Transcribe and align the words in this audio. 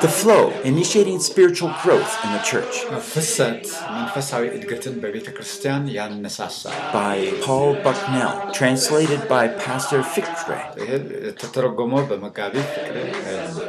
The 0.00 0.08
flow, 0.08 0.50
initiating 0.62 1.20
spiritual 1.20 1.74
growth 1.82 2.24
in 2.24 2.32
the 2.32 2.38
church. 2.38 2.84
By 6.92 7.32
Paul 7.42 7.74
Bucknell, 7.82 8.50
translated 8.52 9.28
by 9.28 9.48
Pastor 9.48 10.02
Fikre. 10.02 10.74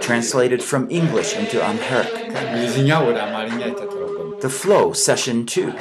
Translated 0.01 0.63
from 0.63 0.89
English 0.89 1.35
into 1.35 1.61
Amharic. 1.61 2.13
The 4.41 4.49
flow, 4.49 4.93
session 4.93 5.45
two 5.45 5.73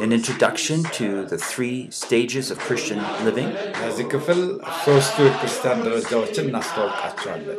an 0.00 0.10
introduction 0.10 0.78
to 0.92 1.06
the 1.24 1.38
three 1.42 1.76
stages 1.92 2.50
of 2.50 2.58
Christian 2.60 2.98
living. 3.24 3.48
በዚህ 3.78 4.06
ክፍል 4.14 4.40
ሶስቱ 4.84 5.16
የክርስቲያን 5.26 5.78
ደረጃዎችን 5.86 6.44
እናስተዋውቃቸዋለን። 6.48 7.58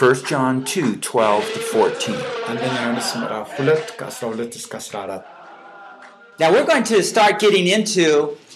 1 0.00 0.22
John 0.30 0.54
2 0.66 0.84
12 1.02 1.52
to 1.54 1.60
14. 1.66 2.16
አንደኛ 2.50 2.74
ዮሐንስ 2.78 3.08
ምዕራፍ 3.20 3.48
ሁለት 3.58 3.86
ከ12 4.00 4.58
እስከ 4.60 4.74
14 4.82 5.34
Now 6.38 6.50
we're 6.54 6.66
going 6.66 6.86
to 6.86 6.98
start 7.04 7.34
getting 7.38 7.66
into 7.68 8.04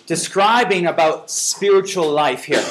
describing 0.07 0.85
about 0.87 1.17
spiritual 1.47 2.09
life 2.17 2.45
here. 2.45 2.67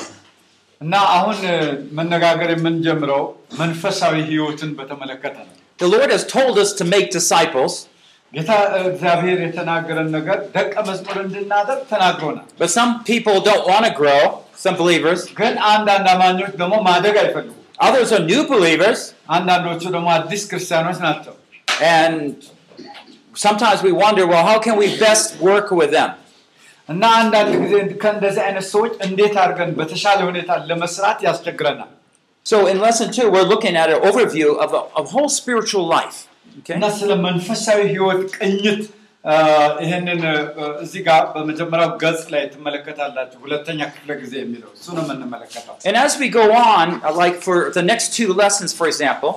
እና 0.82 0.94
አሁን 1.16 1.40
እ፣ 1.50 1.58
መነጋገር 1.98 2.50
የምንጀምረው 2.54 3.24
መንፈሳዊ 3.60 4.16
ህይወትን 4.30 4.72
በተመለከተ 4.78 5.36
ነው። 5.42 5.56
The 5.80 5.90
Lord 5.96 6.10
has 6.12 6.24
told 6.30 6.56
us 6.64 6.72
to 6.80 6.86
make 6.94 7.08
disciples, 7.12 7.74
ጌታ 8.34 8.52
እግዚአብሔር 8.90 9.40
የተናገረን 9.46 10.10
ነገር 10.18 10.38
ደቀ 10.56 10.74
መዝሙር 10.90 11.18
እንድናደርግ 11.26 11.82
ተናግሮናል። 11.92 12.46
but 12.62 12.70
some 12.78 12.92
people 13.10 13.38
don't 13.50 13.66
want 13.72 13.84
to 13.90 13.94
grow, 14.02 14.22
some 14.64 14.76
believers. 14.84 15.22
ግን 15.40 15.54
አንዳንድ 15.74 16.08
አማኞች 16.14 16.54
ደግሞ 16.62 16.76
ማደግ 16.90 17.18
አይፈልጉም። 17.24 17.58
Others 17.88 18.10
are 18.16 18.24
new 18.32 18.42
believers, 18.54 19.00
አንዳንዶቹ 19.38 19.82
ደግሞ 19.96 20.10
አዲስ 20.18 20.42
ክርስቲያኖች 20.52 20.98
ናቸው። 21.08 21.36
and 22.00 22.18
sometimes 23.46 23.80
we 23.88 23.92
wonder, 24.04 24.24
well, 24.32 24.46
how 24.46 24.60
can 24.60 24.76
we 24.84 24.88
best 25.00 25.28
work 25.50 25.70
with 25.82 25.92
them? 25.98 26.12
እና 26.90 27.04
አንዳንድ 27.22 27.54
ጊዜ 27.64 27.74
ከእንደዚህ 28.04 28.42
አይነት 28.48 28.66
ሰዎች 28.74 28.94
እንዴት 29.08 29.36
አድርገን 29.44 29.70
በተሻለ 29.80 30.20
ሁኔታ 30.30 30.52
ለመስራት 30.70 31.20
ያስቸግረናል። 31.28 31.92
So 32.46 32.58
in 32.72 32.78
lesson 32.86 33.10
two, 33.16 33.26
we're 33.34 33.50
looking 33.54 33.76
at 33.82 33.90
an 33.96 34.00
overview 34.10 34.50
of 34.64 34.70
a, 34.80 34.82
of 35.00 35.04
whole 35.16 35.30
spiritual 35.40 35.86
life. 35.98 36.18
Okay? 36.60 36.76
እና 36.78 36.86
ስለ 36.98 37.12
መንፈሳዊ 37.28 37.80
ህይወት 37.94 38.24
ቅኝት 38.38 38.82
አ፣ 39.26 39.36
ይህንን 39.84 40.22
አ፣ 40.28 40.36
እዚህ 40.84 41.02
ጋር 41.08 41.22
በመጀመሪያው 41.34 41.92
ገጽ 42.04 42.24
ላይ 42.34 42.44
ትመለከታላችሁ። 42.54 43.40
ሁለተኛ 43.46 43.80
ክፍለ 43.94 44.12
ጊዜ 44.24 44.34
የሚለው 44.44 44.70
እሱ 44.78 44.88
ነው 44.98 45.04
የምንመለከተው። 45.06 45.76
And 45.90 45.98
as 46.06 46.14
we 46.22 46.30
go 46.40 46.46
on, 46.72 46.88
uh, 47.00 47.16
like 47.16 47.38
for 47.48 47.58
the 47.72 47.86
next 47.92 48.08
two 48.20 48.30
lessons, 48.36 48.72
for 48.80 48.88
example, 48.94 49.34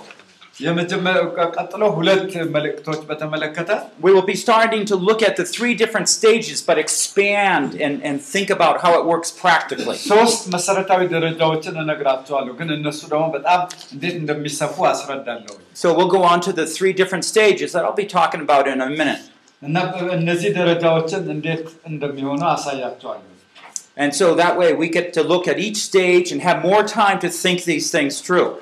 የመጀመሪያው 0.57 1.25
ቀጥሎ 1.57 1.83
ሁለት 1.97 2.25
መልእክቶች 2.57 3.01
በተመለከተ 3.09 3.71
we 4.05 4.11
will 4.17 4.27
be 4.29 4.37
starting 4.43 4.83
to 4.91 4.97
look 5.09 5.21
at 5.23 5.35
the 5.37 5.47
three 5.55 5.75
different 5.75 6.09
stages, 6.09 6.59
but 6.69 6.77
expand 6.85 7.69
and, 7.85 7.95
and 8.09 8.17
think 8.35 8.49
about 8.51 8.77
how 8.85 8.93
it 8.99 9.05
works 9.13 9.31
practically. 9.45 9.97
ሶስት 10.13 10.43
መሰረታዊ 10.55 11.01
ደረጃዎችን 11.15 11.81
እነግራቸዋለሁ፣ 11.85 12.53
ግን 12.61 12.71
እነሱ 12.77 13.01
ደግሞ 13.13 13.25
በጣም 13.37 13.61
እንዴት 13.97 14.17
እንደሚሰፉ 14.23 14.77
አስረዳለሁ። 14.93 15.57
So 15.82 15.96
we'll 15.96 16.10
go 16.10 16.24
on 16.24 16.42
to 16.42 16.52
the 16.52 16.66
three 16.66 16.92
different 16.92 17.24
stages 17.24 17.72
that 17.72 17.86
I'll 17.86 17.96
be 17.96 18.06
talking 18.06 18.42
about 18.42 18.68
in 18.68 18.82
a 18.82 18.90
minute. 18.90 19.22
And 23.96 24.14
so 24.14 24.36
that 24.36 24.58
way 24.58 24.74
we 24.74 24.90
get 24.90 25.14
to 25.14 25.24
look 25.24 25.48
at 25.48 25.58
each 25.58 25.78
stage 25.78 26.34
and 26.34 26.42
have 26.42 26.62
more 26.62 26.84
time 26.84 27.18
to 27.20 27.30
think 27.30 27.64
these 27.64 27.92
things 27.92 28.20
through. 28.20 28.58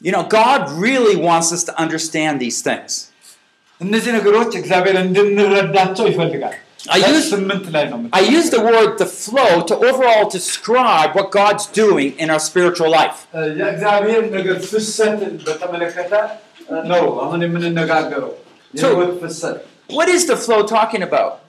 You 0.00 0.10
know, 0.10 0.24
God 0.24 0.72
really 0.72 1.14
wants 1.14 1.52
us 1.52 1.62
to 1.64 1.72
understand 1.80 2.40
these 2.40 2.62
things. 2.62 3.12
I 6.90 6.98
use, 7.14 7.30
I 8.12 8.20
use 8.20 8.50
the 8.50 8.60
word 8.60 8.98
the 8.98 9.06
flow 9.06 9.62
to 9.62 9.74
overall 9.76 10.28
describe 10.28 11.14
what 11.14 11.30
God's 11.30 11.66
doing 11.66 12.12
in 12.18 12.28
our 12.30 12.40
spiritual 12.40 12.90
life. 12.90 13.26
So, 18.74 18.96
what 19.88 20.08
is 20.08 20.26
the 20.26 20.36
flow 20.36 20.62
talking 20.66 21.02
about? 21.02 21.40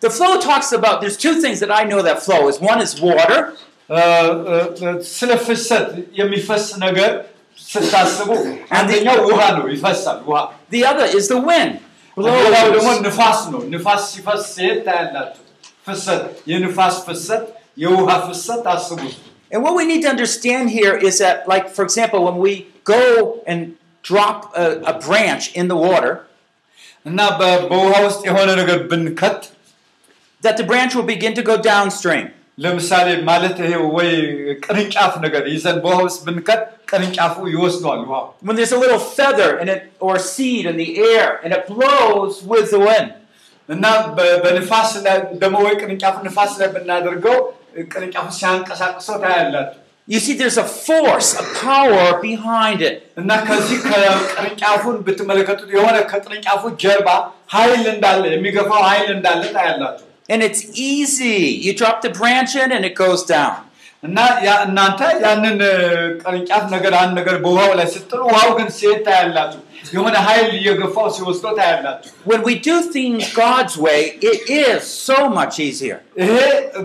The 0.00 0.10
flow 0.10 0.40
talks 0.40 0.72
about 0.72 1.00
there's 1.02 1.16
two 1.16 1.34
things 1.40 1.60
that 1.60 1.70
I 1.70 1.84
know 1.84 2.00
that 2.02 2.22
flow 2.22 2.48
is. 2.48 2.58
One 2.60 2.80
is 2.80 3.00
water 3.00 3.54
እ፣ 7.51 7.51
እ፣ 7.51 7.63
እ፣ 7.63 7.65
ስለ 7.69 7.83
ፍሰት 7.83 7.93
የሚፈስ 7.93 8.15
ነገር 8.19 8.27
ስታስቡ 8.27 8.29
አንደኛው 8.77 9.17
ውሃ 9.29 9.41
ነው፣ 9.57 9.65
ይፈሳል 9.75 10.19
ውሃ። 10.29 10.39
the 10.73 10.81
other 10.91 11.07
is 11.17 11.25
the 11.27 11.39
wind. 11.49 11.73
ሌላው 12.17 12.67
ደግሞ 12.75 12.87
Blows. 12.89 13.01
ንፋስ 13.07 13.39
ነው። 13.53 13.61
ንፋስ 13.73 14.01
ሲፈስ 14.13 14.41
ሲሄድ 14.53 14.79
ታያላችሁ። 14.87 15.43
ፍሰት፣ 15.87 16.21
የንፋስ 16.51 16.95
ፍሰት፣ 17.07 17.43
የውሃ 17.77 18.09
ፍሰት 18.27 18.63
አስቡ። 18.75 19.01
And 19.51 19.59
what 19.63 19.75
we 19.75 19.85
need 19.85 20.01
to 20.01 20.09
understand 20.09 20.65
here 20.69 20.95
is 21.09 21.15
that, 21.19 21.37
like, 21.47 21.65
for 21.75 21.83
example, 21.87 22.19
when 22.27 22.37
we 22.37 22.53
go 22.85 23.03
and 23.47 23.59
drop 24.03 24.37
a, 24.55 24.65
a 24.91 24.95
branch 25.07 25.43
in 25.59 25.65
the 25.67 25.79
water, 25.87 26.13
እና 27.05 27.19
በ- 27.39 27.61
በውሃ 27.69 27.93
ውስጥ 28.07 28.21
የሆነ 28.29 28.49
ነገር 28.61 28.77
ብንከት 28.89 29.39
that 30.43 30.55
the 30.57 30.65
branch 30.71 30.91
will 30.95 31.09
begin 31.15 31.33
to 31.33 31.43
go 31.43 31.55
downstream. 31.73 32.25
ለምሳሌ 32.61 33.07
ማለት 33.29 33.57
ይሄ 33.63 33.73
ወይ 33.95 34.09
ቅርንጫፍ 34.65 35.13
ነገር 35.25 35.43
ይዘን 35.53 35.77
በውሃ 35.83 35.97
ውስጥ 36.07 36.19
ብንከት 36.27 36.61
ቅርንጫፉ 36.91 37.35
ይወስደዋል 37.53 38.01
ውሃ 38.05 38.19
When 38.45 38.55
there's 38.57 38.73
a 38.73 38.81
little 38.83 39.01
feather 39.17 39.49
in 39.61 39.67
it 39.73 39.81
or 39.99 40.13
seed 40.31 40.65
in 40.71 40.77
the 40.83 40.89
air 41.11 41.27
and 41.43 41.51
it 41.57 41.63
blows 41.73 42.35
with 42.51 42.67
the 42.75 42.81
wind. 42.87 43.09
እና 43.69 43.85
በ- 44.17 44.35
በንፋስ 44.43 44.91
ላይ 45.05 45.15
ደግሞ 45.41 45.55
ወይ 45.65 45.73
ቅርንጫፉ 45.81 46.15
ንፋስ 46.27 46.51
ላይ 46.59 46.67
ብናደርገው 46.75 47.37
ቅርንጫፉ 47.93 48.25
ሲያንቀሳቅሰው 48.39 49.17
ታያላችሁ። 49.23 49.77
You 50.07 50.19
see, 50.25 50.35
there's 50.41 50.57
a 50.57 50.67
force, 50.85 51.29
a 51.35 51.45
power 51.63 52.05
behind 52.21 52.79
it. 52.89 52.95
እና 53.21 53.29
ከዚህ 53.47 53.79
ከቅርንጫፉን 53.87 54.97
ብትመለከቱት 55.07 55.69
የሆነ 55.77 55.95
ከቅርንጫፉ 56.11 56.61
ጀርባ 56.83 57.09
ኃይል 57.55 57.83
እንዳለ 57.93 58.23
የሚገፋው 58.33 58.81
ኃይል 58.89 59.09
እንዳለ 59.15 59.41
ታያላችሁ። 59.55 60.05
And 60.31 60.41
it's 60.43 60.61
easy. 60.89 61.37
You 61.65 61.73
drop 61.73 61.97
the 62.01 62.11
branch 62.11 62.53
in 62.55 62.71
and 62.71 62.85
it 62.85 62.95
goes 62.97 63.23
down. 63.27 63.55
እና 64.03 64.17
ያ 64.45 64.55
እናንተ 64.65 64.99
ያንን 65.23 65.55
እ፣ 65.67 65.75
ቅርንጫፍ 66.23 66.63
ነገር 66.73 66.93
አንድ 66.99 67.13
ነገር 67.19 67.35
በውሃው 67.43 67.71
ላይ 67.79 67.87
ስትጥሉ 67.93 68.19
ውሃው 68.29 68.51
ግን 68.59 68.67
ሲሄድ 68.77 68.99
ታያላችሁ። 69.07 69.61
የሆነ 69.95 70.15
ኃይል 70.27 70.49
እየገፋው 70.57 71.07
ሲወስደው 71.15 71.53
ታያላችሁ። 71.59 72.11
When 72.31 72.41
we 72.47 72.55
do 72.67 72.75
things 72.95 73.23
God's 73.41 73.75
way, 73.85 73.99
it 74.31 74.41
is 74.63 74.79
so 75.07 75.17
much 75.37 75.55
easier. 75.67 75.97
ይሄ 76.21 76.33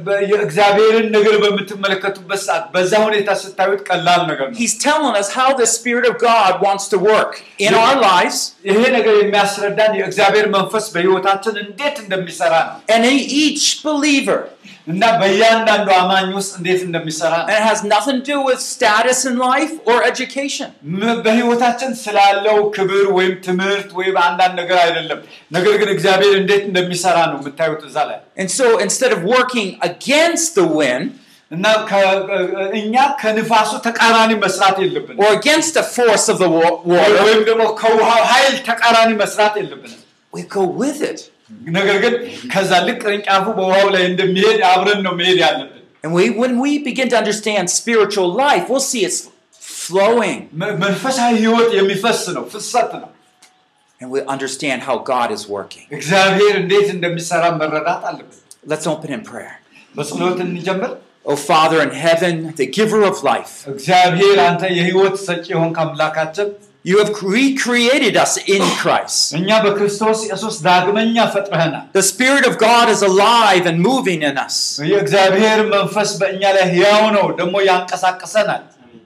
በ- 0.07 0.21
የእግዚአብሔርን 0.31 1.09
ነገር 1.17 1.35
በምትመለከቱበት 1.45 2.41
ሰዓት 2.47 2.65
በዛ 2.75 2.93
ሁኔታ 3.05 3.31
ስታዩት 3.43 3.83
ቀላል 3.89 4.23
ነገር 4.31 4.47
ነው። 4.49 4.57
He's 4.57 4.77
telling 4.81 5.15
us 5.17 5.31
how 5.33 5.49
the 5.55 5.69
Spirit 5.73 6.07
of 6.07 6.17
God 6.23 6.53
wants 6.61 6.87
to 6.89 7.01
work 7.07 7.33
in 7.59 7.69
Yeah. 7.69 7.83
our 7.83 7.97
lives 8.05 8.41
ይሄ 8.71 8.81
ነገር 8.97 9.15
የሚያስረዳን 9.23 9.95
የእግዚአብሔር 10.01 10.49
መንፈስ 10.57 10.87
በሕይወታችን 10.95 11.31
እንዴት 11.65 11.97
እንደሚሰራ 12.05 12.55
ነው 12.69 12.77
and 12.89 13.05
in 13.07 13.19
each 13.43 13.67
believer. 13.85 14.41
እና 14.93 15.03
በእያንዳንዱ 15.19 15.89
አማኝ 15.97 16.29
ውስጥ 16.37 16.53
እንዴት 16.59 16.81
እንደሚሰራ 16.87 17.35
And 17.37 17.49
ነው። 17.49 17.57
it 17.57 17.65
has 17.69 17.81
nothing 17.93 18.17
to 18.21 18.31
do 18.31 18.39
with 18.49 18.61
status 18.69 19.19
in 19.31 19.35
life 19.45 19.75
or 19.87 19.99
education. 20.09 20.69
ም- 20.95 21.19
በሕይወታችን 21.25 21.91
ስላለው 22.01 22.59
ክብር 22.77 23.05
ወይም 23.19 23.35
ትምህርት 23.47 23.91
ወይም 23.99 24.17
አንዳንድ 24.25 24.55
ነገር 24.61 24.79
አይደለም። 24.85 25.21
ነገር 25.53 25.75
ግን 25.81 25.91
እግዚአብሔር 25.95 26.35
እንዴት 26.41 26.65
እንደሚሰራ 26.71 27.19
ነው 27.31 27.39
የምታዩት 27.41 27.83
እዛ 27.89 27.97
ላይ 28.11 28.19
And 28.41 28.49
so 28.59 28.67
instead 28.87 29.13
of 29.17 29.21
working 29.37 29.69
against 29.91 30.49
the 30.61 30.67
wind 30.81 31.05
እና 31.51 31.67
ከ- 31.89 32.21
እኛ 32.81 32.95
ከንፋሱ 33.23 33.71
ተቃራኒ 33.87 34.31
መስራት 34.45 34.77
የለብንም 34.85 35.19
or 35.25 35.31
against 35.41 35.73
the 35.79 35.85
force 35.97 36.27
of 36.33 36.39
the 36.45 36.51
wa- 36.57 36.77
water, 36.93 37.19
ወይም 37.27 37.43
ደግሞ 37.51 37.63
ከውሃው 37.81 38.23
ኃይል 38.33 38.55
ተቃራኒ 38.71 39.11
መስራት 39.23 39.55
የለብንም። 39.61 40.01
we 40.33 40.43
go 40.57 40.65
with 40.83 41.01
it. 41.11 41.21
ነገር 41.79 41.97
ግን 42.05 42.15
ከዛ 42.53 42.71
ልክ 42.87 42.99
ቅርንጫፉ 43.05 43.45
በውሃው 43.59 43.89
ላይ 43.95 44.05
እንደሚሄድ 44.11 44.61
አብረን 44.73 45.01
ነው 45.07 45.15
መሄድ 45.21 45.39
ያለብን። 45.47 45.79
And 46.05 46.13
we, 46.19 46.25
when 46.43 46.55
we 46.65 46.71
begin 46.87 47.09
to 47.13 47.17
understand 47.23 47.65
spiritual 47.81 48.29
life, 48.45 48.65
we'll 48.71 48.87
see 48.93 49.03
it's 49.09 49.19
flowing 49.83 50.39
መ- 50.63 50.75
መንፈሳዊ 50.85 51.33
ህይወት 51.45 51.71
የሚፈስ 51.81 52.21
ነው፣ 52.37 52.45
ፍሰት 52.55 52.91
ነው። 53.03 53.11
And 54.00 54.12
we 54.12 54.22
understand 54.22 54.84
how 54.84 55.00
God 55.00 55.32
is 55.32 55.48
working. 55.48 55.88
Let's 58.66 58.86
open 58.86 59.12
in 59.12 59.24
prayer. 59.24 59.62
O 61.26 61.34
oh, 61.34 61.36
Father 61.36 61.82
in 61.82 61.90
heaven, 61.90 62.54
the 62.56 62.68
giver 62.68 63.04
of 63.04 63.24
life. 63.24 63.68
You 66.84 67.00
have 67.00 67.22
recreated 67.22 68.16
us 68.16 68.38
in 68.38 68.62
Christ. 68.78 69.34
The 69.34 69.40
Spirit 72.02 72.48
of 72.48 72.58
God 72.58 72.88
is 72.88 73.02
alive 73.02 73.66
and 73.66 73.82
moving 73.82 74.22
in 74.22 74.38
us. 74.38 74.80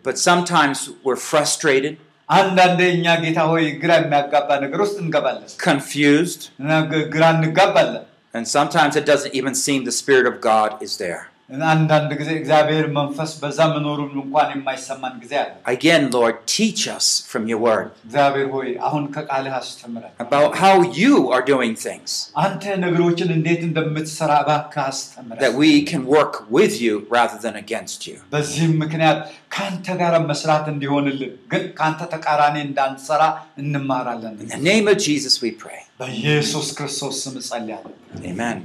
But 0.03 0.19
sometimes 0.19 0.91
we're 1.03 1.15
frustrated. 1.15 1.97
አንዳንዴ 2.30 2.80
እኛ 2.96 3.06
ጌታ 3.24 3.40
ሆይ 3.50 3.64
ግራ 3.82 3.90
የሚያጋባ 4.00 4.50
ነገር 4.64 4.80
ውስጥ 4.84 4.96
እንገባለን 5.04 5.50
confused, 5.66 6.42
እና 6.62 6.70
ግ- 6.92 7.06
ግራ 7.14 7.24
እንጋባለን። 7.36 8.04
and 8.34 8.46
sometimes 8.56 8.94
it 9.00 9.06
doesn't 9.10 9.34
even 9.40 9.54
seem 9.64 9.80
the 9.84 9.96
Spirit 10.00 10.26
of 10.30 10.36
God 10.50 10.70
is 10.86 10.94
there. 11.04 11.22
እና 11.50 11.62
አንዳንድ 11.74 12.10
ጊዜ 12.20 12.30
እግዚአብሔር 12.38 12.86
መንፈስ 12.96 13.32
በዛ 13.42 13.58
መኖሩን 13.72 14.08
እንኳን 14.22 14.48
የማይሰማን 14.54 15.12
ጊዜ 15.22 15.34
አለ። 15.42 15.50
Again, 15.74 16.04
Lord, 16.16 16.36
teach 16.54 16.82
us 16.94 17.06
from 17.30 17.42
your 17.50 17.60
word 17.66 17.86
እግዚአብሔር 18.06 18.48
ሆይ 18.54 18.68
አሁን 18.88 19.04
ከቃልህ 19.16 19.54
አስተምረን፣ 19.60 20.12
about 20.24 20.50
how 20.62 20.72
you 21.02 21.12
are 21.34 21.44
doing 21.52 21.74
things, 21.84 22.10
አንተ 22.44 22.64
ነገሮችን 22.84 23.30
እንዴት 23.36 23.62
እንደምትሰራ 23.68 24.32
እባክህ 24.44 24.82
አስተምረን። 24.86 25.40
that 25.44 25.54
we 25.62 25.70
can 25.90 26.02
work 26.16 26.34
with 26.58 26.74
you 26.84 26.94
rather 27.18 27.38
than 27.46 27.56
against 27.64 28.00
you. 28.08 28.16
በዚህም 28.34 28.74
ምክንያት 28.84 29.20
ከአንተ 29.56 29.86
ጋር 30.02 30.16
መስራት 30.32 30.66
እንዲሆንልን 30.74 31.32
ግን 31.54 31.64
ከአንተ 31.78 32.02
ተቃራኒ 32.16 32.56
እንዳንሰራ 32.68 33.22
እንማራለን። 33.62 34.34
In 34.44 34.52
the 34.56 34.62
name 34.72 34.88
of 34.94 34.98
Jesus, 35.08 35.36
we 35.46 35.52
pray. 35.64 35.80
በኢየሱስ 36.02 36.68
ክርስቶስ 36.80 37.14
ስም 37.24 37.36
እጸልያለሁ። 37.42 37.94
Amen. 38.32 38.58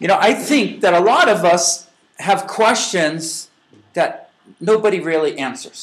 You 0.00 0.08
know, 0.08 0.18
I 0.20 0.32
think 0.48 0.80
that 0.82 0.94
a 0.94 1.04
lot 1.04 1.26
of 1.28 1.40
us 1.46 1.64
have 2.18 2.40
questions 2.58 3.22
that 3.96 4.10
nobody 4.60 5.00
really 5.10 5.32
answers. 5.48 5.80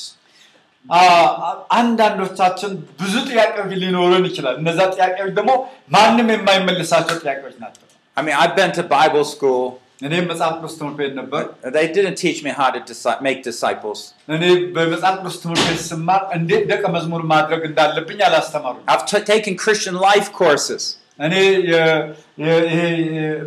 አ- 0.86 1.32
አንዳንዶቻችን 1.80 2.72
ብዙ 3.02 3.14
ጥያቄዎች 3.30 3.72
ሊኖሩን 3.84 4.24
ይችላል። 4.30 4.56
እነዛ 4.62 4.80
ጥያቄዎች 4.96 5.32
ደግሞ 5.40 5.52
ማንም 5.96 6.28
የማይመልሳቸው 6.36 7.18
ጥያቄዎች 7.24 7.56
ናቸው። 7.64 7.84
I 8.18 8.24
mean, 8.26 8.36
I've 8.42 8.56
been 8.56 8.72
to 8.80 8.84
Bible 8.98 9.26
school. 9.34 9.62
እኔም 10.08 10.26
መጽሐፍ 10.32 10.52
ቅዱስ 10.58 10.74
ትምህርት 10.80 10.98
ቤት 11.00 11.14
ነበር። 11.20 11.42
but 11.64 11.72
They 11.78 11.86
didn't 11.96 12.18
teach 12.24 12.40
me 12.46 12.52
how 12.60 12.68
to 12.76 12.80
disi- 12.90 13.20
make 13.28 13.40
disciples. 13.50 14.00
እኔ 14.36 14.44
በመጽሐፍ 14.76 15.16
ቅዱስ 15.22 15.36
ትምህርት 15.44 15.64
ቤት 15.70 15.82
ስማር 15.90 16.22
እንዴት 16.38 16.64
ደቀ 16.72 16.84
መዝሙር 16.96 17.24
ማድረግ 17.34 17.62
እንዳለብኝ 17.70 18.22
አላስተማሩኝ። 18.30 18.84
I've 18.94 19.06
t- 19.12 19.26
taken 19.34 19.56
Christian 19.66 19.98
life 20.10 20.30
courses. 20.42 20.84
እኔ 21.20 21.34
የ- 21.72 22.04
የ- 22.44 22.66
ይሄ 22.72 22.82
የ- 23.18 23.40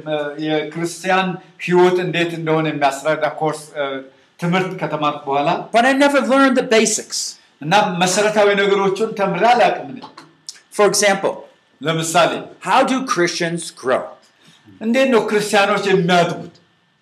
የክርስቲያን 0.47 1.29
ሕይወት 1.67 1.97
እንዴት 2.06 2.33
እንደሆነ 2.39 2.67
የሚያስረዳ 2.73 3.25
ኮርስ 3.41 3.62
እ፣ 3.81 3.85
ትምህርት 4.41 4.73
ከተማርኩ 4.83 5.23
በኋላ 5.31 5.50
But 5.77 5.85
I 5.91 5.94
never 6.05 6.21
learned 6.33 6.56
the 6.61 6.67
basics. 6.77 7.21
እና 7.62 7.73
መሰረታዊ 8.03 8.49
ነገሮችን 8.62 9.11
ተምሬ 9.21 9.43
አላውቅም። 9.53 9.89
እኔ 9.93 10.00
For 10.77 10.87
example, 10.93 11.35
ለምሳሌ 11.81 12.31
how 12.69 12.81
do 12.93 12.97
Christians 13.15 13.62
grow? 13.83 14.03
እንዴት 14.87 15.09
ነው 15.15 15.21
ክርስቲያኖች 15.31 15.85
የሚያድጉት? 15.93 16.55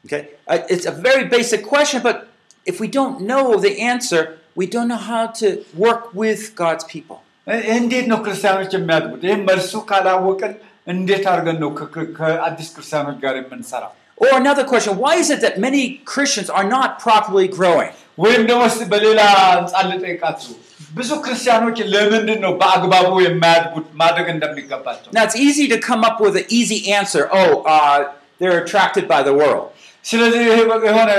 Okay, 0.04 0.20
uh, 0.52 0.58
it's 0.74 0.86
a 0.86 0.96
very 1.08 1.24
basic 1.34 1.60
question, 1.72 1.98
but 2.02 2.18
if 2.66 2.76
we 2.82 2.88
don't 2.98 3.16
know 3.30 3.44
the 3.66 3.72
answer, 3.92 4.22
we 4.60 4.66
don't 4.74 4.88
know 4.92 5.02
how 5.12 5.24
to 5.40 5.48
work 5.84 6.02
with 6.22 6.40
God's 6.62 6.84
people. 6.94 7.18
እ- 7.46 7.64
እንዴት 7.78 8.06
ነው 8.12 8.18
ክርስቲያኖች 8.24 8.72
የሚያድጉት? 8.74 9.22
ይህም 9.28 9.42
መልሱ 9.50 9.72
ካላወቅን 9.90 10.52
እንዴት 10.88 11.24
አድርገን 11.32 11.58
ነው 11.64 11.70
ከ- 11.78 12.10
ከአዲስ 12.18 12.68
ክርስቲያኖች 12.76 13.18
ጋር 13.24 13.34
የምንሰራው? 13.40 13.92
Or 14.18 14.30
another 14.38 14.64
question, 14.70 14.98
why 15.04 15.12
is 15.22 15.28
it 15.34 15.40
that 15.44 15.54
many 15.66 15.82
Christians 16.12 16.48
are 16.58 16.66
not 16.76 16.88
properly 17.06 17.46
growing? 17.58 17.92
ወይም 18.18 18.42
ደግሞ 18.50 18.62
እስቲ 18.70 18.82
በሌላ 18.92 19.20
አንጻር 19.56 19.84
ልጠይቃችሁ፣ 19.92 20.52
ብዙ 20.94 21.10
ክርስቲያኖች 21.26 21.78
ለምንድን 21.94 22.40
ነው 22.44 22.52
በአግባቡ 22.60 23.10
የማያድጉት 23.26 23.86
ማድረግ 24.02 24.28
እንደሚገባቸው? 24.34 25.08
Now, 25.16 25.24
it's 25.28 25.38
easy 25.46 25.66
to 25.74 25.78
come 25.88 26.02
up 26.08 26.18
with 26.24 26.36
an 26.36 26.48
easy 26.58 26.80
answer. 26.98 27.22
Oh, 27.40 27.50
uh, 27.74 27.98
they're 28.40 28.58
attracted 28.64 29.06
by 29.14 29.20
the 29.28 29.34
world. 29.42 29.66
ስለዚህ 30.05 30.41
ይሄ 30.47 30.57
የሆነ 30.89 31.11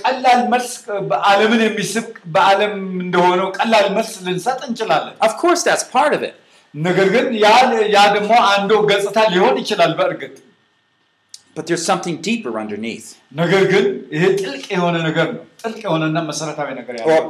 ቀላል 0.00 0.40
መልስ 0.52 0.72
በዓለምን 1.10 1.60
የሚስብ 1.66 2.06
በዓለም 2.34 2.74
እንደሆነው 3.04 3.48
ቀላል 3.58 3.86
መልስ 3.96 4.12
ልንሰጥ 4.26 4.60
እንችላለን። 4.68 5.14
Of 5.28 5.34
course, 5.42 5.62
that's 5.68 5.86
part 5.96 6.12
of 6.16 6.22
it. 6.28 6.34
ነገር 6.74 7.06
ግን 7.14 7.26
ያ 7.44 7.50
ያ 7.94 8.00
ደግሞ 8.16 8.32
አንዱ 8.54 8.72
ገጽታ 8.90 9.18
ሊሆን 9.34 9.56
ይችላል 9.62 9.94
በእርግጥ 10.00 10.34
But 11.56 11.64
there's 11.68 11.86
something 11.92 12.16
deeper 12.20 12.52
underneath. 12.62 13.06
ነገር 13.40 13.62
ግን 13.72 13.84
ይሄ 14.14 14.24
ጥልቅ 14.40 14.64
የሆነ 14.74 14.96
ነገር 15.08 15.28
ነው። 15.36 15.44
ጥልቅ 15.62 15.80
የሆነና 15.86 16.18
መሰረታዊ 16.30 16.68
ነገር 16.80 16.94
ያለው 17.00 17.24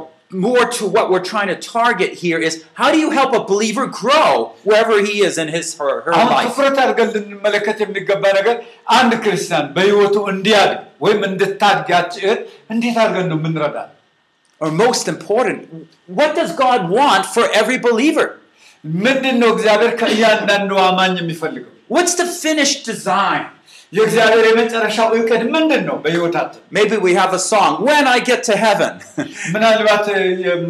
more 0.46 0.64
to 0.76 0.84
what 0.94 1.06
we're 1.12 1.26
trying 1.32 1.48
to 1.54 1.56
target 1.78 2.10
here 2.24 2.38
is 2.48 2.54
how 2.80 2.88
do 2.94 2.98
you 3.04 3.10
help 3.18 3.30
a 3.40 3.42
believer 3.52 3.84
grow 4.02 4.30
wherever 4.68 4.94
he 5.08 5.14
is 5.28 5.34
in 5.42 5.48
his 5.56 5.66
or 5.84 5.90
her 6.06 6.12
አሁን 6.18 6.30
life? 6.34 6.46
ትኩረት 6.46 6.78
አድርገን 6.84 7.10
ልንመለከት 7.16 7.78
የሚገባ 7.84 8.24
ነገር 8.38 8.56
አንድ 8.98 9.12
ክርስቲያን 9.24 9.66
በህይወቱ 9.74 10.16
እንዲያድግ 10.34 10.80
ወይም 11.06 11.20
እንድታድግ 11.30 11.90
ያች 11.96 12.14
እህት 12.22 12.40
እንዴት 12.74 12.96
አድርገን 13.04 13.28
ነው 13.32 13.38
የምንረዳት? 13.40 13.90
Or 14.60 14.70
most 14.84 15.04
important, 15.14 15.60
what 16.18 16.32
does 16.40 16.50
God 16.64 16.80
want 16.98 17.24
for 17.34 17.44
every 17.60 17.78
believer? 17.88 18.26
ምንድን 19.06 19.36
ነው 19.42 19.48
እግዚአብሔር 19.54 19.92
ከእያንዳንዱ 20.00 20.70
አማኝ 20.88 21.12
የሚፈልገው? 21.22 21.70
What's 21.94 22.14
the 22.20 22.28
finished 22.44 22.80
design? 22.92 23.44
የእግዚአብሔር 23.92 24.44
የመጨረሻው 24.48 25.08
እቅድ 25.18 25.42
ምንድን 25.54 25.82
ነው 25.88 25.96
በህይወታችን? 26.04 26.60
Maybe 26.72 26.96
we 27.06 27.12
have 27.14 27.32
a 27.32 27.42
song, 27.44 27.72
When 27.88 28.04
I 28.08 28.18
Get 28.28 28.40
to 28.44 28.54
Heaven. 28.64 28.92
ምናልባት 29.54 30.06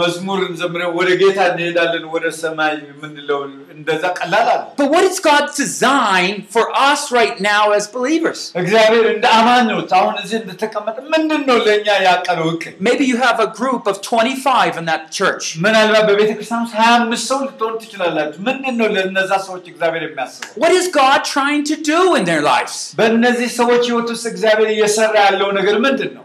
መዝሙር 0.01 0.41
እንዘምረን 0.49 0.91
ወደ 0.99 1.11
ጌታ 1.23 1.39
እንሄዳለን 1.53 2.05
ወደ 2.15 2.25
ሰማይ 2.41 2.73
የምንለው 2.89 3.41
እንደዛ 3.77 4.05
ቀላል 4.19 4.49
አለ። 4.55 4.63
but 4.81 4.89
what 4.95 5.05
is 5.11 5.19
God's 5.29 5.55
design 5.65 6.33
for 6.55 6.65
us 6.89 7.03
right 7.19 7.37
now 7.51 7.63
as 7.79 7.85
believers? 7.97 8.41
እግዚአብሔር 8.63 9.07
እንደ 9.15 9.25
አማኞች 9.39 9.91
አሁን 10.01 10.17
እዚህ 10.23 10.37
እንደተቀመጠ 10.43 10.97
ምንድን 11.15 11.43
ነው 11.51 11.59
ለእኛ 11.69 11.89
ያቀረው 12.09 12.49
እቅድ? 12.55 12.75
Maybe 12.89 13.07
you 13.13 13.19
have 13.27 13.39
a 13.47 13.51
group 13.61 13.83
of 13.87 13.97
25 14.09 14.73
in 14.81 14.87
that 14.93 15.05
church. 15.21 15.45
ምናልባት 15.67 16.05
በቤተ 16.11 16.31
ክርስቲያን 16.37 16.65
ውስጥ 16.67 16.77
ሀያ 16.81 16.91
አምስት 17.01 17.25
ሰው 17.33 17.41
ልትሆን 17.47 17.75
ትችላላችሁ። 17.85 18.41
ምንድን 18.51 18.77
ነው 18.83 18.89
ለእነዛ 18.97 19.33
ሰዎች 19.49 19.65
እግዚአብሔር 19.73 20.05
የሚያስበው? 20.09 20.53
What 20.65 20.75
is 20.81 20.87
God 21.01 21.19
trying 21.35 21.65
to 21.73 21.79
do 21.93 22.01
in 22.19 22.27
their 22.33 22.45
lives? 22.53 22.77
በእነዚህ 23.07 23.49
ሰዎች 23.61 23.83
ህይወት 23.91 24.09
ውስጥ 24.15 24.27
እግዚአብሔር 24.33 24.69
እየሰራ 24.75 25.15
ያለው 25.29 25.49
ነገር 25.59 25.77
ምንድን 25.87 26.11
ነው? 26.19 26.25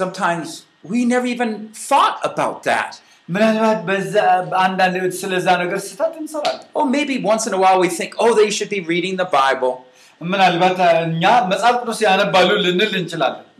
Sometimes 0.00 0.48
we 0.92 0.98
never 1.12 1.28
even 1.34 1.50
thought 1.88 2.18
about 2.30 2.58
that. 2.70 2.92
ምናልባት 3.34 3.80
በዛ 3.88 4.14
አንዳንድ 4.64 5.12
ስለዛ 5.20 5.46
ነገር 5.62 5.78
ስህተት 5.88 6.14
እንሰራለን። 6.22 6.66
Or 6.78 6.84
maybe 6.96 7.16
once 7.32 7.44
in 7.48 7.52
a 7.58 7.60
while 7.64 7.78
we 7.84 7.90
think, 7.98 8.12
oh, 8.22 8.32
they 8.40 8.48
should 8.56 8.70
be 8.76 8.80
reading 8.92 9.14
the 9.22 9.28
Bible. 9.38 9.74
ምናልባት 10.20 10.78
እኛ 11.08 11.24
መጽሐፍ 11.52 11.74
ቅዱስ 11.82 12.00
ያነባሉ 12.06 12.48
ልንል 12.64 12.92
እንችላለን። 13.00 13.46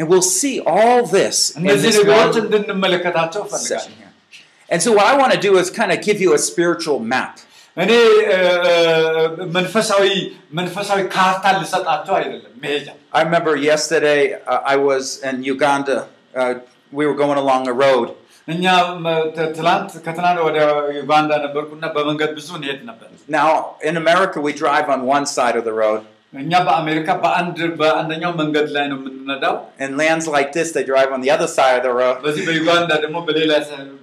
And 0.00 0.06
we'll 0.12 0.28
see 0.34 0.54
all 0.72 1.00
this 1.10 1.36
in 1.50 1.60
እነዚህ 1.62 1.88
this 1.88 1.98
ነገሮች 2.00 2.34
one 2.34 2.42
እንድንመለከታቸው 2.44 3.42
session 3.44 3.54
ፈልጋለሁ። 3.54 3.94
here. 4.00 4.12
And 4.68 4.80
so, 4.84 4.90
what 4.98 5.06
I 5.10 5.16
want 5.20 5.32
to 5.32 5.40
do 5.40 5.52
is 5.60 5.66
kind 5.80 5.92
of 5.94 5.98
give 6.08 6.18
you 6.24 6.30
a 6.38 6.42
spiritual 6.50 6.98
map. 7.14 7.34
እኔ 7.76 7.92
እ፣ 8.34 8.36
እ፣ 8.68 8.74
መንፈሳዊ 9.56 10.04
መንፈሳዊ 10.58 11.00
ካርታ 11.14 11.44
ልሰጣቸው 11.60 12.14
አይደለም 12.18 12.52
መሄጃ 12.62 12.86
I 13.18 13.22
remember 13.26 13.52
yesterday 13.70 14.20
uh, 14.52 14.72
I 14.72 14.78
was 14.88 15.04
in 15.28 15.36
Uganda. 15.54 15.96
Uh, 16.34 16.54
we 16.98 17.04
were 17.08 17.18
going 17.22 17.38
along 17.44 17.62
a 17.72 17.76
road, 17.84 18.08
እኛ 18.48 18.64
መ- 19.04 19.24
ት- 19.36 19.50
ትላንት 19.58 19.92
ከትናንት 20.06 20.40
ወደ 20.48 20.58
ዩጋንዳ 20.98 21.30
ነበርኩና 21.46 21.84
በመንገድ 21.96 22.30
ብዙ 22.38 22.48
እንሄድ 22.58 22.80
ነበር። 22.90 23.08
Now, 23.38 23.50
in 23.90 23.94
America, 24.02 24.38
we 24.48 24.52
drive 24.64 24.88
on 24.94 25.00
one 25.16 25.26
side 25.36 25.56
of 25.60 25.64
the 25.68 25.76
road. 25.82 26.02
እኛ 26.32 26.52
በአሜሪካ 26.66 27.08
በአንድ 27.22 27.58
በአንደኛው 27.80 28.32
መንገድ 28.40 28.66
ላይ 28.76 28.84
ነው 28.90 28.96
የምንነዳው። 29.00 29.54
In 29.84 29.92
lands 30.00 30.26
like 30.34 30.50
this, 30.56 30.68
they 30.76 30.84
drive 30.84 31.10
on 31.16 31.20
the 31.24 31.30
other 31.34 31.48
side 31.54 31.76
of 31.78 31.84
the 31.86 31.94
road. 32.00 32.16
በዚህ 32.24 32.42
በዩጋንዳ 32.48 32.92
ደግሞ 33.04 33.16
በሌላ 33.28 33.52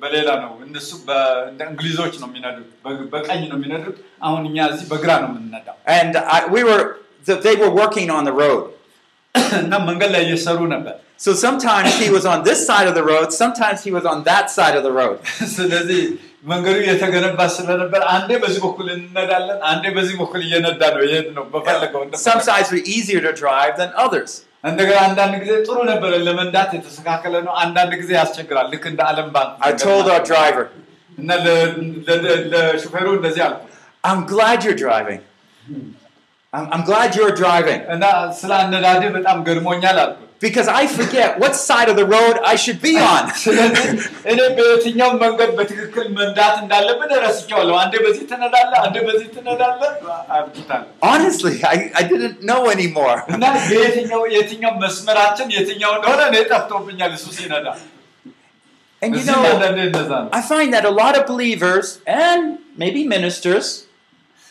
በሌላ 0.04 0.30
ነው። 0.44 0.52
እነሱ 0.68 0.90
በ- 1.08 1.20
እንደ 1.52 1.62
እንግሊዞች 1.72 2.14
ነው 2.22 2.28
የሚነዱት፣ 2.32 2.70
በ- 2.86 3.06
በቀኝ 3.14 3.42
ነው 3.52 3.58
የሚነዱት። 3.60 3.98
አሁን 4.28 4.42
እኛ 4.52 4.58
እዚህ 4.74 4.88
በግራ 4.94 5.12
ነው 5.24 5.30
የምንነዳው 5.32 5.76
And 6.00 6.14
I, 6.36 6.42
we 6.56 6.64
were, 6.70 6.84
th- 7.28 7.42
they 7.48 7.56
were 7.56 7.74
working 7.82 8.10
on 8.18 8.24
the 8.24 8.36
road. 8.44 8.64
እና 9.62 9.74
መንገድ 9.90 10.10
ላይ 10.16 10.22
እየሰሩ 10.28 10.60
ነበር። 10.76 10.96
So 11.26 11.32
sometimes 11.42 11.92
he 12.04 12.10
was 12.16 12.26
on 12.26 12.40
this 12.44 12.62
side 12.70 12.88
of 12.90 12.96
the 12.96 13.06
road, 13.06 13.28
sometimes 13.42 13.80
he 13.86 13.92
was 13.92 14.06
on 14.06 14.20
that 14.26 14.48
side 14.58 14.76
of 14.80 14.84
the 14.84 14.94
road. 14.94 15.18
ስለዚህ 15.58 16.02
መንገዱ 16.48 16.78
እየተገነባ 16.84 17.40
ስለነበር 17.56 18.02
አንዴ 18.14 18.32
በዚህ 18.44 18.62
በኩል 18.66 18.88
እንነዳለን፣ 18.96 19.60
አንዴ 19.72 19.86
በዚህ 19.98 20.16
በኩል 20.22 20.42
እየነዳ 20.48 20.82
ነው 20.96 21.04
ይሄድ 21.08 21.28
ነው 21.38 21.46
በፈለገው 21.54 22.00
Some 22.00 22.08
እንደፈለገ። 22.08 22.46
sides 22.50 22.70
were 22.74 22.84
easier 22.96 23.22
to 23.28 23.34
drive 23.44 23.74
than 23.82 23.92
others. 24.06 24.32
እንደገና 24.70 25.00
አንዳንድ 25.08 25.34
ጊዜ 25.42 25.54
ጥሩ 25.68 25.78
ነበረ 25.92 26.12
ለመንዳት 26.28 26.70
የተስተካከለ 26.78 27.36
ነው። 27.48 27.54
አንዳንድ 27.64 27.94
ጊዜ 28.02 28.12
ያስቸግራል። 28.20 28.68
ልክ 28.74 28.86
እንደ 28.92 29.02
ዓለም 29.10 29.28
ባንክ 29.36 29.52
I 29.70 29.74
told 29.86 30.06
our 30.14 30.24
driver, 30.32 30.66
እና 31.18 31.30
ለ- 31.46 31.72
ለ- 32.26 32.44
ለሹፌሩ 32.54 33.08
እንደዚህ 33.18 33.44
አልኩ 33.48 33.62
I'm 34.04 34.22
glad 34.32 34.58
you're 34.66 34.80
driving. 34.86 35.20
I'm, 36.54 36.66
I'm 36.74 36.84
glad 36.84 37.10
you're 37.18 37.36
driving 37.44 37.82
እና 37.94 38.04
ስለ 38.40 38.52
አነዳድህ 38.62 39.10
በጣም 39.18 39.38
ገርሞኛል 39.48 39.98
አልኩ። 40.04 40.20
because 40.42 40.68
I 40.80 40.84
forget 40.96 41.30
what 41.42 41.54
side 41.68 41.90
of 41.92 41.96
the 41.96 42.06
road 42.06 42.36
I 42.52 42.56
should 42.64 42.80
be 42.82 42.94
on. 43.12 43.24
ስለዚህ 43.44 43.86
እኔ 44.32 44.40
በየትኛው 44.58 45.10
መንገድ 45.24 45.52
በትክክል 45.60 46.08
መንዳት 46.18 46.56
እንዳለብን 46.64 47.12
ረስቼዋለሁ። 47.26 47.76
አንዴ 47.84 47.94
በዚህ 48.06 48.26
ትነዳለህ፣ 48.32 48.80
አንዴ 48.86 48.98
በዚህ 49.08 49.28
ትነዳለህ 49.36 49.92
አልኩታለሁ። 50.38 50.88
Honestly, 51.12 51.56
I, 51.74 51.78
I 52.02 52.04
didn't 52.12 52.40
know 52.50 52.62
anymore. 52.76 53.18
እና 53.38 53.44
በየትኛው 53.70 54.22
የትኛው 54.36 54.74
መስመራችን 54.84 55.48
የትኛው 55.58 55.94
እንደሆነ 56.00 56.22
እኔ 56.32 56.38
ጠፍቶብኛል 56.54 57.14
እሱ 57.20 57.28
ሲነዳ። 57.40 57.68
And 59.02 59.12
you 59.16 59.22
እዚህም 59.22 59.40
know, 59.40 59.54
አንዳንዴ 59.54 59.80
እንደዛ 59.90 60.12
ነው። 60.24 60.30
I 60.40 60.44
find 60.54 60.70
that 60.76 60.86
a 60.92 60.96
lot 61.02 61.14
of 61.20 61.24
believers 61.34 61.88
and 62.28 62.44
maybe 62.84 63.02
ministers 63.16 63.68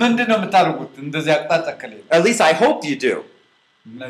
ምንድን 0.00 0.26
ነው 0.30 0.36
የምታደርጉት? 0.38 0.92
እንደዚህ 1.04 1.30
አቅጣጫ 1.36 1.66
ከሌለ 1.80 2.00
At 2.16 2.22
least 2.26 2.40
I 2.50 2.54
hope 2.62 2.80
you 2.90 2.96
do. 3.06 3.14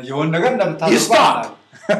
የሆነ 0.09 0.27
ነገር 0.35 0.49
You 0.49 0.55
እንደምታደርጉ 0.55 1.01
stop. 1.07 1.19
አምናለሁ። 1.19 1.51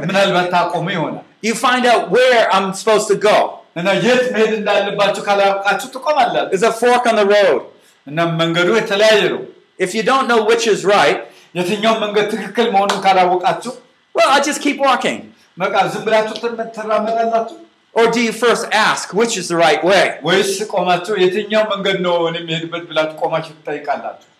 ምናልባት 0.07 0.47
ታቆሙ 0.55 0.87
ይሆናል 0.97 1.25
You 1.47 1.53
find 1.65 1.85
out 1.91 2.03
where 2.15 2.41
I'm 2.55 2.67
supposed 2.79 3.07
to 3.13 3.17
go. 3.29 3.37
እና 3.79 3.87
የት 4.05 4.25
መሄድ 4.33 4.51
እንዳለባችሁ 4.59 5.21
ካላወቃችሁ 5.27 5.87
ትቆማላችሁ። 5.95 6.49
There's 6.51 6.67
a 6.71 6.75
fork 6.81 7.05
on 7.11 7.15
the 7.21 7.27
road. 7.35 7.61
እና 8.07 8.19
መንገዱ 8.41 8.69
የተለያየ 8.79 9.21
ነው። 9.33 9.41
If 9.85 9.91
you 9.97 10.03
don't 10.11 10.27
know 10.31 10.41
which 10.51 10.65
is 10.73 10.79
right, 10.95 11.19
የትኛው 11.59 11.93
መንገድ 12.03 12.25
ትክክል 12.33 12.67
መሆኑን 12.75 12.99
ካላወቃችሁ 13.05 13.71
well, 14.15 14.29
I 14.35 14.41
just 14.47 14.61
keep 14.65 14.79
walking. 14.87 15.19
በቃ 15.57 15.73
ዝም 15.93 16.03
ብላችሁ 16.07 16.35
ትር- 16.43 16.69
ትራመዳላችሁ 16.77 17.57
or 17.92 18.10
do 18.10 18.20
you 18.20 18.32
first 18.32 18.66
ask 18.70 19.12
which 19.12 19.36
is 19.36 19.48
the 19.48 19.56
right 19.56 19.82
way? 19.82 20.18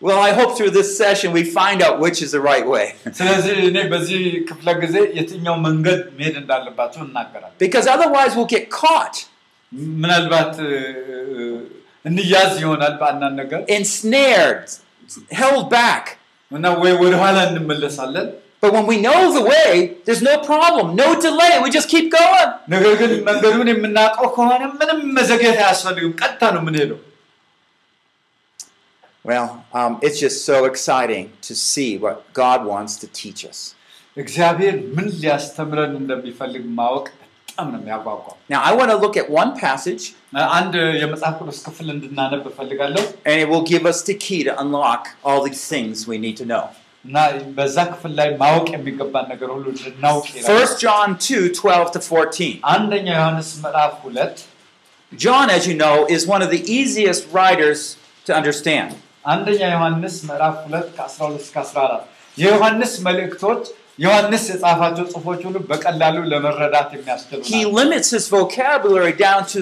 Well, 0.00 0.20
I 0.20 0.32
hope 0.32 0.56
through 0.56 0.70
this 0.70 0.96
session 0.96 1.32
we 1.32 1.42
find 1.42 1.82
out 1.82 1.98
which 1.98 2.22
is 2.22 2.30
the 2.30 2.40
right 2.40 2.66
way. 2.66 2.94
because 7.58 7.86
otherwise 7.88 8.36
we'll 8.36 8.46
get 8.46 8.70
caught. 8.70 9.26
Ensnared, 13.68 14.68
held 15.30 15.68
back. 15.70 16.18
እና 18.57 18.57
ወይ 18.57 18.57
ወደኋላ 18.57 18.57
እንመለሳለን። 18.57 18.57
But 18.63 18.71
when 18.71 18.85
we 18.87 18.97
know 19.05 19.33
the 19.33 19.43
way, 19.43 19.97
there's 20.05 20.21
no 20.21 20.35
problem, 20.51 20.95
no 20.95 21.07
delay. 21.19 21.59
We 21.63 21.69
just 21.69 21.89
keep 21.89 22.07
going. 22.19 22.49
ነገር 22.73 22.93
ግን 23.01 23.11
መንገዱን 23.29 23.69
የምናውቀው 23.71 24.27
ከሆነ 24.35 24.61
ምንም 24.79 24.99
መዘግየት 25.17 25.57
አያስፈልግም። 25.63 26.13
ቀጥታ 26.21 26.51
ነው 26.55 26.61
የምንሄደው። 26.63 26.99
Well, 29.25 29.47
um, 29.79 29.91
it's 30.05 30.19
just 30.25 30.39
so 30.45 30.55
exciting 30.69 31.25
to 31.47 31.53
see 31.71 31.91
what 32.03 32.17
God 32.41 32.59
wants 32.71 32.93
to 33.01 33.07
teach 33.21 33.41
us. 33.51 33.59
እግዚአብሔር 34.17 34.75
ምን 34.95 35.05
ሊያስተምረን 35.21 35.93
እንደሚፈልግ 35.99 36.63
ማወቅ 36.79 37.05
በጣም 37.47 37.67
ነው 37.73 37.79
የሚያጓጓው። 37.81 38.35
Now, 38.53 38.61
I 38.69 38.73
want 38.79 38.89
to 38.93 38.97
look 39.03 39.15
at 39.21 39.27
one 39.41 39.51
passage, 39.65 40.03
አንድ 40.57 40.75
የመጽሐፍ 41.01 41.35
ቅዱስ 41.41 41.59
ክፍል 41.67 41.87
እንድናነብ 41.95 42.43
እፈልጋለሁ 42.51 43.03
and 43.29 43.37
it 43.43 43.49
will 43.53 43.65
give 43.73 43.85
us 43.91 43.99
the 44.09 44.15
key 44.25 44.41
to 44.49 44.53
unlock 44.63 45.03
all 45.27 45.41
these 45.49 45.65
things 45.73 45.95
we 46.11 46.19
need 46.25 46.37
to 46.43 46.47
know. 46.53 46.65
እና 47.05 47.15
በዛ 47.57 47.77
ክፍል 47.91 48.11
ላይ 48.19 48.29
ማወቅ 48.41 48.67
የሚገባን 48.75 49.25
ነገር 49.33 49.49
ሁሉ 49.55 49.65
እንድናውቅ 49.73 50.25
ይላል። 50.35 50.49
1 50.57 50.75
John 50.83 51.09
2 51.25 51.41
12 51.57 51.89
to 51.95 52.01
14. 52.03 52.51
አንደኛ 52.75 53.07
ዮሐንስ 53.19 53.49
ምዕራፍ 53.65 53.95
ሁለት 54.07 54.37
John, 55.11 55.47
as 55.49 55.63
you 55.69 55.75
know, 55.75 55.95
is 56.07 56.21
one 56.25 56.41
of 56.41 56.49
the 56.49 56.61
easiest 56.77 57.23
writers 57.35 57.81
to 58.25 58.31
understand. 58.39 58.89
አንደኛ 59.33 59.61
ዮሐንስ 59.75 60.15
ምዕራፍ 60.29 60.55
ሁለት 60.65 60.87
ከ12 60.97 61.35
እስከ 61.43 61.55
14 61.65 62.01
የዮሐንስ 62.37 62.93
መልእክቶች 63.07 63.61
ዮሐንስ 63.99 64.43
የጻፋቸው 64.51 65.05
ጽሑፎች 65.11 65.41
ሁሉ 65.47 65.57
በቀላሉ 65.71 66.17
ለመረዳት 66.31 66.89
የሚያስችሉ 66.97 67.39
He 67.43 67.59
ናቸው። 67.59 67.73
limits 67.79 68.09
his 68.15 68.25
vocabulary 68.37 69.13
down 69.25 69.43
to 69.53 69.61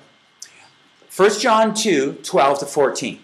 1 1.12 1.40
John 1.40 1.66
2 1.74 1.96
12 2.24 2.58
to 2.60 2.66
14. 2.68 3.14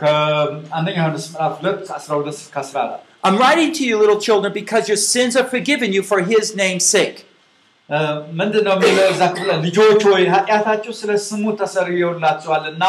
ከአንደኛ 0.00 0.96
ዮሐንስ 1.00 1.26
ምዕራፍ 1.34 1.54
2 1.62 1.74
ከ12 1.88 2.32
እስከ 2.34 2.56
14 2.70 3.02
I'm 3.26 3.36
writing 3.38 3.70
to 3.72 3.84
you, 3.84 3.94
little 3.98 4.20
children, 4.20 4.50
because 4.52 4.84
your 4.90 5.00
sins 5.04 5.34
are 5.36 5.48
forgiven 5.54 5.88
you 5.92 6.02
for 6.10 6.18
his 6.32 6.46
name's 6.56 6.86
sake. 6.96 7.18
እ፣ 7.88 7.98
ምንድን 8.38 8.62
ነው 8.66 8.72
የሚለው 8.76 9.04
እዛ 9.12 9.22
ክፍል 9.34 9.46
ላይ? 9.50 9.58
ልጆች 9.66 10.00
ሆይ 10.08 10.22
ኃጢአታችሁ 10.34 10.92
ስለ 11.00 11.10
ስሙ 11.26 11.42
ተሰርየውላችኋልና 11.60 12.84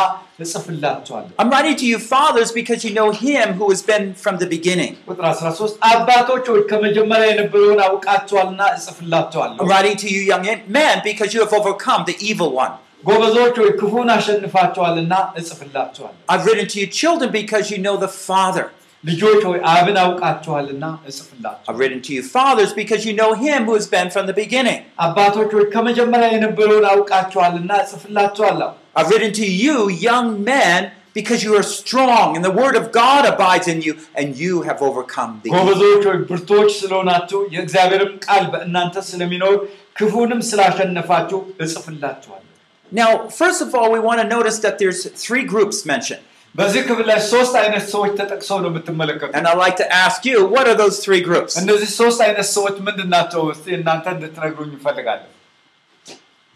እጽፍላችኋለሁ። 0.46 1.30
I'm 1.42 1.50
writing 1.54 1.76
to 1.82 1.88
you, 1.92 1.98
fathers, 2.14 2.50
because 2.60 2.80
you 2.88 2.94
know 3.00 3.10
him 3.26 3.48
who 3.60 3.66
has 3.74 3.82
been 3.92 4.06
from 4.24 4.36
the 4.44 4.48
beginning. 4.56 4.94
ቁጥር 5.10 5.26
13 5.42 5.78
አባቶች 5.92 6.46
ሆይ 6.54 6.62
ከመጀመሪያ 6.72 7.28
የነበረውን 7.32 7.82
አውቃችኋልና 7.88 8.62
እጽፍላችኋለሁ። 8.78 9.60
I'm 9.64 9.72
writing 9.74 9.98
to 10.04 10.10
you, 10.16 10.22
young 10.34 10.46
men, 10.80 10.96
because 11.10 11.30
you 11.36 11.42
have 11.46 11.54
overcome 11.62 12.04
the 12.12 12.18
evil 12.32 12.52
one. 12.64 12.74
ጎበዞች 13.04 13.56
ሆይ 13.62 13.70
ክፉን 13.80 14.10
አሸንፋችኋልና 14.16 15.14
እጽፍላችኋለሁ። 15.40 16.18
I've 16.34 16.46
written 16.48 16.68
to 16.74 16.78
you, 16.82 16.88
children, 17.02 17.30
because 17.42 17.66
you 17.74 17.80
know 17.86 17.96
the 18.06 18.12
Father. 18.30 18.66
ልጆች 19.04 19.42
ሆይ 19.50 19.60
አብን 19.74 19.98
አውቃችኋልና 20.04 20.86
እጽፍላችኋለሁ። 21.10 21.70
I've 21.70 21.80
written 21.82 22.02
to 22.08 22.12
you, 22.16 22.22
fathers, 22.38 22.72
because 22.74 23.02
you 23.08 23.14
know 23.22 23.32
him 23.46 23.60
who 23.68 23.76
has 23.80 23.88
been 23.96 24.10
from 24.16 24.26
the 24.32 24.36
beginning. 24.44 24.80
አባቶች 25.06 25.52
ሆይ 25.58 25.66
ከመጀመሪያ 25.76 26.28
የነበረውን 26.36 26.86
አውቃችኋልና 26.94 27.72
እጽፍላችኋለሁ። 27.86 28.70
I've 29.00 29.10
written 29.14 29.34
to 29.42 29.48
you, 29.64 29.76
young 30.10 30.30
men, 30.54 30.80
because 31.20 31.42
you 31.46 31.54
are 31.60 31.68
strong, 31.82 32.28
and 32.38 32.44
the 32.44 32.56
word 32.62 32.76
of 32.82 32.86
God 33.02 33.24
abides 33.34 33.68
in 33.74 33.80
you, 33.86 33.94
and 34.20 34.28
you 34.44 34.54
have 34.68 34.80
overcome 34.90 35.32
the 35.44 35.50
evil. 35.50 35.60
ጎበዞች 35.60 36.04
ሆይ 36.10 36.18
ብርቶች 36.32 36.70
ስለሆናችሁ 36.82 37.40
የእግዚአብሔርም 37.56 38.12
ቃል 38.28 38.44
በእናንተ 38.54 38.96
ስለሚኖር 39.12 39.56
ክፉንም 40.00 40.42
ስላሸነፋችሁ 40.50 41.40
እጽፍላችኋለሁ። 41.66 42.44
Now, 42.92 43.10
first 43.42 43.62
of 43.62 43.76
all, 43.76 43.90
we 43.92 44.00
want 44.00 44.20
to 44.22 44.28
notice 44.38 44.58
that 44.66 44.76
there's 44.82 45.02
three 45.26 45.46
groups 45.54 45.78
mentioned. 45.94 46.24
በዚህ 46.60 46.82
ክፍል 46.90 47.06
ላይ 47.10 47.18
ሶስት 47.32 47.56
አይነት 47.62 47.84
ሰዎች 47.94 48.12
ተጠቅሰው 48.20 48.58
ነው 48.64 48.70
የምትመለከቱት። 48.72 49.34
And 49.38 49.46
I'd 49.50 49.62
like 49.66 49.78
to 49.84 49.88
ask 50.06 50.20
you, 50.30 50.38
what 50.54 50.66
are 50.70 50.78
those 50.84 50.98
three 51.06 51.22
groups? 51.30 51.54
እነዚህ 51.62 51.90
ሶስት 52.02 52.20
አይነት 52.28 52.48
ሰዎች 52.56 52.78
ምንድን 52.88 53.10
ናቸው? 53.16 53.42
እስቲ 53.54 53.66
እናንተ 53.80 54.06
እንድትነግሩኝ 54.16 54.72
እፈልጋለሁ። 54.80 55.28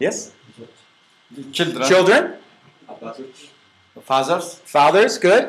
Yes? 0.04 0.16
ችልድረን 1.56 1.88
Children, 1.92 2.24
ፋዘርስ 4.10 4.48
fathers, 4.74 5.14
good. 5.26 5.44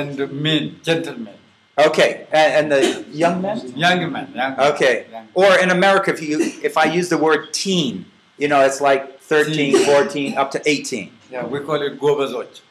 ኤንድ 0.00 0.18
ሜን 0.46 0.64
ጀንትልሜን 0.88 1.34
Okay, 1.78 2.26
and, 2.38 2.50
and 2.58 2.66
the 2.74 2.80
young 3.22 3.36
men? 3.44 3.58
ያንግ 3.82 4.00
መን 4.14 4.26
Okay. 4.70 4.94
Or 5.42 5.50
in 5.64 5.70
America, 5.78 6.08
if 6.14 6.20
you 6.28 6.38
if 6.68 6.74
I 6.84 6.86
use 7.00 7.08
the 7.14 7.20
word 7.26 7.42
teen, 7.62 7.94
you 8.42 8.48
know, 8.52 8.60
it's 8.68 8.80
like 8.88 9.04
13, 9.33 9.85
14, 9.85 10.37
up 10.37 10.51
to 10.51 10.61
18. 10.65 11.11
Yeah, 11.31 11.45
we 11.45 11.59
call 11.61 11.81
it 11.81 11.99
gobazot. 11.99 12.61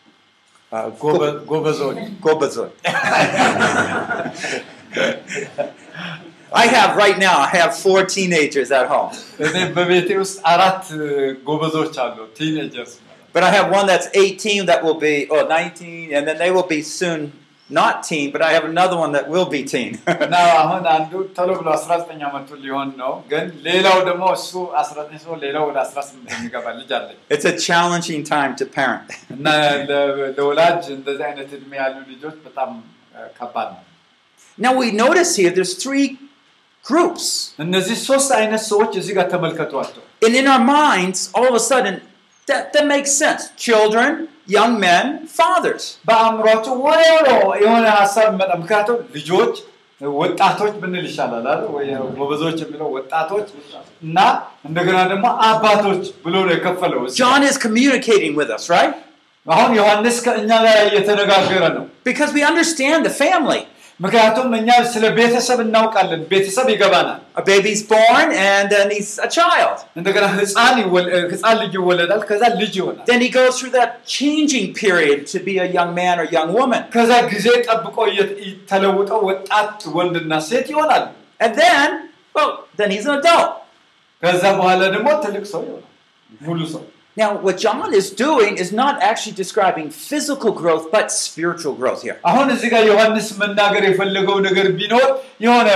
Uh, 0.70 0.90
gobazot. 0.92 2.16
Gobazot. 2.20 2.72
I 6.54 6.66
have 6.66 6.96
right 6.96 7.18
now, 7.18 7.38
I 7.38 7.48
have 7.48 7.76
four 7.76 8.04
teenagers 8.04 8.70
at 8.70 8.86
home. 8.86 9.12
but 13.32 13.42
I 13.42 13.50
have 13.50 13.70
one 13.70 13.86
that's 13.86 14.08
18 14.14 14.66
that 14.66 14.84
will 14.84 14.98
be, 15.00 15.26
or 15.28 15.48
19, 15.48 16.12
and 16.12 16.28
then 16.28 16.38
they 16.38 16.50
will 16.50 16.66
be 16.66 16.82
soon 16.82 17.32
not 17.71 17.95
teen. 18.03 18.27
But 18.33 18.41
I 18.41 18.53
have 18.55 18.65
another 18.65 18.97
one 19.03 19.11
that 19.15 19.25
will 19.33 19.47
be 19.55 19.61
teen. 19.73 19.89
እና 20.25 20.35
አሁን 20.59 20.83
አንዱ 20.95 21.11
ቶሎ 21.37 21.49
ብሎ 21.59 21.67
19 21.79 22.21
ዓመቱ 22.29 22.49
ሊሆን 22.65 22.89
ነው 23.01 23.11
ግን 23.31 23.45
ሌላው 23.67 23.97
ደግሞ 24.09 24.23
እሱ 24.37 24.51
19 24.83 25.19
ሰው 25.25 25.33
ሌላው 25.45 25.63
ወደ 25.69 25.77
18 25.87 26.31
የሚገባ 26.35 26.65
ልጅ 26.79 26.91
አለኝ 26.99 27.17
it's 27.35 27.47
a 27.53 27.57
challenging 27.67 28.21
time 28.35 28.53
to 28.61 28.67
parent. 28.77 29.09
እና 29.35 29.45
ለ- 29.89 30.05
ለወላጅ 30.37 30.83
እንደዚህ 30.99 31.25
አይነት 31.31 31.49
እድሜ 31.59 31.73
ያሉ 31.83 31.95
ልጆች 32.13 32.37
በጣም 32.47 32.71
እ, 33.17 33.27
ከባድ 33.39 33.69
ነው 33.75 33.83
Now 34.57 34.71
we 34.81 34.87
notice 35.03 35.31
here 35.39 35.51
there's 35.57 35.75
three 35.85 36.07
groups, 36.85 37.25
እነዚህ 37.63 37.95
ሶስት 38.09 38.29
አይነት 38.39 38.61
ሰዎች 38.71 38.91
እዚህ 39.01 39.13
ጋር 39.17 39.27
ተመልከቷቸው 39.33 40.03
and 40.25 40.35
in 40.39 40.47
our 40.53 40.63
minds, 40.77 41.19
all 41.37 41.47
of 41.49 41.55
a 41.59 41.65
sudden, 41.71 41.95
that 42.47 42.63
that 42.75 42.85
makes 42.93 43.11
sense. 43.23 43.41
Children, 43.67 44.11
young 44.51 44.73
men, 44.79 45.05
fathers. 45.37 45.83
በአእምሯቸው 46.09 46.75
ወዲያው 46.85 47.25
የሆነ 47.63 47.85
ሀሳብ 47.99 48.27
ይመጣ 48.33 48.51
ምክንያቱም 48.61 48.99
ልጆች 49.17 49.55
ወጣቶች 50.01 50.73
ብንል 50.81 51.05
ይሻላል 51.09 51.45
አይደል? 51.51 51.61
ወይ 51.75 51.87
ጎበዞች 52.17 52.57
የሚለው 52.63 52.89
ወጣቶች 52.97 53.47
እና 54.07 54.17
እንደገና 54.69 54.97
ደግሞ 55.11 55.25
አባቶች 55.49 56.03
ብሎ 56.25 56.35
ነው 56.47 56.53
የከፈለው 56.55 56.99
እዚህ 57.07 57.15
ጋር። 57.15 57.21
John 57.23 57.43
is 57.49 57.57
communicating 57.65 58.33
with 58.41 58.51
us, 58.57 58.65
right? 58.75 58.93
አሁን 59.47 59.69
ዮሐንስ 59.79 60.15
ከእኛ 60.25 60.51
ጋር 60.65 60.77
እየተነጋገረ 60.89 61.63
ነው 61.77 61.83
Because 62.09 62.31
we 62.37 62.43
understand 62.51 62.99
the 63.09 63.15
family. 63.23 63.61
ምክንያቱም 63.99 64.49
እኛ 64.57 64.69
ስለ 64.93 65.05
ቤተሰብ 65.19 65.59
እናውቃለን 65.65 66.21
ቤተሰብ 66.31 66.67
ይገባናል 66.73 67.19
A 67.39 67.43
baby's 67.49 67.81
born 67.93 68.27
and 68.49 68.65
then 68.73 68.87
he's 68.95 69.09
a 69.27 69.29
child. 69.37 69.77
እንደገና 69.99 70.25
ህፃን 70.37 70.75
ይወል- 70.83 71.09
እ፣ 71.15 71.19
ህፃን 71.33 71.55
ልጅ 71.61 71.73
ይወለዳል 71.79 72.21
ከዛ 72.29 72.43
ልጅ 72.61 72.73
ይሆናል 72.79 73.05
Then 73.11 73.21
he 73.25 73.29
goes 73.39 73.53
through 73.59 73.73
that 73.79 73.91
changing 74.17 74.67
period 74.81 75.19
to 75.33 75.39
be 75.47 75.55
a 75.65 75.69
young 75.77 75.91
man 76.01 76.15
or 76.21 76.27
young 76.37 76.51
woman. 76.59 76.81
ከዛ 76.95 77.11
ጊዜ 77.33 77.47
ጠብቆ 77.69 77.97
እየ- 78.11 78.29
ተለውጠው 78.71 79.21
ወጣት 79.29 79.79
ወንድና 79.97 80.33
ሴት 80.49 80.67
ይሆናል 80.73 81.05
And 81.45 81.53
then, 81.63 81.87
well, 82.35 82.51
then 82.79 82.89
he's 82.95 83.07
an 83.09 83.15
adult. 83.21 83.49
ከዛ 84.23 84.43
በኋላ 84.59 84.81
ደግሞ 84.95 85.07
ትልቅ 85.25 85.43
ሰው 85.53 85.61
ይሆናል 85.69 85.91
ሙሉ 86.47 86.59
ሰው 86.75 86.83
Now, 87.17 87.35
what 87.35 87.57
John 87.57 87.95
is 87.95 88.07
doing 88.11 88.57
is 88.63 88.71
not 88.71 89.01
actually 89.01 89.35
describing 89.35 89.89
physical 89.89 90.51
growth, 90.51 90.91
but 90.91 91.05
spiritual 91.11 91.73
growth 91.73 92.01
here. 92.05 92.17
አሁን 92.29 92.47
እዚህ 92.55 92.69
ጋር 92.73 92.83
ዮሐንስ 92.89 93.27
መናገር 93.39 93.83
የፈለገው 93.87 94.37
ነገር 94.47 94.67
ቢኖር 94.79 95.07
የሆነ 95.45 95.69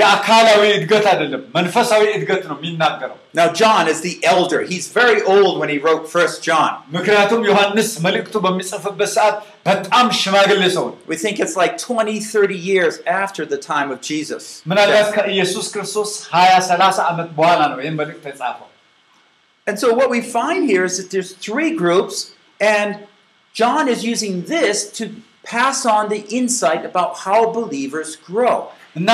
የአካላዊ 0.00 0.62
እድገት 0.78 1.06
አይደለም 1.12 1.42
መንፈሳዊ 1.58 2.04
እድገት 2.16 2.42
ነው 2.50 2.56
የሚናገረው 2.58 3.16
Now, 3.38 3.46
John 3.60 3.84
is 3.92 3.98
the 4.06 4.14
elder. 4.32 4.60
He's 4.72 4.86
very 5.00 5.20
old 5.34 5.52
when 5.60 5.70
he 5.74 5.78
wrote 5.84 6.04
First 6.16 6.38
John. 6.48 6.70
ምክንያቱም 6.96 7.40
ዮሐንስ 7.50 7.90
መልእክቱ 8.06 8.34
በሚጽፍበት 8.46 9.10
ሰዓት 9.16 9.36
በጣም 9.70 10.08
ሽማግሌ 10.22 10.62
ሰው 10.76 10.84
ነው 10.90 10.96
We 11.12 11.18
think 11.24 11.36
it's 11.44 11.56
like 11.62 11.74
20, 11.84 12.16
30 12.32 12.58
years 12.70 12.96
after 13.22 13.44
the 13.54 13.60
time 13.72 13.90
of 13.94 14.00
Jesus. 14.10 14.42
ምናልባት 14.72 15.10
ከኢየሱስ 15.18 15.68
ክርስቶስ 15.76 16.10
20 16.32 16.58
30 16.70 17.06
ዓመት 17.12 17.30
በኋላ 17.38 17.60
ነው 17.74 17.80
ይህን 17.84 17.96
መልእክት 18.02 18.26
የጻፈው 18.32 18.66
And 19.66 19.78
so 19.78 19.88
what 19.92 20.08
we 20.08 20.20
find 20.32 20.60
here 20.66 20.84
is 20.84 20.96
that 20.98 21.08
there's 21.10 21.32
three 21.38 21.70
groups, 21.74 22.14
and 22.60 22.90
John 23.54 23.86
is 23.88 24.00
using 24.04 24.34
this 24.46 24.76
to 24.92 25.04
pass 25.46 25.84
on 25.88 26.08
the 26.08 26.20
insight 26.30 26.84
about 26.84 27.10
how 27.18 27.40
believers 27.52 28.10
grow. 28.28 28.56
እና 28.96 29.10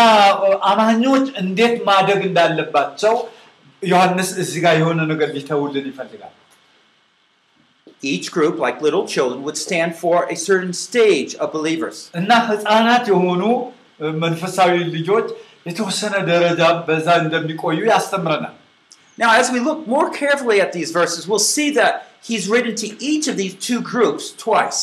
አማኞች 0.68 1.24
እንዴት 1.40 1.74
ማደግ 1.88 2.20
እንዳለባቸው 2.28 3.14
ዮሐንስ 3.82 4.28
እዚህ 4.42 4.60
ጋር 4.64 4.74
የሆነ 4.80 5.00
ነገር 5.12 5.28
ሊተውልን 5.36 5.86
ይፈልጋል 5.90 6.34
Each 8.02 8.30
group, 8.30 8.58
like 8.58 8.82
little 8.82 9.06
children, 9.06 9.42
would 9.44 9.56
stand 9.58 9.96
for 9.96 10.16
a 10.26 10.36
certain 10.38 10.72
stage 10.78 11.30
of 11.36 11.48
believers. 11.52 11.98
እና 12.20 12.30
ህፃናት 12.50 13.04
የሆኑ 13.12 13.42
እ፣ 14.00 14.10
መንፈሳዊ 14.24 14.72
ልጆች 14.96 15.26
የተወሰነ 15.68 16.14
ደረጃ 16.30 16.60
በዛ 16.88 17.08
እንደሚቆዩ 17.24 17.78
ያስተምረናል 17.92 18.54
Now, 19.18 19.30
as 19.34 19.50
we 19.54 19.60
look 19.60 19.86
more 19.86 20.08
carefully 20.12 20.60
at 20.60 20.72
these 20.72 20.90
verses, 20.92 21.22
we'll 21.28 21.46
see 21.54 21.70
that 21.72 21.92
he's 22.22 22.44
written 22.48 22.74
to 22.76 22.88
each 23.04 23.26
of 23.28 23.36
these 23.36 23.54
two 23.66 23.80
groups 23.92 24.24
twice. 24.44 24.80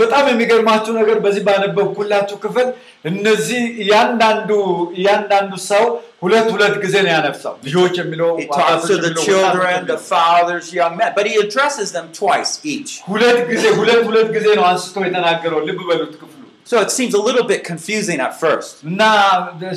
በጣም 0.00 0.24
የሚገርማችሁ 0.30 0.92
ነገር 0.98 1.16
በዚህ 1.22 1.42
ባነበብኩላችሁ 1.46 2.36
ክፍል 2.42 2.66
እነዚህ 3.10 3.62
እያንዳንዱ 3.84 4.50
እያንዳንዱ 4.98 5.52
ሰው 5.70 5.84
ሁለት 6.24 6.46
ሁለት 6.54 6.74
ጊዜ 6.84 6.94
ነው 7.06 7.10
ያነሳው 7.14 7.54
ልጆች 7.66 7.94
የሚለው 8.02 8.30
He 8.42 8.46
talks 8.58 8.84
to 8.90 8.96
the 8.96 9.08
የሚለው 9.10 9.24
children, 9.28 9.64
ወጣቶች 9.64 9.88
the 9.90 9.96
የሚለው። 9.96 9.98
fathers, 10.12 10.66
young 10.80 10.94
men, 11.00 11.10
but 11.18 11.26
he 11.30 11.34
addresses 11.44 11.88
them 11.96 12.06
twice 12.20 12.52
each. 12.74 12.92
ሁለት 13.10 13.40
ጊዜ 13.50 13.64
ሁለት 13.80 14.02
ሁለት 14.10 14.28
ጊዜ 14.36 14.46
ነው 14.60 14.66
አንስቶ 14.72 14.96
የተናገረው 15.08 15.60
ልብ 15.70 15.80
በሉት 15.90 16.14
ክፍሉ 16.22 16.40
So 16.72 16.76
it 16.84 16.90
seems 16.98 17.14
a 17.14 17.24
little 17.28 17.46
bit 17.52 17.62
confusing 17.72 18.20
at 18.26 18.32
first. 18.44 18.74
እና 18.90 19.02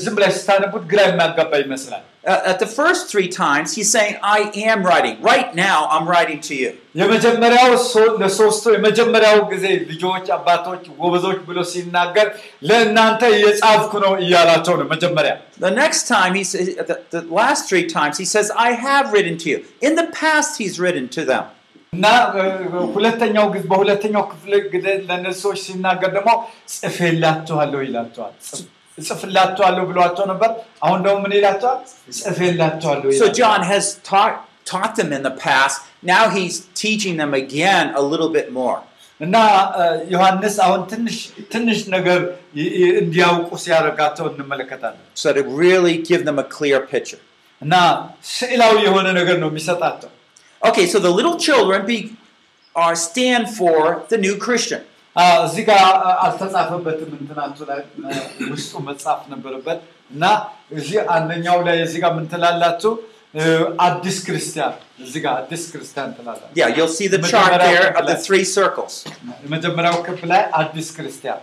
ዝም 0.06 0.16
ላይ 0.24 0.30
ስታነቡት 0.42 0.86
ግራ 0.94 1.00
የሚያጋባ 1.10 1.54
ይመስላል 1.66 2.06
Uh, 2.06 2.11
at 2.52 2.58
the 2.60 2.68
first 2.70 3.10
three 3.12 3.28
times, 3.36 3.68
he's 3.76 3.90
saying, 3.90 4.16
I 4.30 4.40
am 4.66 4.80
writing. 4.84 5.16
Right 5.24 5.50
now, 5.60 5.78
I'm 5.90 6.06
writing 6.06 6.40
to 6.48 6.56
you. 6.62 6.72
የመጀመሪያው 7.02 7.72
ሶ- 7.86 8.14
ለሶስቱ 8.22 8.64
የመጀመሪያው 8.76 9.38
ጊዜ 9.52 9.66
ልጆች 9.92 10.26
አባቶች 10.38 10.84
ጎበዞች 11.00 11.40
ብሎ 11.50 11.58
ሲናገር 11.72 12.28
ለእናንተ 12.70 13.22
የጻፍኩ 13.44 13.94
ነው 14.06 14.14
እያላቸው 14.24 14.76
ነው 14.82 14.88
መጀመሪያ 14.94 15.34
The 15.60 15.74
next 15.82 16.04
time, 16.08 16.34
he 16.34 16.46
says, 16.52 16.68
the, 16.90 16.98
the 17.16 17.24
last 17.40 17.62
three 17.70 17.86
times, 17.98 18.18
he 18.18 18.28
says, 18.34 18.48
I 18.68 18.72
have 18.88 19.06
written 19.16 19.38
to 19.44 19.50
you. 19.54 19.60
In 19.82 19.96
the 19.96 20.08
past, 20.22 20.52
he's 20.62 20.78
written 20.86 21.08
to 21.18 21.24
them. 21.32 21.46
እና 21.94 22.06
እ, 22.40 22.46
ሁለተኛው 22.96 23.46
ጊዜ 23.54 23.64
በሁለተኛው 23.72 24.24
ክፍል 24.32 24.54
ጊዜ 24.74 24.88
ለእነዚህ 25.10 25.40
ሰዎች 25.44 25.60
ሲናገር 25.68 26.10
ደግሞ 26.18 26.32
ጽፌላችኋለሁ 26.74 27.80
ይላቸዋል 27.86 28.34
ጽ- 28.98 29.06
ጽፍላችኋለሁ 29.10 29.84
ብሏቸው 29.92 30.26
ነበር 30.32 30.50
አሁን 30.86 31.00
ደግሞ 31.06 31.18
ምን 31.26 31.34
ይላቸዋል 31.38 31.80
ጽፌላችኋለሁ 32.22 33.08
So 33.12 33.16
ይላቸዋል። 33.18 33.36
John 33.42 33.62
has 33.72 33.86
taught, 34.10 34.36
taught 34.72 34.94
them 35.00 35.12
in 35.18 35.24
the 35.28 35.36
past. 35.46 35.78
Now 36.14 36.24
he's 36.36 36.56
teaching 36.84 37.16
them 37.22 37.34
again 37.44 37.86
a 38.02 38.04
little 38.12 38.32
bit 38.38 38.48
more. 38.60 38.78
እና 39.20 39.36
እ, 39.82 39.84
ዮሐንስ 40.14 40.56
አሁን 40.66 40.82
ትንሽ 40.92 41.16
ትንሽ 41.54 41.80
ነገር 41.96 42.20
ይ- 42.62 42.74
ይ- 42.82 42.92
እንዲያውቁ 43.02 43.50
ሲያደርጋቸው 43.64 44.26
እንመለከታለን 44.32 45.04
So 45.22 45.28
to 45.38 45.44
really 45.64 45.96
give 46.10 46.22
them 46.28 46.38
a 46.44 46.48
clear 46.58 46.80
picture. 46.94 47.22
እና 47.62 47.76
ስዕላዊ 48.36 48.76
የሆነ 48.88 49.08
ነገር 49.20 49.38
ነው 49.44 49.50
የሚሰጣቸው 49.54 50.12
Okay, 50.62 50.86
so 50.92 50.98
the 51.06 51.14
little 51.18 51.36
children 51.48 51.80
be, 51.90 51.98
are 52.76 52.96
stand 53.08 53.46
for 53.60 53.76
the 54.12 54.18
new 54.26 54.36
Christian. 54.46 54.82
አ፣ 55.16 55.24
እዚህ 55.46 55.64
ጋር 55.70 55.80
አ- 56.02 56.16
አልተጻፈበትም 56.26 57.12
እንትናችሁ 57.20 57.64
ላይ 57.70 57.80
እ፣ 58.06 58.16
ውስጡ 58.52 58.74
መጻፍ 58.88 59.22
ነበረበት 59.34 59.80
እና 60.12 60.24
እዚህ 60.72 60.98
አንደኛው 61.16 61.60
ላይ 61.68 61.78
እዚህ 61.86 62.00
ጋር 62.04 62.12
ምን 62.18 62.26
ትላላችሁ 62.34 62.92
እ፣ 63.36 63.44
አዲስ 63.86 64.18
ክርስቲያን 64.28 64.74
እዚህ 65.06 65.20
ጋር 65.26 65.34
አዲስ 65.42 65.64
ክርስቲያን 65.72 66.12
ትላላችሁ 66.18 66.54
Yeah, 66.60 66.70
you'll 66.76 66.94
see 66.94 67.08
the 67.08 67.22
chart 67.26 67.54
there 67.64 67.88
of 67.94 68.06
the 68.12 68.18
three 68.28 68.46
circles. 68.52 68.94
የመጀመሪያው 69.46 69.98
ክብ 70.08 70.22
ላይ 70.34 70.44
አዲስ 70.62 70.90
ክርስቲያን 70.98 71.42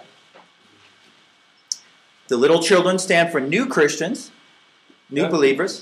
The 2.28 2.36
little 2.36 2.60
children 2.60 2.96
stand 2.98 3.26
for 3.30 3.40
new 3.54 3.64
Christians, 3.68 4.18
new 5.10 5.24
Yeah. 5.24 5.28
believers. 5.28 5.72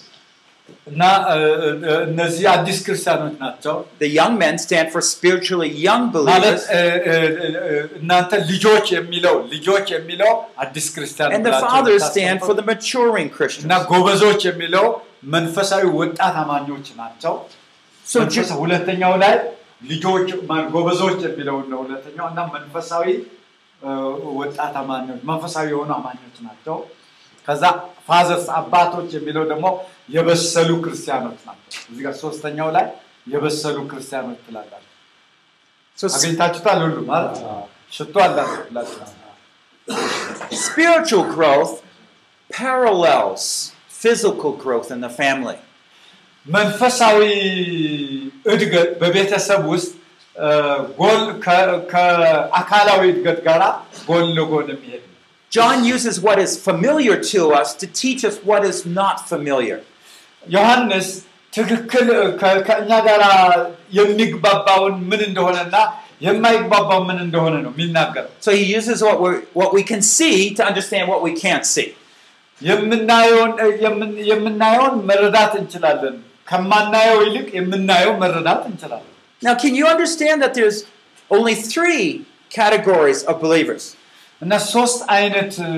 እና 0.87 1.03
እ፣ 1.31 1.39
እ፣ 1.85 1.95
እነዚህ 2.07 2.45
አዲስ 2.53 2.79
ክርስቲያኖች 2.87 3.35
ናቸው 3.43 3.75
The 4.01 4.11
young 4.13 4.35
men 4.39 4.55
stand 4.59 4.89
for 4.93 5.03
spiritually 5.07 5.71
young 5.87 6.05
ማለት 6.29 6.59
believers. 6.59 6.65
እ፣ 6.71 6.81
እ፣ 7.09 7.17
እ፣ 7.69 7.73
እናንተ 8.01 8.31
ልጆች 8.51 8.87
የሚለው 8.97 9.35
ልጆች 9.53 9.87
የሚለው 9.97 10.33
አዲስ 10.65 10.87
ክርስቲያን 10.95 11.31
And 11.31 11.43
the 11.43 11.51
ብላችሁ 11.51 11.69
fathers 11.69 11.95
የምታስቀምጡት 11.95 12.15
stand 12.15 12.47
for 12.47 12.55
the 12.61 12.67
maturing 12.71 13.29
እና 13.29 13.37
Christians. 13.39 13.89
ጎበዞች 13.93 14.41
የሚለው 14.51 14.87
መንፈሳዊ 15.35 15.83
ወጣት 16.01 16.37
አማኞች 16.43 16.87
ናቸው 17.03 17.35
So, 18.07 18.17
Ju- 18.17 18.23
መንፈሳ- 18.23 18.57
ሁለተኛው 18.63 19.13
ላይ 19.23 19.35
ልጆች 19.91 20.29
ማ- 20.49 20.65
ጎበዞች 20.75 21.21
የሚለውን 21.29 21.67
ነው 21.73 21.79
ሁለተኛው 21.85 22.27
እና 22.33 22.41
መንፈሳዊ 22.57 23.07
እ፣ 23.83 23.93
ወጣት 24.41 24.75
አማኞች 24.81 25.21
መንፈሳዊ 25.31 25.67
የሆኑ 25.73 25.91
አማኞች 25.99 26.37
ናቸው 26.49 26.77
ከዛ 27.48 27.64
ፋዘርስ 28.08 28.48
አባቶች 28.60 29.10
የሚለው 29.18 29.44
ደግሞ 29.52 29.66
የበሰሉ 30.16 30.70
ክርስቲያኖች 30.86 31.40
ናቸው። 31.48 31.80
እዚህ 31.90 32.02
ጋር 32.06 32.16
ሶስተኛው 32.24 32.70
ላይ 32.78 32.86
የበሰሉ 33.28 33.78
ክርስቲያኖች 33.92 34.40
ትላላችሁ። 34.48 34.84
አገኝታችሁታል 35.98 36.80
ሁሉ 36.86 36.98
ማለት 37.12 37.38
ሽቶ 37.92 38.16
አላችሁ 38.26 39.06
spiritual 40.64 41.26
growth 41.36 41.74
parallels 42.50 43.44
physical 44.02 44.52
growth 44.54 44.90
in 44.92 45.00
the 45.02 45.12
family. 45.12 45.58
መንፈሳዊ 46.46 47.20
እድገት 48.52 48.90
በቤተሰብ 49.02 49.62
ውስጥ 49.72 49.90
ከአካላዊ 51.94 53.02
እድገት 53.14 53.40
ጋር 53.48 53.62
ጎን 54.08 54.28
ለጎን 54.38 54.68
የሚሄድ 54.74 55.04
John 55.57 55.85
uses 55.87 56.15
what 56.27 56.39
is 56.39 56.53
familiar 56.69 57.17
to 57.33 57.41
us 57.61 57.71
to 57.75 57.87
teach 58.03 58.23
us 58.25 58.37
what 58.51 58.63
is 58.65 58.79
not 59.01 59.17
familiar. 59.33 59.79
ዮሐንስ 60.57 61.09
ትክክል 61.53 62.07
ከ- 62.41 62.61
ከእኛ 62.69 62.91
ጋር 63.09 63.23
የሚግባባውን 63.99 64.95
ምን 65.11 65.21
እንደሆነና 65.29 65.75
የማይግባባው 66.27 67.01
ምን 67.09 67.19
እንደሆነ 67.27 67.55
ነው 67.65 67.73
የሚናገረው። 67.75 68.31
So 68.47 68.51
he 68.59 68.65
uses 68.79 68.99
what, 69.07 69.19
we 69.25 69.31
what 69.61 69.71
we 69.79 69.83
can 69.83 70.03
see 70.17 70.37
to 70.59 70.63
understand 70.71 71.05
what 71.13 71.21
we 71.27 71.33
can't 71.45 71.67
see. 71.75 71.89
የምናየውን 72.61 73.53
የምን- 73.85 74.19
የምናየውን 74.31 74.95
መረዳት 75.11 75.53
እንችላለን። 75.61 76.17
ከማናየው 76.51 77.19
ይልቅ 77.27 77.49
የምናየው 77.61 78.13
መረዳት 78.23 78.63
እንችላለን። 78.71 79.09
Now, 79.43 79.55
can 79.63 79.75
you 79.75 79.87
understand 79.95 80.37
that 80.43 80.53
there's 80.59 80.79
only 81.31 81.55
three 81.73 82.03
categories 82.51 83.21
of 83.31 83.35
believers? 83.45 83.85
እና 84.41 84.53
ሶስት 84.73 85.01
አይነት 85.17 85.53
እ፣ 85.67 85.73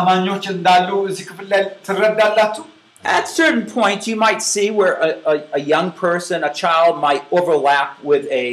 አማኞች 0.00 0.44
እንዳሉ 0.54 0.88
እዚህ 1.10 1.24
ክፍል 1.30 1.48
ላይ 1.54 1.64
ትረዳላችሁ። 1.88 2.64
At 3.04 3.24
certain 3.30 3.62
points, 3.68 4.04
you 4.06 4.16
might 4.16 4.42
see 4.44 4.66
where 4.70 4.94
a, 5.00 5.10
a, 5.26 5.36
a 5.52 5.62
young 5.70 5.88
person, 6.02 6.38
a 6.44 6.52
child, 6.54 6.92
might 7.00 7.22
overlap 7.32 7.88
with 8.10 8.24
a, 8.32 8.44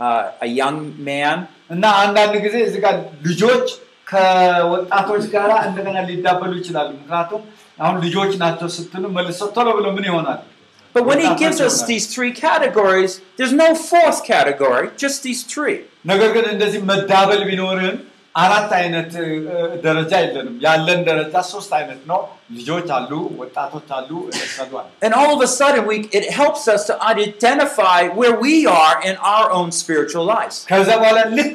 uh, 0.00 0.24
a 0.46 0.50
young 0.60 0.76
man. 1.08 1.38
እና 1.70 1.84
አንዳንድ 2.02 2.34
ጊዜ 2.44 2.56
እዚህ 2.66 2.80
ጋር 2.84 2.94
ልጆች 3.26 3.66
ከወጣቶች 4.10 5.24
ጋር 5.34 5.50
እንደገና 5.68 5.98
ሊዳበሉ 6.10 6.52
ይችላሉ። 6.60 6.90
ምክንያቱም 6.98 7.42
አሁን 7.78 7.96
ልጆች 8.04 8.32
ናቸው 8.42 8.68
ስትሉ 8.76 9.04
መልሰው 9.16 9.48
ቶሎ 9.56 9.68
ብሎ 9.78 9.86
ምን 9.96 10.06
ይሆናል? 10.10 10.40
But 10.94 11.04
when 11.08 11.18
he 11.18 11.26
ወጣቶች 11.26 11.40
gives 11.42 11.58
us 11.60 11.74
ይሆናሉ። 11.74 11.88
these 11.90 12.06
three 12.14 12.32
categories, 12.44 13.12
there's 13.38 13.56
no 13.64 13.70
fourth 13.90 14.20
category, 14.32 14.86
just 15.04 15.18
these 15.26 15.42
three. 15.54 15.78
ነገር 16.12 16.30
ግን 16.36 16.46
እንደዚህ 16.54 16.80
መዳበል 16.92 17.42
ቢኖርም 17.50 17.96
አራት 18.35 18.71
አይነት 18.77 19.11
ደረጃ 19.83 20.11
የለንም። 20.23 20.53
ያለን 20.65 20.99
ደረጃ 21.07 21.33
ሶስት 21.49 21.71
አይነት 21.79 22.01
ነው። 22.11 22.19
ልጆች 22.51 22.87
አሉ፣ 22.97 23.11
ወጣቶች 23.41 23.89
አሉ፣ 23.97 24.09
የበሰሉ 24.29 24.71
አሉ። 24.81 24.87
And 25.05 25.13
all 25.19 25.29
of 25.35 25.41
a 25.41 25.49
sudden, 25.51 25.81
we, 25.89 25.95
it 26.19 26.25
helps 26.39 26.63
us 26.73 26.81
to 26.89 26.95
identify 27.05 27.99
where 28.19 28.35
we 28.45 28.53
are 28.75 28.95
in 29.03 29.15
our 29.33 29.47
own 29.57 29.69
spiritual 29.81 30.25
lives. 30.35 30.57
ከዛ 30.71 30.89
በኋላ 31.01 31.19
ልክ 31.37 31.53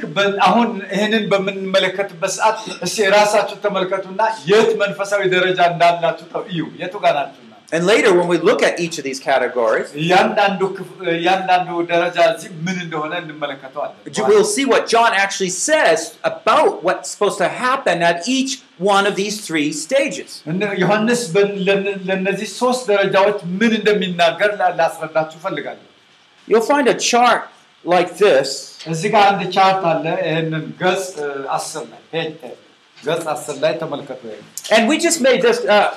አሁን 0.48 0.68
ይህንን 0.94 1.24
በምንመለከትበት 1.32 2.32
ሰዓት 2.38 2.58
እስቲ 2.86 2.98
ራሳችሁ 3.16 3.58
ተመልከቱና 3.66 4.20
የት 4.52 4.70
መንፈሳዊ 4.84 5.22
ደረጃ 5.36 5.60
እንዳላችሁ 5.72 6.26
እዩ። 6.52 6.62
የቱ 6.82 6.94
ጋር 7.04 7.14
ናችሁና 7.20 7.45
And 7.72 7.84
later, 7.84 8.14
when 8.14 8.28
we 8.28 8.38
look 8.38 8.62
at 8.62 8.78
each 8.78 8.96
of 8.98 9.04
these 9.04 9.18
categories, 9.18 9.90
we'll 14.28 14.44
see 14.44 14.64
what 14.64 14.86
John 14.88 15.12
actually 15.12 15.50
says 15.50 16.16
about 16.22 16.82
what's 16.84 17.10
supposed 17.10 17.38
to 17.38 17.48
happen 17.48 18.02
at 18.02 18.28
each 18.28 18.62
one 18.78 19.04
of 19.06 19.16
these 19.16 19.40
three 19.44 19.72
stages. 19.72 20.42
You'll 26.46 26.60
find 26.60 26.86
a 26.88 26.94
chart 26.94 27.48
like 27.84 28.16
this. 28.18 28.78
And 34.70 34.88
we 34.88 34.98
just 34.98 35.20
made 35.20 35.42
this. 35.42 35.58
Uh, 35.64 35.96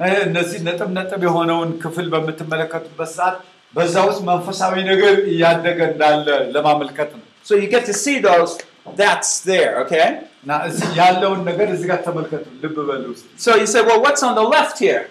ይሄ 0.00 0.12
እነዚህ 0.28 0.58
ነጥብ 0.68 0.90
ነጥብ 0.98 1.20
የሆነውን 1.28 1.70
ክፍል 1.82 2.06
በምትመለከቱበት 2.14 3.10
ሰዓት 3.18 3.36
በዛ 3.74 3.94
ውስጥ 4.08 4.20
መንፈሳዊ 4.30 4.74
ነገር 4.90 5.14
እያደገ 5.32 5.78
እንዳለ 5.92 6.26
ለማመልከት 6.56 7.10
ነው 7.18 7.24
So 7.48 7.52
you 7.60 7.68
get 7.68 7.84
to 7.90 7.94
see 8.02 8.16
those, 8.26 8.50
that's 9.00 9.30
there, 9.50 9.72
okay? 9.82 10.06
እና 10.44 10.52
እዚህ 10.68 10.88
ያለውን 11.00 11.40
ነገር 11.48 11.68
እዚህ 11.74 11.86
ጋር 11.90 11.98
ተመልከቱ፣ 12.06 12.44
ልብ 12.62 12.76
በሉ 12.88 13.04
ውስጥ 13.14 13.24
So 13.44 13.50
you 13.60 13.66
say, 13.72 13.82
well, 13.88 14.00
what's 14.04 14.22
on 14.28 14.34
the 14.40 14.46
left 14.56 14.76
here? 14.86 15.02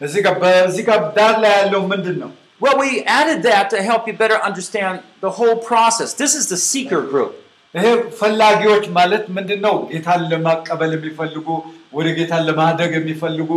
እዚህ 0.00 0.20
ጋር 0.26 0.34
በዚህ 0.42 0.82
ጋር 0.88 0.98
ዳር 1.18 1.34
ላይ 1.44 1.52
ያለው 1.60 1.82
ምንድን 1.92 2.16
ነው? 2.24 2.30
Well, 2.64 2.76
we 2.84 2.90
added 3.18 3.40
that 3.50 3.64
to 3.72 3.78
help 3.90 4.02
you 4.08 4.14
better 4.22 4.38
understand 4.48 4.94
the 5.24 5.32
whole 5.38 5.56
process. 5.70 6.10
This 6.22 6.34
is 6.40 6.44
the 6.52 6.60
seeker 6.70 7.00
group. 7.12 7.32
ይሄ 7.74 7.86
ፈላጊዎች 8.20 8.84
ማለት 8.98 9.24
ምንድን 9.36 9.60
ነው? 9.66 9.74
ጌታን 9.92 10.22
ለማቀበል 10.32 10.92
የሚፈልጉ 10.96 11.48
ወደ 11.93 12.07
ጌታን 12.17 12.43
ለማደግ 12.49 12.91
የሚፈልጉ 12.97 13.49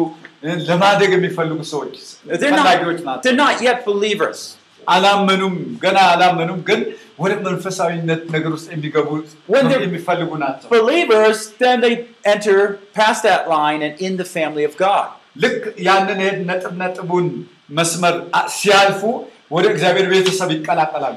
ለማደግ 0.68 1.10
የሚፈልጉ 1.16 1.58
ሰዎች 1.72 1.94
ፈላጊዎች 2.60 2.98
ናቸው።. 3.06 3.22
አላመኑም፣ 4.86 5.54
ገና 5.84 5.98
አላመኑም፣ 6.12 6.58
ግን 6.68 6.80
ወደ 7.20 7.32
መንፈሳዊነት 7.46 8.22
ነገር 8.34 8.50
ውስጥ 8.56 8.68
የሚገቡ 8.74 9.08
የሚፈልጉ 9.84 10.30
ናቸው። 10.44 10.66
Believers, 10.76 11.38
then 11.62 11.76
they 11.84 11.94
enter 12.34 12.58
past 12.98 13.20
that 13.28 13.42
line 13.54 13.80
and 13.86 13.94
in 14.06 14.14
the 14.22 14.28
family 14.36 14.64
of 14.64 14.74
God. 14.86 15.06
ልክ 15.44 15.54
ያንን 15.88 16.20
ነጥብ 16.50 16.74
ነጥቡን 16.82 17.28
መስመር 17.78 18.16
ሲያልፉ 18.58 19.00
ወደ 19.54 19.66
እግዚአብሔር 19.74 20.06
ቤተሰብ 20.12 20.50
ይቀላቀላሉ። 20.56 21.16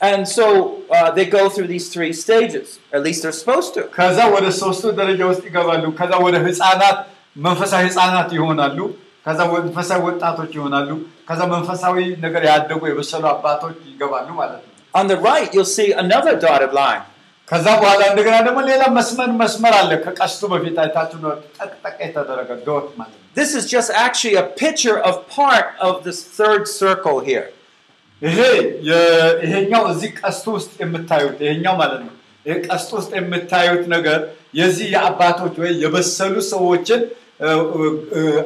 And 0.00 0.22
so 0.28 0.46
uh, 0.90 1.10
they 1.12 1.24
go 1.26 1.42
through 1.48 1.68
these 1.68 1.86
three 1.88 2.12
stages. 2.14 2.66
At 2.92 3.02
least 3.06 3.18
they're 3.22 3.38
supposed 3.42 3.70
to. 3.76 3.82
ከዛ 3.96 4.18
ወደ 4.34 4.46
ሶስቱ 4.62 4.84
ደረጃ 5.00 5.20
ውስጥ 5.30 5.42
ይገባሉ። 5.48 5.84
ከዛ 6.00 6.12
ወደ 6.26 6.36
ህፃናት 6.46 6.98
መንፈሳዊ 7.46 7.82
ህፃናት 7.88 8.28
ይሆናሉ። 8.38 8.78
ከዛ 9.26 9.40
መንፈሳዊ 9.54 10.00
ወጣቶች 10.08 10.50
ይሆናሉ። 10.58 10.90
ከዛ 11.28 11.40
መንፈሳዊ 11.54 11.96
ነገር 12.24 12.42
ያደጉ 12.50 12.82
የበሰሉ 12.90 13.24
አባቶች 13.34 13.76
ይገባሉ 13.92 14.28
ማለት 14.40 14.60
ነው። 14.64 14.70
On 14.94 15.06
the 15.12 15.18
right, 15.30 15.48
you'll 15.54 15.72
see 15.78 15.88
another 16.04 16.34
dotted 16.44 16.72
line. 16.82 17.02
ከዛ 17.48 17.66
በኋላ 17.80 18.02
እንደገና 18.10 18.36
ደግሞ 18.46 18.58
ሌላ 18.68 18.82
መስመር 18.98 19.30
መስመር 19.40 19.74
አለ። 19.80 19.90
ከቀስቱ 20.04 20.42
በፊት 20.52 20.76
አይታችሁ 20.84 21.18
ነው 21.24 21.32
ጠቅጠቅ 21.58 21.96
የተደረገ 22.06 22.50
ዶት 22.68 22.86
ማለት 23.00 23.14
ነው። 23.16 23.22
This 23.40 23.50
is 23.58 23.64
just 23.74 23.90
actually 24.06 24.36
a 24.44 24.46
picture 24.64 24.98
of 25.08 25.14
part 25.40 25.68
of 25.88 25.94
this 26.06 26.18
third 26.38 26.62
circle 26.80 27.18
here. 27.30 27.46
ይሄ 28.21 28.39
ይሄኛው 29.43 29.83
እዚህ 29.91 30.09
ቀስቱ 30.19 30.45
ውስጥ 30.57 30.71
የምታዩት 30.81 31.37
ይሄኛው 31.45 31.75
ማለት 31.81 32.01
ነው። 32.07 32.13
ይሄ 32.45 32.55
ቀስቱ 32.67 32.89
ውስጥ 32.99 33.11
የምታዩት 33.19 33.83
ነገር 33.95 34.19
የዚህ 34.59 34.87
የአባቶች 34.95 35.55
ወይ 35.63 35.71
የበሰሉ 35.83 36.35
ሰዎችን 36.51 37.01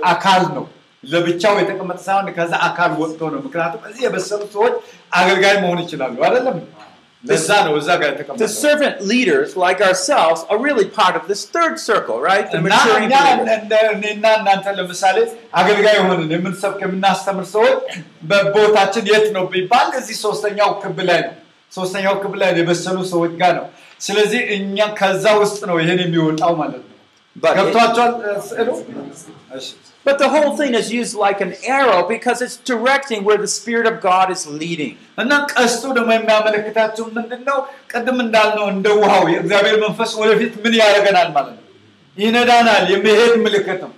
አካል 0.09 0.43
ነው። 0.57 0.65
ለብቻው 1.03 1.55
የተቀመጠ 1.62 1.99
ሳይሆን 2.05 2.27
ከዛ 2.36 2.53
አካል 2.67 2.91
ወጥቶ 2.99 3.21
ነው። 3.33 3.39
ምክንያቱም 3.45 3.81
እዚህ 3.89 4.03
የበሰሉ 4.05 4.41
ሰዎች 4.53 4.75
አገልጋይ 5.12 5.55
መሆን 5.63 5.79
ይችላሉ 5.83 6.15
አይደለም? 6.27 6.57
ለዛ 7.24 7.48
ነው 7.66 7.72
እዛ 7.78 7.88
ጋር 8.00 8.09
The 8.09 8.14
የተቀመጠው። 8.14 8.50
servant 8.59 8.96
leaders, 9.11 9.48
like 9.57 9.81
ourselves, 9.83 10.40
are 10.48 10.59
really 10.59 10.87
part 10.98 11.14
of 11.16 11.24
this 11.31 11.40
third 11.48 11.74
circle, 11.83 12.18
right? 12.22 12.46
The 12.48 12.59
እና 12.61 12.72
maturing 12.74 13.07
እኛ 13.07 13.14
believers. 13.20 13.50
እንደ 13.57 13.74
እኔና 13.94 14.24
እናንተ 14.38 14.66
ለምሳሌ 14.78 15.16
አገልጋይ 15.61 15.96
የሆንን 15.98 16.31
የምንሰብክ 16.37 16.81
የምናስተምር 16.87 17.46
ሰዎች 17.54 17.81
በቦታችን 18.33 19.04
የት 19.12 19.26
ነው 19.37 19.44
ቢባል 19.52 19.88
እዚህ 20.00 20.16
ሶስተኛው 20.24 20.70
ክብ 20.83 20.98
ላይ 21.09 21.20
ነው። 21.26 21.35
ሶስተኛው 21.72 22.14
ክብ 22.22 22.35
ላይ 22.42 22.50
የበሰሉ 22.61 22.98
ሰዎች 23.12 23.33
ጋር 23.40 23.52
ነው። 23.59 23.66
ስለዚህ 24.00 24.40
እኛ 24.57 24.78
ከዛ 24.98 25.24
ውስጥ 25.42 25.61
ነው 25.70 25.76
ይሄን 25.83 26.00
የሚወጣው 26.04 26.54
ማለት 26.61 26.83
ነው። 26.83 26.94
But, 27.37 27.52
ገብቷቸዋል 27.59 28.12
እ፣ 28.22 28.31
ስዕሉ? 28.46 28.68
እሺ። 29.57 29.66
but 30.07 30.16
the 30.18 30.28
whole 30.28 30.52
thing 30.59 30.72
is 30.74 30.87
used 30.92 31.14
like 31.16 31.40
an 31.40 31.52
arrow 31.68 31.98
because 32.09 32.38
it's 32.44 32.57
directing 32.64 33.20
where 33.24 33.38
the 33.38 33.50
Spirit 33.54 33.87
of 33.90 33.96
God 34.02 34.26
is 34.37 34.42
leading. 34.61 34.92
እና 35.22 35.31
ቀስቱ 35.54 35.83
ደግሞ 35.98 36.11
የሚያመለክታቸው 36.16 37.07
ምንድን 37.16 37.42
ነው? 37.50 37.59
ቅድም 37.92 38.18
እንዳልነው 38.24 38.66
እንደ 38.74 38.88
ውሃው 39.00 39.24
የእግዚአብሔር 39.35 39.76
መንፈስ 39.85 40.12
ወደፊት 40.22 40.54
ምን 40.64 40.74
ያደርገናል 40.83 41.28
ማለት 41.37 41.57
ነው። 41.59 41.64
ይነዳናል። 42.16 42.85
የሚሄድ 42.94 43.35
ምልክት 43.46 43.81
ነው። 43.87 43.92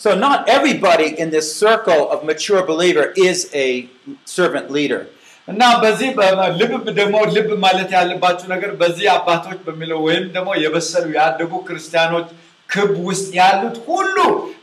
So 0.00 0.10
not 0.18 0.38
everybody 0.48 1.08
in 1.22 1.28
this 1.30 1.48
circle 1.56 2.02
of 2.12 2.18
mature 2.24 2.62
believer 2.68 3.06
is 3.22 3.38
a 3.54 3.66
servant 4.26 4.68
leader. 4.76 5.00
እና 5.48 5.62
በዚህ 5.82 6.08
በ- 6.18 6.30
ልብ 6.60 6.72
ደግሞ 6.98 7.16
ልብ 7.34 7.50
ማለት 7.64 7.90
ያለባችሁ 7.96 8.46
ነገር 8.54 8.70
በዚህ 8.82 9.06
አባቶች 9.14 9.58
በሚለው 9.66 9.98
ወይም 10.06 10.24
ደግሞ 10.36 10.50
የበሰሉ 10.64 11.06
ያደጉ 11.18 11.52
ክርስቲያኖች 11.68 12.28
ክብ 12.69 12.93
ውስጥ 13.07 13.27
ያሉት 13.39 13.75
ሁሉ 13.87 14.15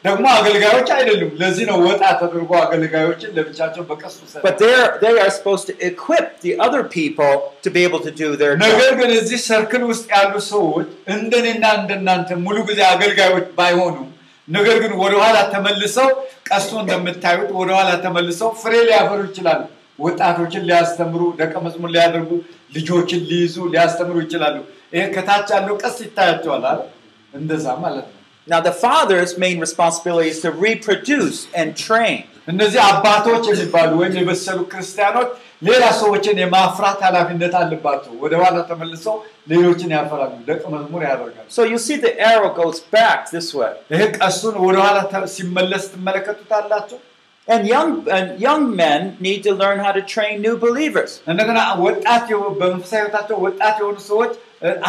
ደግሞ 0.06 0.24
አገልጋዮች 0.36 0.88
አይደሉም። 0.96 1.32
ለዚህ 1.40 1.64
ነው 1.70 1.76
ወጣ 1.88 2.02
ተደርጎ 2.20 2.52
አገልጋዮችን 2.62 3.34
ለብቻቸው 3.36 3.82
በቀስቱ 3.90 4.20
But 4.46 4.56
they 5.02 5.12
are 5.24 5.30
supposed 5.30 5.66
to 5.70 5.74
equip 5.88 6.26
the 6.40 6.52
other 6.64 6.82
people 6.96 7.34
to 7.64 7.68
be 7.76 7.82
able 7.88 8.02
to 8.08 8.12
do 8.22 8.28
their 8.40 8.54
ነገር 8.64 8.88
job. 8.88 8.98
ግን 9.00 9.10
እዚህ 9.18 9.38
ሰርክል 9.48 9.84
ውስጥ 9.92 10.06
ያሉ 10.16 10.34
ሰዎች 10.52 10.88
እንደኔና 11.16 11.64
እንደናንተ 11.80 12.30
ሙሉ 12.46 12.56
ጊዜ 12.70 12.80
አገልጋዮች 12.94 13.46
ባይሆኑም 13.60 14.08
ነገር 14.48 14.76
ግን 14.84 14.92
ወደኋላ 15.02 15.38
ተመልሰው 15.52 16.08
ቀስቶ 16.48 16.72
እንደምታዩት 16.82 17.50
ወደኋላ 17.60 17.90
ተመልሰው 18.06 18.50
ፍሬ 18.62 18.74
ሊያፈሩ 18.88 19.20
ይችላሉ። 19.30 19.60
ወጣቶችን 19.98 20.62
ሊያስተምሩ፣ 20.68 21.22
ደቀ 21.40 21.54
መዝሙር 21.66 21.90
ሊያደርጉ፣ 21.94 22.30
ልጆችን 22.76 23.20
ሊይዙ፣ 23.30 23.56
ሊያስተምሩ 23.74 24.16
ይችላሉ። 24.24 24.56
ይሄ 24.94 25.02
ከታች 25.14 25.48
ያለው 25.56 25.74
ቀስት 25.82 25.98
ይታያቸዋል 26.06 26.64
አይደል? 26.70 26.88
እንደዛ 27.33 27.65
ማለት 27.85 28.05
ነው። 28.07 28.13
Now, 28.47 28.59
the 28.61 28.75
father's 28.83 29.31
main 29.37 29.57
responsibility 29.59 30.29
is 30.29 30.39
to 30.41 30.51
reproduce 30.67 31.37
and 31.53 31.69
train. 31.87 32.19
እነዚህ 32.51 32.79
አባቶች 32.91 33.43
የሚባሉ 33.51 33.89
ወይም 34.01 34.13
የበሰሉ 34.19 34.59
ክርስቲያኖች 34.73 35.29
ሌላ 35.63 35.83
ሰዎችን 36.01 36.35
የማፍራት 36.41 36.99
ኃላፊነት 37.07 37.53
አለባቸው። 37.61 38.13
ወደኋላ 38.23 38.57
ተመልሰው 38.69 39.15
ሌሎችን 39.51 39.91
ያፈራሉ፣ 39.95 40.31
ደቀ 40.49 40.63
መዝሙር 40.75 41.01
ያደርጋሉ። 41.09 41.45
So 41.49 41.63
you 41.71 41.79
see 41.87 41.97
the 41.97 42.13
arrow 42.29 42.51
goes 42.61 42.79
back 42.95 43.19
this 43.35 43.49
way. 43.59 43.73
ይህ 43.93 44.03
ቀሱን 44.19 44.55
ወደኋላ 44.65 44.97
ተ- 45.13 45.27
ሲመለስ 45.35 45.85
ትመለከቱታላችሁ። 45.93 46.99
And 47.47 47.63
young, 47.67 47.91
and 48.09 48.27
young 48.39 48.75
men 48.75 49.01
need 49.21 49.41
to 49.43 49.53
learn 49.53 49.77
how 49.79 49.91
to 49.91 50.01
train 50.13 50.41
new 50.41 50.55
believers. 50.57 51.11
እንደገና 51.31 51.59
ወጣት 51.85 52.23
የሆ- 52.33 52.53
በመንፈሳዊ 52.59 52.99
ሕይወታቸው 53.01 53.37
ወጣት 53.45 53.75
የሆኑ 53.81 53.97
ሰዎች 54.09 54.33
እ፣ 54.35 54.40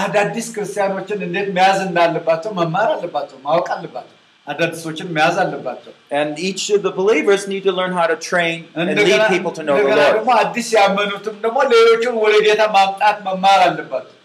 አዳዲስ 0.02 0.48
ክርስቲያኖችን 0.56 1.20
እንዴት 1.28 1.48
መያዝ 1.56 1.80
እንዳለባቸው 1.88 2.52
መማር 2.60 2.90
አለባቸው፣ 2.96 3.38
ማወቅ 3.46 3.68
አለባቸው። 3.76 4.18
አዳዲሶችን 4.48 5.08
መያዝ 5.16 5.36
አለባቸው። 5.44 5.92
And 6.20 6.32
each 6.48 6.64
of 6.76 6.80
the 6.88 6.92
believers 6.92 7.42
need 7.52 7.64
to 7.64 7.74
learn 7.80 7.94
how 8.00 8.08
to 8.08 8.18
train 8.30 8.58
and 8.76 8.88
lead 9.00 9.22
people 9.30 9.54
to 9.58 9.64
know 9.68 9.78
the 9.82 9.88
Lord. 9.92 10.14
ደግሞ 10.16 10.30
አዲስ 10.44 10.68
ያመኑትም 10.78 11.36
ደግሞ 11.46 11.58
ሌሎችን 11.74 12.16
ወደ 12.26 12.36
ጌታ 12.48 12.62
ማምጣት 12.76 13.18
መማር 13.28 13.62
አለባቸው። 13.68 14.18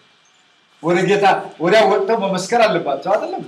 ወደ 0.82 0.98
ጌታ 1.10 1.26
ወዲያ 1.64 1.80
ወጥተው 1.92 2.18
መመስከር 2.26 2.60
አለባቸው። 2.66 3.10
አይደለም 3.14 3.44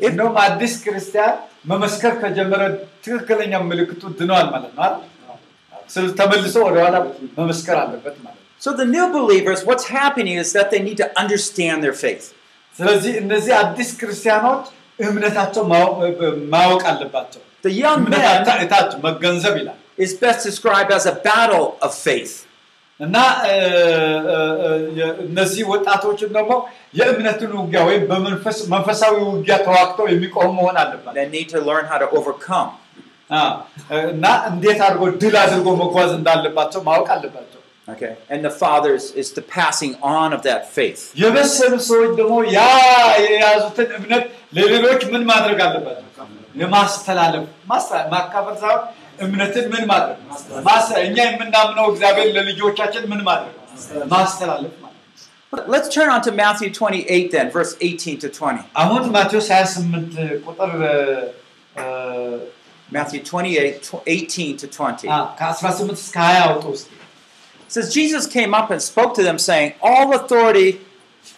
እንደውም 0.00 0.36
አዲስ 0.46 0.72
ክርስቲያን 0.84 1.34
መመስከር 1.72 2.12
ከጀመረ 2.22 2.62
ትክክለኛ 3.04 3.52
ምልክቱ 3.70 4.02
ድነዋል 4.18 4.48
ማለት 4.54 4.72
ነው? 4.78 4.96
ስለ 5.92 6.04
ተመልሶ 6.20 6.56
ወደኋላ 6.68 6.96
መመስከር 7.38 7.76
አለበት 7.82 8.16
ማለት 8.24 8.40
So 8.63 8.69
the 8.73 8.87
new 8.87 9.07
believers, 9.11 9.59
what's 9.63 9.87
happening 9.93 10.35
is 10.37 10.49
that 10.53 10.67
they 10.71 10.79
need 10.79 10.97
to 10.97 11.07
understand 11.19 11.77
their 11.83 11.97
faith. 11.97 12.25
ስለዚህ 12.75 13.13
እነዚህ 13.17 13.53
አዲስ 13.61 13.89
ክርስቲያኖች 14.01 14.65
እምነታቸው 14.99 15.63
ማወቅ- 15.71 16.19
ማወቅ 16.53 16.83
አለባቸው። 16.91 17.41
The 17.63 17.73
young 17.77 17.99
እምነት 18.01 18.47
men 18.49 18.59
እታች 18.65 18.91
መገንዘብ 19.05 19.55
ይላል 19.61 19.77
is 19.97 20.11
best 20.23 20.41
described 20.49 20.91
as 20.97 21.05
a 21.05 21.15
battle 21.25 21.67
of 21.81 21.91
faith. 22.07 22.33
እና 22.99 23.15
እ፣ 23.47 23.55
እ፣ 24.29 24.37
እ፣ 24.61 24.69
የ- 24.99 25.13
እነዚህ 25.25 25.63
ወጣቶችን 25.73 26.29
ደግሞ 26.37 26.51
የእምነትን 26.99 27.51
ውጊያ 27.59 27.81
ወይም 27.89 28.03
በመንፈስ 28.09 28.57
መንፈሳዊ 28.73 29.13
ውጊያ 29.29 29.55
ተዋግተው 29.67 30.05
የሚቆሙ 30.13 30.49
መሆን 30.59 30.77
አለባቸው 30.83 31.17
They 31.19 31.29
need 31.37 31.47
to 31.55 31.61
learn 31.69 31.85
how 31.91 31.99
to 32.03 32.09
overcome. 32.19 32.69
አ፣ 33.31 33.41
እና 34.11 34.25
እንዴት 34.51 34.79
አድርጎ 34.87 35.03
ድል 35.23 35.35
አድርጎ 35.43 35.67
መጓዝ 35.83 36.11
እንዳለባቸው 36.19 36.81
ማወቅ 36.89 37.07
አለባቸው። 37.15 37.55
Okay. 37.87 38.11
And 38.29 38.39
the 38.43 38.51
fathers 38.55 39.03
is 39.13 39.27
the 39.31 39.43
passing 39.53 39.93
on 40.09 40.29
of 40.33 40.41
that 40.43 40.63
faith. 40.77 41.01
የበሰሉ 41.21 41.73
ሰዎች 41.87 42.11
ደግሞ 42.19 42.35
ያ 42.55 42.65
የያዙትን 43.25 43.89
እምነት 43.97 44.25
ለሌሎች 44.57 45.01
ምን 45.13 45.23
ማድረግ 45.31 45.59
አለባቸው? 45.67 46.05
የማስተላለፍ 46.61 47.43
ማስተላለፍ 47.71 48.09
ማካፈል 48.13 48.55
ሳይሆን 48.63 48.83
እምነትን 49.25 49.65
ምን 49.73 49.83
ማድረግ 49.91 50.17
ማስ- 50.67 50.93
እኛ 51.05 51.17
የምናምነው 51.27 51.85
እግዚአብሔር 51.93 52.29
ለልጆቻችን 52.37 53.03
ምን 53.11 53.21
ማድረግ 53.29 53.55
ማስተላለፍ 54.13 54.73
ማለት 54.75 54.95
ነው። 55.53 55.65
Let's 55.73 55.89
turn 55.89 56.09
on 56.09 56.21
to 56.21 56.31
Matthew 56.33 56.69
28 56.71 57.31
then, 57.31 57.47
verse 57.49 57.73
18 57.81 58.17
to 58.23 58.29
20. 58.31 58.63
አሁን 58.81 59.03
ማቴዎስ 59.15 59.47
28 59.51 60.17
ቁጥር 60.47 60.71
እ፣ 61.75 61.83
Matthew 62.89 63.19
28, 63.23 63.75
tw- 63.87 64.03
18 64.07 64.53
to 64.57 64.67
20. 64.69 65.07
አ፣ 65.09 65.19
ከ18 65.41 65.91
እስከ 65.97 66.17
20 66.21 66.41
አውጡ 66.45 66.65
ውስጥ 66.75 66.87
It 66.87 67.02
says, 67.73 67.93
Jesus 67.93 68.25
came 68.27 68.53
up 68.53 68.71
and 68.71 68.81
spoke 68.81 69.13
to 69.15 69.23
them, 69.23 69.37
saying, 69.39 69.73
All 69.81 70.13
authority 70.15 70.69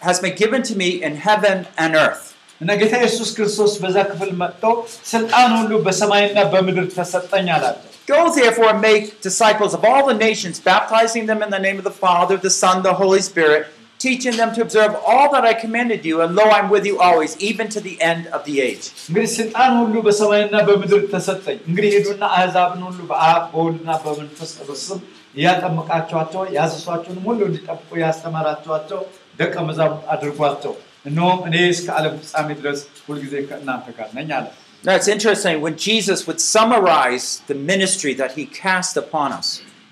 has 0.00 0.18
been 0.20 0.34
given 0.34 0.62
to 0.64 0.76
me 0.76 1.02
in 1.02 1.16
heaven 1.28 1.58
and 1.76 1.94
earth. 1.96 2.24
እና 2.60 2.72
ጌታ 2.80 2.94
ኢየሱስ 3.02 3.30
ክርስቶስ 3.36 3.72
በዛ 3.82 3.96
ክፍል 4.10 4.30
መጥተው 4.40 4.74
ስልጣን 5.12 5.50
ሁሉ 5.58 5.72
በሰማይና 5.86 6.38
በምድር 6.52 6.86
ተሰጠኝ 6.96 7.48
አላቸው። 7.56 7.88
Go 8.12 8.20
therefore 8.36 8.68
and 8.72 8.80
make 8.82 9.04
disciples 9.26 9.72
of 9.76 9.82
all 9.88 10.02
the 10.10 10.16
nations, 10.28 10.56
baptizing 10.72 11.24
them 11.30 11.40
in 11.44 11.50
the 11.56 11.62
name 11.66 11.78
of 11.80 11.86
the 11.90 11.96
Father, 12.04 12.36
the 12.46 12.52
Son, 12.62 12.76
the 12.88 12.94
Holy 13.02 13.22
Spirit, 13.28 13.62
teaching 14.00 14.34
them 14.40 14.50
to 14.56 14.60
observe 14.66 14.92
all 15.10 15.26
that 15.34 15.44
I 15.44 15.54
commanded 15.54 16.00
you, 16.08 16.16
and 16.22 16.30
lo, 16.38 16.44
I'm 16.56 16.68
with 16.74 16.84
you 16.90 16.96
always, 17.08 17.32
even 17.50 17.66
to 17.74 17.80
the 17.80 17.94
end 18.10 18.22
of 18.36 18.40
the 18.48 18.56
age. 18.68 18.84
እንግዲህ 19.08 19.30
ስልጣን 19.38 19.72
ሁሉ 19.80 19.94
በሰማይና 20.08 20.56
በምድር 20.68 21.02
ተሰጠኝ። 21.14 21.58
እንግዲህ 21.68 21.90
ሄዱና 21.96 22.22
አሕዛብን 22.38 22.82
ሁሉ 22.88 23.00
በአብ 23.12 23.42
በወልድና 23.52 23.90
በመንፈስ 24.06 24.52
ቅዱስ 24.58 24.82
ስም 24.88 25.00
እያጠመቃቸዋቸው 25.38 26.42
ያዘሷቸውን 26.56 27.18
ሁሉ 27.26 27.40
እንዲጠብቁ 27.48 27.90
ያስተማራቸዋቸው 28.04 29.00
ደቀ 29.40 29.54
መዛሙርት 29.68 30.04
አድርጓቸው። 30.14 30.72
እነሆም 31.10 31.38
እኔ 31.48 31.56
እስከ 31.74 31.86
ዓለም 31.98 32.14
ፍጻሜ 32.22 32.48
ድረስ 32.60 32.80
ሁልጊዜ 33.06 33.34
ከእናንተ 33.48 33.86
ጋር 33.98 34.10
ነኝ 34.18 34.30
አለ። 34.38 34.46
Now 34.84 34.94
it's 34.98 35.08
interesting 35.08 35.56
when 35.64 35.74
Jesus 35.78 36.20
would 36.26 36.40
summarize 36.52 37.26
the 37.50 37.56
ministry 37.70 38.12
that 38.20 38.32
he 38.38 38.44
cast 38.62 38.94
upon 39.02 39.28
us. 39.40 39.48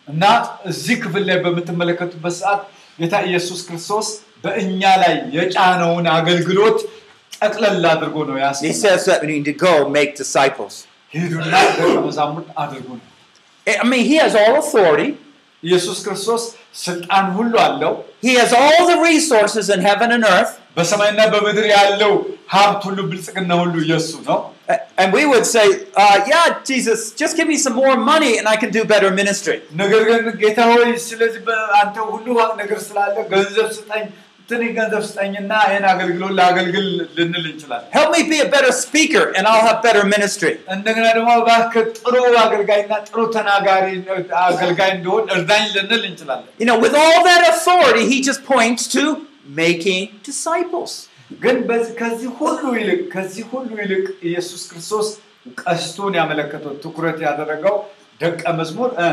እና 0.09 0.23
እዚህ 0.71 0.97
ክፍል 1.03 1.23
ላይ 1.29 1.37
በምትመለከቱበት 1.45 2.35
ሰዓት 2.41 2.63
ጌታ 2.99 3.15
ኢየሱስ 3.29 3.61
ክርስቶስ 3.67 4.07
በእኛ 4.45 4.83
ላይ 5.03 5.15
የጫነውን 5.37 6.07
አገልግሎት 6.17 6.79
ጠቅለል 7.37 7.85
አድርጎ 7.93 8.17
ነው 8.31 8.37
ያስ 8.45 8.57
He 8.69 8.75
says 8.85 9.03
that 9.11 9.21
we 9.23 9.29
need 9.35 9.47
to 9.53 9.57
go 9.67 9.75
make 9.99 10.11
disciples. 10.23 10.75
ሄዱና 11.15 11.53
ደቀ 11.79 11.95
መዛሙርት 12.09 12.49
አድርጉ 12.63 12.89
ነው። 12.99 13.07
I 13.67 13.87
mean, 13.91 14.05
he 14.05 14.17
has 14.17 14.35
all 14.43 14.55
authority. 14.63 15.09
ኢየሱስ 15.65 15.99
ክርስቶስ 16.07 16.43
ስልጣን 16.85 17.25
ሁሉ 17.39 17.53
አለው። 17.67 17.93
He 18.27 18.33
has 18.43 18.53
all 18.63 18.83
the 18.93 18.99
resources 19.11 19.67
in 19.75 19.81
heaven 19.89 20.11
and 20.17 20.25
earth. 20.35 20.53
በሰማይና 20.77 21.21
በምድር 21.33 21.67
ያለው 21.77 22.13
ሀብት 22.55 22.83
ሁሉ 22.89 22.99
ብልጽግና 23.11 23.53
ሁሉ 23.63 23.75
የእሱ 23.91 24.11
ነው። 24.29 24.39
A- 24.73 24.81
And 25.03 25.09
we 25.17 25.23
would 25.31 25.47
say, 25.55 25.65
uh, 26.03 26.17
yeah, 26.33 26.47
Jesus, 26.71 27.01
just 27.21 27.35
give 27.39 27.49
me 27.53 27.57
some 27.65 27.75
more 27.75 27.95
money 28.11 28.33
and 28.39 28.47
I 28.53 28.57
can 28.63 28.71
do 28.79 28.83
better 28.93 29.11
ministry. 29.21 29.57
ነገር 29.83 30.03
ግን 30.11 30.23
ጌታ 30.43 30.59
ሆይ 30.71 30.91
ስለዚህ 31.09 31.41
በአንተ 31.49 31.97
ሁሉ 32.13 32.27
ነገር 32.63 32.79
ስላለ 32.89 33.15
ገንዘብ 33.33 33.69
ስጠኝ፣ 33.79 34.05
ትንሽ 34.49 34.71
ገንዘብ 34.79 35.03
ስጠኝና 35.09 35.53
ይህን 35.67 35.85
አገልግሎት 35.91 36.33
ለአገልግል 36.39 36.87
ልንል 37.17 37.45
እንችላለን። 37.51 37.89
Help 37.97 38.11
me 38.15 38.23
be 38.33 38.39
a 38.47 38.49
better 38.55 38.73
speaker 38.85 39.25
and 39.37 39.45
I'll 39.51 39.67
have 39.69 39.79
better 39.87 40.05
ministry. 40.15 40.53
እንደገና 40.77 41.07
ደግሞ 41.19 41.31
እባክህ 41.43 41.85
ጥሩ 41.99 42.15
አገልጋይና 42.45 42.93
ጥሩ 43.09 43.19
ተናጋሪ 43.37 43.87
አገልጋይ 44.47 44.91
እንደሆን 44.97 45.25
እርዳኝ 45.37 45.65
ልንል 45.77 46.03
እንችላለን። 46.11 46.51
You 46.63 46.69
know, 46.71 46.79
with 46.87 46.97
all 47.03 47.21
that 47.31 47.45
authority, 47.53 48.05
he 48.13 48.19
just 48.31 48.43
points 48.55 48.85
to 48.97 49.05
making 49.63 50.03
disciples. 50.31 50.93
ግን 51.43 51.57
በዚህ 51.69 51.93
ከዚህ 52.01 52.31
ሁሉ 52.39 52.63
ይልቅ 52.79 53.01
ከዚህ 53.13 53.45
ሁሉ 53.53 53.69
ይልቅ 53.83 54.07
ኢየሱስ 54.29 54.63
ክርስቶስ 54.71 55.09
ቀስቱን 55.63 56.15
ያመለከተው 56.21 56.73
ትኩረት 56.85 57.19
ያደረገው 57.27 57.77
ደቀ 58.21 58.43
መዝሙር 58.61 58.91
እ 59.05 59.07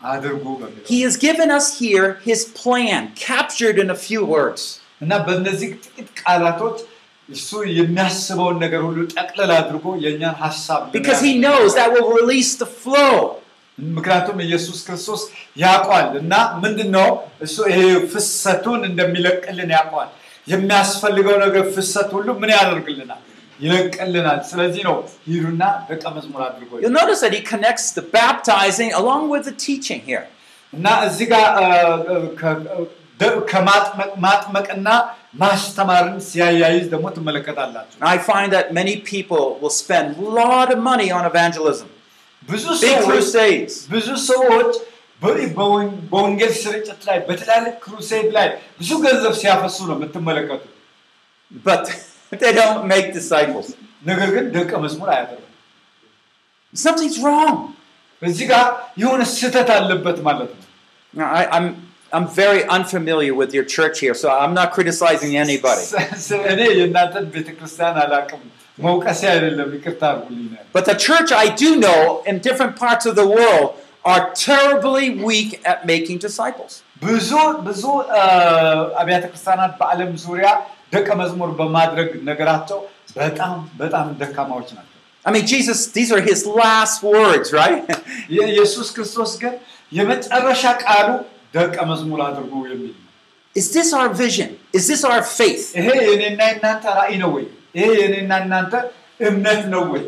አድርጉ 0.00 0.44
በሚለው 0.60 0.86
He 0.86 0.98
has 1.06 1.16
given 1.18 1.50
us 1.58 1.66
here 1.80 2.08
his 2.24 2.40
plan, 2.60 3.02
captured 3.28 3.78
in 3.78 3.90
a 3.90 3.98
few 4.06 4.22
words. 4.34 4.62
እና 5.02 5.12
በእነዚህ 5.26 5.68
ጥቂት 5.84 6.08
ቃላቶች 6.22 6.78
እሱ 7.28 7.48
የሚያስበውን 7.78 8.56
ነገር 8.64 8.80
ሁሉ 8.88 8.98
ጠቅለል 9.16 9.50
አድርጎ 9.58 9.86
የእኛን 10.04 10.36
ሀሳብ 10.44 10.80
Because 10.98 11.20
he 11.28 11.34
knows 11.44 11.70
that 11.78 11.88
will 11.94 12.10
release 12.20 12.52
the 12.62 12.70
flow. 12.82 13.14
ምክንያቱም 13.78 14.38
ኢየሱስ 14.46 14.78
ክርስቶስ 14.86 15.20
ያውቋል 15.62 16.06
እና 16.22 16.32
ምንድን 16.62 16.88
ነው 16.96 17.08
እሱ 17.46 17.56
ይሄ 17.70 17.80
ፍሰቱን 18.12 18.80
እንደሚለቅልን 18.90 19.70
ያውቋል። 19.76 20.08
የሚያስፈልገው 20.46 21.36
ነገር 21.44 21.64
ፍሰት 21.76 22.10
ሁሉ 22.16 22.28
ምን 22.42 22.50
ያደርግልናል? 22.56 23.20
ይለቅልናል። 23.59 24.39
ስለዚህ 24.51 24.81
ነው 24.87 24.95
ሂዱና 25.29 25.63
ደቀ 25.89 26.03
መዝሙር 26.15 26.41
አድርጎ 26.47 26.71
You'll 26.83 26.97
notice 27.01 27.21
that 27.25 27.33
he 27.33 27.41
connects 27.53 27.87
the 27.99 28.05
baptizing 28.19 28.91
along 29.01 29.23
with 29.33 29.43
the 29.49 29.55
teaching 29.67 30.01
here. 30.09 30.25
እና 30.73 30.87
እዚህ 31.07 31.25
ጋር 31.33 31.45
እ፣ 31.59 31.67
እ፣ 32.13 32.17
ከ- 32.39 32.59
ደ- 33.19 33.41
ከማጥመቅ 33.51 34.09
ማጥመቅና 34.25 34.87
ማስተማርን 35.43 36.17
ሲያያይዝ 36.29 36.85
ደግሞ 36.93 37.05
ትመለከታላችሁ። 37.17 37.97
I 38.13 38.17
find 38.29 38.49
that 38.55 38.67
many 38.79 38.95
people 39.11 39.43
will 39.61 39.75
spend 39.81 40.07
a 40.19 40.31
lot 40.39 40.67
of 40.75 40.79
money 40.91 41.09
on 41.17 41.23
evangelism, 41.31 41.89
ብዙ 42.49 42.65
big 42.77 42.95
ሰዎች 42.95 43.05
crusades. 43.09 43.73
ብዙ 43.93 44.07
ሰዎች 44.31 44.71
በ- 45.21 45.47
በወን- 45.57 45.95
በወንጌል 46.11 46.53
ስርጭት 46.63 47.01
ላይ 47.09 47.17
በትላልቅ 47.27 47.75
ክሩሴድ 47.85 48.27
ላይ 48.37 48.47
ብዙ 48.79 48.89
ገንዘብ 49.05 49.33
ሲያፈሱ 49.41 49.77
ነው 49.89 49.95
የምትመለከቱት። 49.97 50.73
But 51.51 51.85
they 52.43 52.53
don't 52.53 52.81
make 52.87 53.07
disciples. 53.13 53.67
ነገር 54.05 54.29
ግን 54.35 54.45
ደቀ 54.55 54.71
መዝሙር 54.85 55.09
አያደርጉም። 55.15 55.49
Something's 56.73 57.17
wrong. 57.25 57.55
እዚህ 58.21 58.45
ጋር 58.51 58.65
የሆነ 59.01 59.21
ስህተት 59.37 59.69
አለበት 59.77 60.17
ማለት 60.27 60.51
ነው። 60.55 60.61
Now, 61.13 61.27
I, 61.39 61.43
I'm, 61.55 61.65
I'm 62.11 62.27
very 62.41 62.61
unfamiliar 62.75 63.33
with 63.41 63.51
your 63.57 63.65
church 63.75 63.95
here, 64.03 64.15
so 64.21 64.27
I'm 64.41 64.53
not 64.59 64.69
criticizing 64.75 65.31
anybody. 65.45 65.83
ስ- 66.25 66.39
እኔ 66.53 66.61
የእናንተን 66.79 67.25
ቤተክርስቲያን 67.35 67.97
አላውቅም፣ 68.03 68.41
መውቀሴ 68.77 69.21
አይደለም፣ 69.33 69.69
ይቅርታ 69.77 70.01
አድርጉልኝ 70.11 70.47
ነው። 70.53 70.61
But 70.77 70.85
the 70.91 70.97
church 71.07 71.29
I 71.43 71.49
do 71.63 71.69
know 71.85 71.99
in 72.29 72.35
different 72.47 72.73
parts 72.85 73.05
of 73.09 73.15
the 73.21 73.27
world 73.37 73.67
are 74.11 74.23
terribly 74.49 75.07
weak 75.29 75.51
at 75.71 75.79
making 75.93 76.17
disciples. 76.27 76.73
ብዙ 77.05 77.29
ብዙ 77.67 77.83
አ፣ 78.21 78.23
አብያተ 79.01 79.25
ክርስቲያናት 79.31 79.73
በዓለም 79.81 80.11
ዙሪያ 80.25 80.49
ደቀ 80.95 81.09
መዝሙር 81.21 81.49
በማድረግ 81.59 82.09
ነገራቸው 82.29 82.79
በጣም 83.19 83.53
በጣም 83.81 84.07
ደካማዎች 84.21 84.69
ናቸው። 84.77 84.89
I 85.25 85.31
mean, 85.33 85.45
Jesus, 85.53 85.79
these 85.97 86.09
are 86.15 86.23
his 86.31 86.41
last 86.61 86.97
words, 87.13 87.49
right? 87.61 87.83
የኢየሱስ 88.37 88.87
ክርስቶስ 88.95 89.31
ግን 89.43 89.53
የመጨረሻ 89.97 90.63
ቃሉ 90.85 91.09
ደቀ 91.57 91.75
መዝሙር 91.91 92.21
አድርጉ 92.27 92.53
የሚል 92.71 92.91
ነው። 92.97 93.09
Is 93.55 93.67
this 93.75 93.89
our 93.97 94.09
vision? 94.23 94.49
Is 94.77 94.85
this 94.91 95.01
our 95.09 95.21
faith? 95.39 95.65
ይሄ 95.79 95.87
የኔና 96.09 96.41
የናንተ 96.51 96.85
ራእይ 96.99 97.15
ነው 97.23 97.31
ወይ? 97.35 97.45
ይሄ 97.77 97.87
የኔና 98.01 98.31
እናንተ 98.43 98.73
እምነት 99.29 99.61
ነው 99.73 99.83
ወይ? 99.93 100.03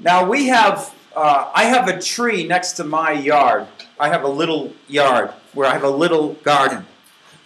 Now 0.00 0.20
we 0.32 0.40
have, 0.56 0.76
uh, 1.16 1.40
I 1.54 1.64
have 1.74 1.86
a 1.88 1.98
tree 2.12 2.40
next 2.54 2.72
to 2.78 2.84
my 2.98 3.10
yard. 3.32 3.64
I 4.04 4.08
have 4.14 4.24
a 4.24 4.32
little 4.40 4.62
yard 4.98 5.28
where 5.54 5.66
I 5.70 5.74
have 5.78 5.86
a 5.92 5.94
little 6.04 6.26
garden. 6.50 6.82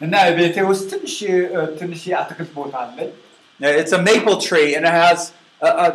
እና 0.00 0.14
ቤቴ 0.38 0.56
ውስጥ 0.70 0.84
ትንሽ 0.92 1.14
እ፣ 1.30 1.36
ትንሽ 1.80 2.00
የአትክልት 2.12 2.52
ቦታ 2.60 2.74
አለኝ። 2.84 3.10
Now, 3.60 3.72
It's 3.80 3.92
a 3.92 4.02
maple 4.02 4.36
tree 4.40 4.70
and 4.76 4.84
it 4.84 4.94
has 5.00 5.20
a, 5.60 5.70
a, 5.84 5.88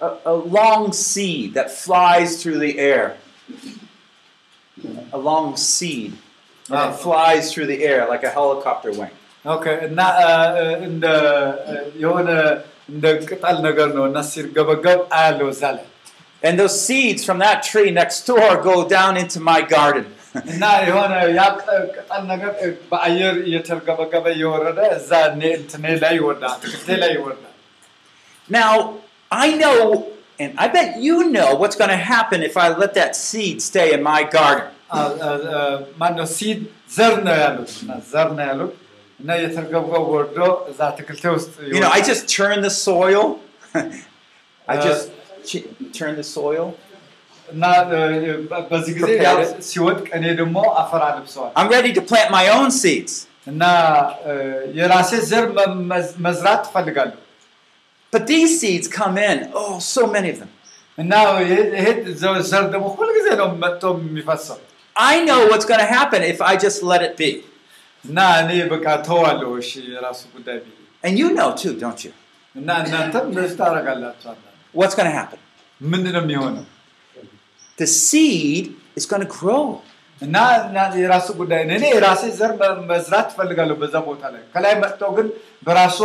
a, 0.00 0.08
a 0.26 0.34
long 0.56 0.82
seed 1.02 1.48
that 1.56 1.68
flies 1.82 2.30
through 2.40 2.58
the 2.60 2.72
air. 2.86 3.04
A 5.12 5.20
long 5.20 5.46
seed 5.66 6.12
and 6.66 6.76
Ah. 6.76 6.88
it 6.88 6.96
flies 6.98 7.44
through 7.52 7.66
the 7.66 7.80
air 7.84 8.00
like 8.08 8.24
a 8.24 8.30
helicopter 8.30 8.92
wing. 8.92 9.14
ኦኬ 9.44 9.64
እና 9.88 9.98
እ፣ 10.22 10.30
እ፣ 10.60 10.64
እንደ 10.88 11.04
እ፣ 11.66 11.74
የሆነ 12.02 12.28
እንደ 12.92 13.04
ቅጠል 13.28 13.56
ነገር 13.68 13.88
ነው 13.96 14.04
እና 14.10 14.18
ሲርገበገብ 14.30 15.00
አያለው 15.18 15.48
እዛ 15.54 15.62
ላይ 15.76 15.86
And 16.42 16.54
those 16.60 16.76
seeds 16.86 17.20
from 17.24 17.38
that 17.40 17.58
tree 17.62 17.90
next 18.00 18.20
door 18.30 18.50
go 18.62 18.76
down 18.88 19.12
into 19.16 19.38
my 19.50 19.60
garden. 19.76 20.06
እና 20.52 20.62
የሆነ 20.86 21.12
ያ 21.38 21.42
ቅ- 21.60 21.66
ቅጠል 21.96 22.22
ነገር 22.32 22.52
እ፣ 22.62 22.68
በአየር 22.90 23.34
እየተርገበገበ 23.48 24.26
እየወረደ 24.36 24.78
እዛ 24.98 25.10
እኔ 25.30 25.42
እንትኔ 25.60 25.84
ላይ 26.04 26.14
ይወርዳል፣ 26.20 26.52
አትክልቴ 26.54 26.88
ላይ 27.02 27.12
ይወርዳል። 27.18 27.52
now, 28.50 28.72
I 29.30 29.48
know, 29.54 29.78
and 30.38 30.50
I 30.56 30.68
bet 30.68 30.88
you 30.98 31.16
know 31.28 31.50
what's 31.54 31.76
going 31.76 31.90
to 31.90 32.02
happen 32.14 32.38
if 32.42 32.56
I 32.56 32.68
let 32.82 32.92
that 32.94 33.12
seed 33.18 33.56
stay 33.62 33.88
in 33.92 34.02
my 34.04 34.20
garden. 34.36 34.66
አ- 34.96 35.14
አ- 35.28 35.38
አ- 35.58 35.78
ማነው 36.00 36.26
ሲድ 36.34 36.60
ዘር 36.96 37.14
ነው 37.26 37.36
ያሉት 37.40 37.72
እና 37.82 37.92
ዘር 38.10 38.28
ነው 38.36 38.44
ያሉት 38.50 38.74
እና 39.20 39.28
እየተርገብገብ 39.40 40.04
ወርዶ 40.14 40.38
እዛ 40.70 40.78
አትክልቴ 40.90 41.24
ውስጥ 41.36 41.50
You 41.66 41.80
know, 41.84 41.90
I 41.90 41.98
ይወርዳል። 41.98 42.06
just 42.10 42.24
turn 42.36 42.58
the 42.60 42.74
soil. 42.86 43.24
I 44.68 44.76
Uh, 44.76 44.84
just 44.86 45.04
ch- 45.48 45.66
turn 45.98 46.12
the 46.20 46.26
soil. 46.36 46.66
እና 47.50 47.64
እ፣ 47.96 47.98
በ- 48.50 48.62
በዚህ 48.70 48.92
ጊዜ 48.98 49.08
Prepare 49.08 49.26
ያው 49.26 49.36
it. 49.44 49.52
ሲወድቅ 49.68 50.06
እኔ 50.18 50.24
ደግሞ 50.40 50.56
አፈር 50.82 51.02
አልብሰዋል 51.08 51.52
I'm 51.60 51.70
ready 51.76 51.92
to 51.98 52.02
plant 52.10 52.30
my 52.38 52.44
own 52.56 52.70
seeds. 52.82 53.14
እና 53.52 53.62
እ፣ 54.30 54.32
የራሴ 54.78 55.10
ዘር 55.30 55.44
መ- 55.58 55.74
መዝ- 55.92 56.16
መዝራት 56.26 56.60
ትፈልጋለሁ 56.68 57.18
But 58.12 58.24
these 58.26 58.52
seeds 58.60 58.86
come 58.98 59.16
in, 59.30 59.38
oh, 59.60 59.74
so 59.94 60.02
many 60.14 60.28
of 60.30 60.38
them. 60.42 60.50
እና 60.98 61.12
ይሄ- 61.44 61.70
ይሄ 61.78 61.86
ዘ- 62.22 62.42
ዘር 62.50 62.64
ደግሞ 62.74 62.86
ሁልጊዜ 62.98 63.28
ነው 63.40 63.48
መጥቶ 63.64 63.82
የሚፈሰው 64.02 64.58
I 64.96 65.14
know 65.26 65.40
what's 65.50 65.66
going 65.70 65.82
to 65.86 65.90
happen 65.98 66.20
if 66.24 66.38
I 66.50 66.54
just 66.64 66.78
let 66.90 67.02
it 67.08 67.14
be. 67.22 67.30
እና 68.04 68.18
እኔ 68.42 68.50
በቃ 68.74 68.86
ተዋለሁ። 69.08 69.50
እሺ 69.62 69.70
የራሱ 69.94 70.20
ጉዳይ 70.36 70.58
ቢል 70.64 70.72
And 71.06 71.14
you 71.22 71.28
know 71.38 71.48
too, 71.62 71.74
don't 71.82 72.00
you? 72.06 72.12
እና 72.54 72.68
እናንተም 72.84 73.24
እንደዚህ 73.30 73.56
ታደርጋላችሁ። 73.60 74.26
አንዳንዴ 74.32 74.54
What's 74.74 74.96
going 74.98 75.08
to 75.10 75.16
happen? 75.20 75.40
ምንድን 75.80 76.12
ነው 76.16 76.22
የሚሆነው? 76.26 76.64
The 77.81 77.87
seed 77.87 78.65
is 78.99 79.05
going 79.11 79.25
to 79.25 79.31
grow. 79.37 79.63
እና 80.21 80.37
የራሱ 81.03 81.27
ጉዳይ 81.39 81.61
እኔ 81.75 81.83
የራሴ 81.93 82.23
ዘር 82.39 82.51
መዝራት 82.89 83.25
ትፈልጋለሁ 83.31 83.75
በዛ 83.81 83.95
ቦታ 84.09 84.23
ላይ 84.33 84.41
ከላይ 84.53 84.73
መጥቶ 84.83 85.01
ግን 85.17 85.27
በራሱ 85.67 85.97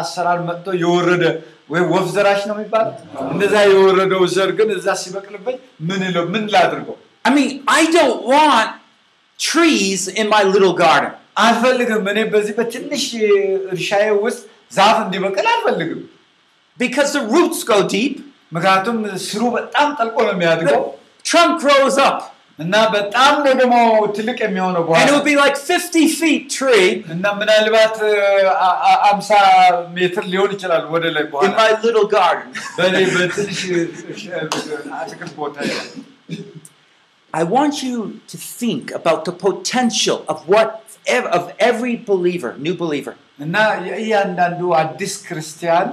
አሰራር 0.00 0.40
መጥቶ 0.48 0.66
የወረደ 0.82 1.24
ወይም 1.72 1.86
ወፍ 1.94 2.06
ዘራሽ 2.16 2.40
ነው 2.50 2.56
የሚባለው 2.58 2.94
እንደዛ 3.34 3.54
የወረደው 3.72 4.22
ዘር 4.36 4.50
ግን 4.60 4.68
እዛ 4.78 4.96
ሲበቅልብኝ 5.02 5.56
ምን 5.90 6.02
ለው 6.16 6.24
ምን 6.34 6.44
ላድርገው? 6.54 6.96
I 7.24 7.30
mean, 7.36 7.50
I 7.78 7.82
don't 7.98 8.20
want 8.34 8.68
trees 9.40 10.02
in 10.20 10.26
my 10.34 10.42
little 10.54 10.74
garden. 10.84 11.12
አልፈልግም። 11.44 12.04
እኔ 12.12 12.18
በዚህ 12.34 12.54
በትንሽ 12.58 13.04
እርሻዬ 13.74 14.06
ውስጥ 14.24 14.42
ዛፍ 14.78 14.96
እንዲበቅል 15.06 15.46
አልፈልግም። 15.54 16.00
Because 16.78 17.10
the 17.18 17.24
roots 17.34 17.60
go 17.72 17.78
deep, 17.94 18.16
ምክንያቱም 18.56 18.96
ስሩ 19.28 19.42
በጣም 19.58 19.88
ጠልቆ 19.98 20.16
ነው 20.28 20.34
የሚያድገው 20.36 20.82
trunk 21.25 21.53
grows 21.63 21.97
up, 22.07 22.17
እና 22.59 22.75
በጣም 22.93 23.33
ነው 23.45 23.53
ደግሞ 23.61 23.77
ትልቅ 24.17 24.37
የሚሆነው 24.43 24.81
and 24.81 24.87
በኋላ 24.89 25.05
it 25.05 25.13
would 25.13 25.25
be 25.25 25.35
like 25.37 25.57
50 25.69 26.03
feet 26.19 26.43
tree 26.57 26.85
እና 27.15 27.25
ምናልባት 27.39 27.97
አ- 28.61 28.77
አ- 28.89 28.99
አምሳ 29.09 29.31
ሜትር 29.97 30.23
ሊሆን 30.33 30.51
ይችላል 30.55 30.83
ወደ 30.93 31.03
ላይ 31.15 31.25
in 31.25 31.31
በኋላ 31.33 31.51
my 31.61 31.71
little 31.85 32.07
garden. 32.15 32.47
በእኔ 32.77 32.95
በትንሽ 33.15 33.59
አትክልት 34.99 35.33
ቦታ 35.41 35.55
ይላል። 35.69 35.89
I 37.33 37.43
want 37.55 37.75
you 37.83 37.97
to 38.27 38.37
think 38.59 38.83
about 38.93 39.21
the 39.25 39.35
potential 39.39 40.19
of 40.27 40.37
what 40.47 40.69
of 41.33 41.43
every 41.61 41.95
believer, 42.07 42.51
new 42.59 42.75
believer. 42.75 43.15
እና 43.39 43.55
እያንዳንዱ 43.99 44.61
አዲስ 44.81 45.13
ክርስቲያን 45.27 45.87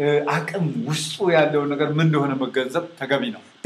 እ፣ 0.00 0.04
አቅም 0.34 0.66
ውስጡ 0.88 1.16
ያለው 1.34 1.62
ነገር 1.72 1.88
ምን 1.98 2.06
እንደሆነ 2.06 2.32
መገንዘብ 2.42 2.84
ተገቢ 3.00 3.22
ነው። 3.34 3.42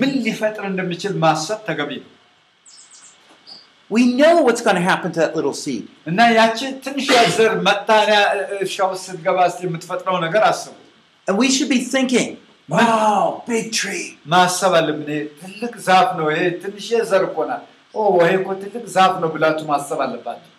ምን 0.00 0.12
ሊፈጥር 0.26 0.64
እንደሚችል 0.72 1.14
ማሰብ 1.24 1.60
ተገቢ 1.68 1.90
ነው። 2.02 2.10
We 3.90 4.02
know 4.18 4.34
what's 4.42 4.62
going 4.66 4.76
to 4.76 4.82
happen 4.82 5.12
to 5.12 5.20
that 5.22 5.32
little 5.38 5.56
seed. 5.62 5.84
እና 6.10 6.20
ያቺ 6.38 6.58
ትንሽ 6.84 7.06
ዘር 7.36 7.52
መታንያ 7.66 8.16
እርሻ 8.62 8.76
ውስጥ 8.92 9.04
ስትገባ 9.08 9.38
እስኪ 9.50 9.62
የምትፈጥረው 9.68 10.16
ነገር 10.26 10.42
አስቡ። 10.50 10.72
And 11.26 11.34
we 11.42 11.48
should 11.54 11.70
be 11.74 11.80
thinking, 11.94 12.30
wow, 12.68 13.20
big 13.52 13.66
tree. 13.80 14.06
ማሰብ 14.34 14.72
አለብን። 14.80 15.08
ይሄ 15.14 15.20
ትልቅ 15.42 15.74
ዛፍ 15.88 16.08
ነው። 16.20 16.26
ይሄ 16.34 16.42
ትንሽ 16.62 16.86
ዘር 17.10 17.24
እኮ 17.28 17.38
ናት። 17.50 17.62
ኦ 17.94 18.00
ይሄ 18.24 18.32
እኮ 18.40 18.48
ትልቅ 18.62 18.84
ዛፍ 18.96 19.14
ነው 19.22 19.28
ብላችሁ 19.36 19.66
ማሰብ 19.72 20.00
አለባችሁ። 20.06 20.50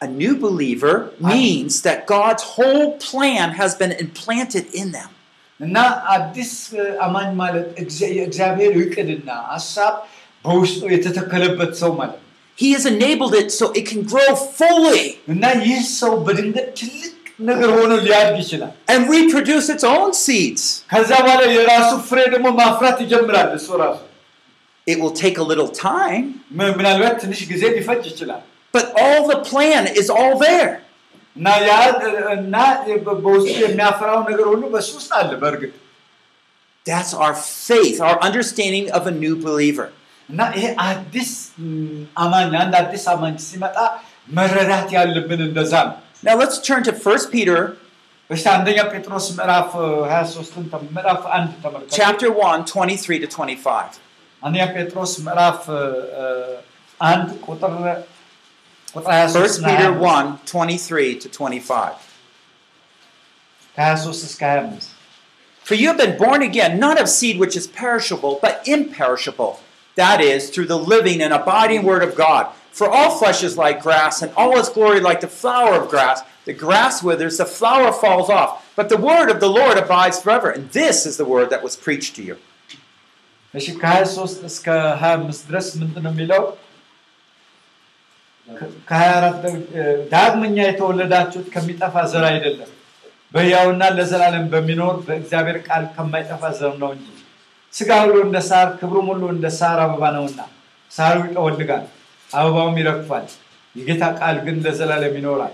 A 0.00 0.08
new 0.22 0.34
believer 0.36 0.94
means 1.32 1.74
that 1.86 1.98
God's 2.06 2.42
whole 2.54 2.88
plan 3.08 3.46
has 3.60 3.72
been 3.82 3.92
implanted 4.04 4.66
in 4.80 4.88
them. 4.96 5.10
እና 5.60 5.76
አዲስ 6.14 6.52
እ፣ 6.76 6.86
አማኝ 7.04 7.28
ማለት 7.42 7.68
እግዚአ- 7.82 8.12
የእግዚአብሔር 8.18 8.72
እቅድና 8.82 9.28
ሀሳብ 9.52 9.94
በውስጡ 10.44 10.80
የተተከለበት 10.94 11.72
ሰው 11.82 11.92
ማለት 12.00 12.16
ነው። 12.16 12.24
He 12.58 12.68
has 12.74 12.84
enabled 12.86 13.34
it 13.34 13.48
so 13.52 13.64
it 13.78 13.84
can 13.90 14.02
grow 14.12 14.30
fully 14.58 15.02
እና 15.32 15.44
ይህ 15.68 15.80
ሰው 16.00 16.12
በድንገት 16.26 16.68
ትልቅ 16.80 17.12
ነገር 17.48 17.70
ሆኖ 17.78 17.92
ሊያድግ 18.06 18.36
ይችላል። 18.44 18.70
and 18.92 19.02
reproduce 19.14 19.66
its 19.74 19.86
own 19.94 20.10
seeds. 20.24 20.62
ከዛ 20.92 21.10
በኋላ 21.24 21.40
የራሱ 21.56 21.90
ፍሬ 22.08 22.18
ደግሞ 22.34 22.46
ማፍራት 22.60 22.98
ይጀምራል። 23.04 23.50
እሱ 23.58 23.68
ራሱ 23.84 23.98
It 24.86 24.98
will 25.02 25.14
take 25.16 25.36
a 25.38 25.46
little 25.50 25.70
time, 25.86 26.24
ም- 26.58 26.74
ምናልባት 26.78 27.14
ትንሽ 27.22 27.40
ጊዜ 27.52 27.62
ሊፈጅ 27.76 28.02
ይችላል 28.12 28.42
but 28.74 28.86
all 29.02 29.22
the 29.32 29.38
plan 29.50 29.82
is 30.00 30.08
all 30.18 30.34
there. 30.40 30.70
እና 31.36 31.46
ያ 31.64 31.72
እና 32.36 32.56
በ- 33.06 33.18
በውስጡ 33.24 33.56
የሚያፈራው 33.64 34.20
ነገር 34.28 34.46
ሁሉ 34.52 34.62
በሱ 34.74 34.90
ውስጥ 35.00 35.12
አለ። 35.18 35.30
በእርግጥ 35.42 35.74
That's 36.86 37.12
our 37.16 37.34
faith, 37.68 37.96
our 38.00 38.16
understanding 38.20 38.86
of 38.92 39.02
a 39.06 39.14
new 39.16 39.34
believer. 39.38 39.86
እና 40.28 40.40
ይሄ 40.56 40.66
አዲስ 40.84 41.30
ም፣ 41.64 41.96
አማኝ 42.22 42.52
አንድ 42.60 42.74
አዲስ 42.80 43.04
አማኝ 43.12 43.34
ሲመጣ 43.44 43.76
መረዳት 44.36 44.88
ያለብን 44.96 45.40
እንደዛ 45.48 45.72
ነው። 45.88 45.96
Now 46.22 46.34
let's 46.40 46.56
turn 46.68 46.80
to 46.88 46.92
1 47.06 47.26
Peter 47.34 47.58
እሺ 48.30 48.42
አንደኛ 48.54 48.78
ጴጥሮስ 48.92 49.26
ምዕራፍ 49.36 49.68
እ, 49.80 49.90
23ን 50.06 50.64
ተም- 50.72 50.88
ምዕራፍ 50.96 51.22
አንድ 51.36 51.50
ተመልከቱ። 51.64 51.92
Chapter 51.98 52.30
1, 52.40 52.62
23 52.72 53.20
to 53.24 53.28
25. 53.34 53.92
አንደኛ 54.42 54.64
ጴጥሮስ 54.76 55.12
ምዕራፍ 55.26 55.60
እ, 55.74 55.84
እ, 56.18 56.24
አንድ 57.00 57.28
ቁጥር 57.46 57.74
ቁጥር 57.76 57.84
23 57.84 58.19
1 58.93 59.05
Peter 59.77 59.93
1, 59.93 60.39
23 60.45 61.19
to 61.19 61.29
25. 61.29 61.93
For 65.63 65.75
you 65.75 65.87
have 65.87 65.97
been 65.97 66.17
born 66.17 66.41
again, 66.41 66.79
not 66.79 66.99
of 66.99 67.07
seed 67.07 67.39
which 67.39 67.55
is 67.55 67.67
perishable, 67.67 68.39
but 68.41 68.67
imperishable. 68.67 69.61
That 69.95 70.19
is, 70.19 70.49
through 70.49 70.65
the 70.65 70.77
living 70.77 71.21
and 71.21 71.33
abiding 71.33 71.83
word 71.83 72.03
of 72.03 72.15
God. 72.15 72.51
For 72.71 72.89
all 72.89 73.17
flesh 73.17 73.43
is 73.43 73.57
like 73.57 73.81
grass, 73.81 74.21
and 74.21 74.33
all 74.35 74.57
its 74.57 74.69
glory 74.69 74.99
like 74.99 75.21
the 75.21 75.27
flower 75.27 75.75
of 75.75 75.89
grass. 75.89 76.21
The 76.45 76.53
grass 76.53 77.03
withers, 77.03 77.37
the 77.37 77.45
flower 77.45 77.91
falls 77.91 78.29
off, 78.29 78.73
but 78.75 78.89
the 78.89 78.97
word 78.97 79.29
of 79.29 79.39
the 79.39 79.49
Lord 79.49 79.77
abides 79.77 80.19
forever. 80.19 80.49
And 80.49 80.69
this 80.71 81.05
is 81.05 81.17
the 81.17 81.25
word 81.25 81.49
that 81.49 81.63
was 81.63 81.75
preached 81.75 82.15
to 82.15 82.23
you. 82.23 82.37
ከ24 88.89 89.45
ዳግመኛ 90.13 90.57
የተወለዳችሁት 90.67 91.47
ከሚጠፋ 91.53 91.95
ዘር 92.11 92.25
አይደለም። 92.29 92.71
በሕያውና 93.33 93.83
ለዘላለም 93.97 94.45
በሚኖር 94.53 94.95
በእግዚአብሔር 95.07 95.57
ቃል 95.67 95.83
ከማይጠፋ 95.95 96.43
ዘር 96.59 96.73
ነው 96.81 96.89
እንጂ። 96.95 97.07
ስጋ 97.73 97.89
ሁሉ 98.03 98.15
እንደ 98.27 98.37
ሳር 98.49 98.67
ክብሩም 98.79 99.07
ሁሉ 99.11 99.23
እንደ 99.35 99.47
ሳር 99.59 99.79
አበባ 99.83 100.03
ነውና 100.15 100.41
ሳሩ 100.91 101.17
ይጠወልጋል 101.27 101.85
አበባውም 102.29 102.77
ይረግፋል። 102.81 103.27
የጌታ 103.75 104.03
ቃል 104.19 104.37
ግን 104.45 104.57
ለዘላለም 104.65 105.13
ይኖራል። 105.19 105.53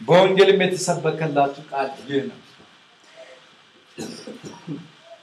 በወንጌልም 0.00 0.62
የተሰበከላችሁ 0.64 1.64
ቃል 1.72 1.90
ይህ 2.10 2.22
ነው። 2.30 2.38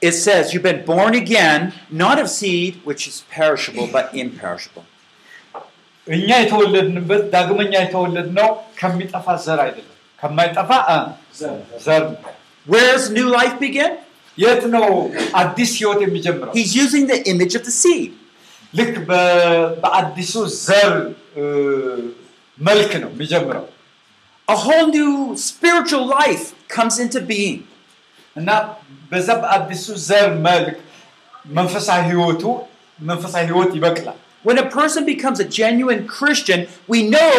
It 0.02 0.14
says, 0.16 0.44
You've 0.52 0.62
been 0.64 0.84
born 0.86 1.14
again, 1.14 1.62
not 2.02 2.18
of 2.18 2.28
seed 2.30 2.74
which 2.84 3.02
is 3.06 3.16
perishable, 3.30 3.86
but 3.88 4.06
imperishable. 4.14 4.84
እኛ 6.09 6.29
የተወለድንበት 6.41 7.21
ዳግመኛ 7.35 7.73
የተወለድነው 7.83 8.49
ከሚጠፋ 8.79 9.27
ዘር 9.45 9.59
አይደለም 9.65 9.91
ከማይጠፋ 10.19 10.71
እ፣ 10.93 10.97
ዘር 11.85 12.03
ነው 12.13 12.31
Where 12.67 12.85
does 12.91 13.05
new 13.17 13.27
life 13.31 13.55
begin? 13.63 13.91
የት 14.37 14.63
ነው 14.75 14.85
አዲስ 15.41 15.71
ህይወት 15.79 15.99
የሚጀምረው 16.05 16.53
He's 16.57 16.71
using 16.83 17.03
the 17.11 17.19
image 17.31 17.53
of 17.59 17.63
the 17.67 17.75
seed. 17.81 18.11
ልክ 18.73 18.93
በ- 19.09 19.67
በአዲሱ 19.83 20.33
ዘር 20.65 20.93
እ፣ 21.39 21.43
መልክ 22.59 22.91
ነው 23.03 23.09
የሚጀምረው 23.15 23.65
A 24.47 24.57
whole 24.63 24.87
new 24.97 25.11
spiritual 25.49 26.03
life 26.19 26.43
comes 26.75 26.95
into 27.03 27.19
being. 27.31 27.59
እና 28.35 28.49
በዛ 29.11 29.27
በአዲሱ 29.43 29.85
ዘር 30.09 30.27
መልክ 30.49 30.75
መንፈሳዊ 31.57 32.01
ህይወቱ 32.11 32.43
መንፈሳዊ 32.99 33.43
ህይወት 33.51 33.71
ይበቅላል 33.77 34.19
When 34.45 34.57
a 34.57 34.67
person 34.71 35.03
becomes 35.05 35.39
a 35.39 35.47
genuine 35.59 36.01
Christian, 36.17 36.59
we 36.93 36.99
know 37.15 37.31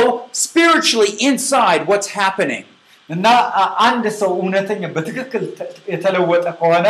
spiritually 0.44 1.12
inside 1.28 1.80
what's 1.90 2.08
happening. 2.22 2.64
እና 3.10 3.26
አ- 3.60 3.72
አንድ 3.88 4.04
ሰው 4.20 4.30
እውነተኛ 4.40 4.82
በትክክል 4.94 5.42
ተ- 5.58 5.68
የተለወጠ 5.92 6.46
ከሆነ 6.60 6.86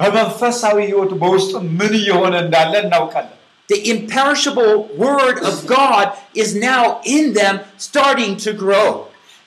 በመንፈሳዊ 0.00 0.76
ህይወቱ 0.90 1.12
በውስጡ 1.22 1.52
ምን 1.78 1.92
እየሆነ 2.00 2.34
እንዳለ 2.46 2.72
እናውቃለን 2.86 3.36
The 3.68 3.78
imperishable 3.92 4.72
word 5.02 5.36
of 5.48 5.56
God 5.76 6.06
is 6.42 6.48
now 6.70 6.82
in 7.16 7.24
them, 7.38 7.54
starting 7.88 8.32
to 8.44 8.50
grow. 8.62 8.88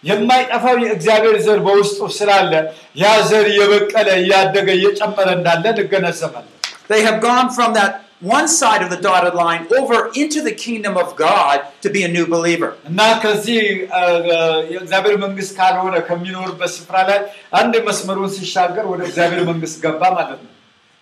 የማይጠፋው 0.03 0.77
የእግዚአብሔር 0.83 1.35
ዘር 1.45 1.59
በውስጡ 1.67 1.99
ስላለ 2.19 2.53
ያ 3.01 3.11
ዘር 3.29 3.45
እየበቀለ 3.53 4.07
እያደገ 4.23 4.67
እየጨመረ 4.79 5.27
እንዳለ 5.39 5.65
እንገነዘባለን 5.73 6.51
They 6.91 7.01
have 7.07 7.19
gone 7.29 7.49
from 7.57 7.69
that 7.79 7.91
one 8.35 8.47
side 8.51 8.81
of 8.85 8.89
the 8.89 8.99
dotted 9.05 9.35
line 9.35 9.63
over 9.79 9.97
into 10.21 10.39
the 10.41 10.53
kingdom 10.65 10.95
of 10.95 11.07
God 11.21 11.55
to 11.83 11.89
be 11.95 12.01
a 12.03 12.11
new 12.15 12.25
believer. 12.27 12.69
እና 12.89 12.99
ከዚህ 13.23 13.59
አ, 13.91 14.01
አ, 14.35 14.39
የእግዚአብሔር 14.73 15.15
መንግስት 15.25 15.51
ካልሆነ 15.59 15.95
ከሚኖርበት 16.09 16.71
ስፍራ 16.77 16.95
ላይ 17.09 17.19
አንድ 17.61 17.75
መስመሩን 17.89 18.31
ሲሻገር 18.37 18.87
ወደ 18.93 19.01
እግዚአብሔር 19.09 19.43
መንግስት 19.51 19.77
ገባ 19.85 20.01
ማለት 20.19 20.39
ነው 20.45 20.51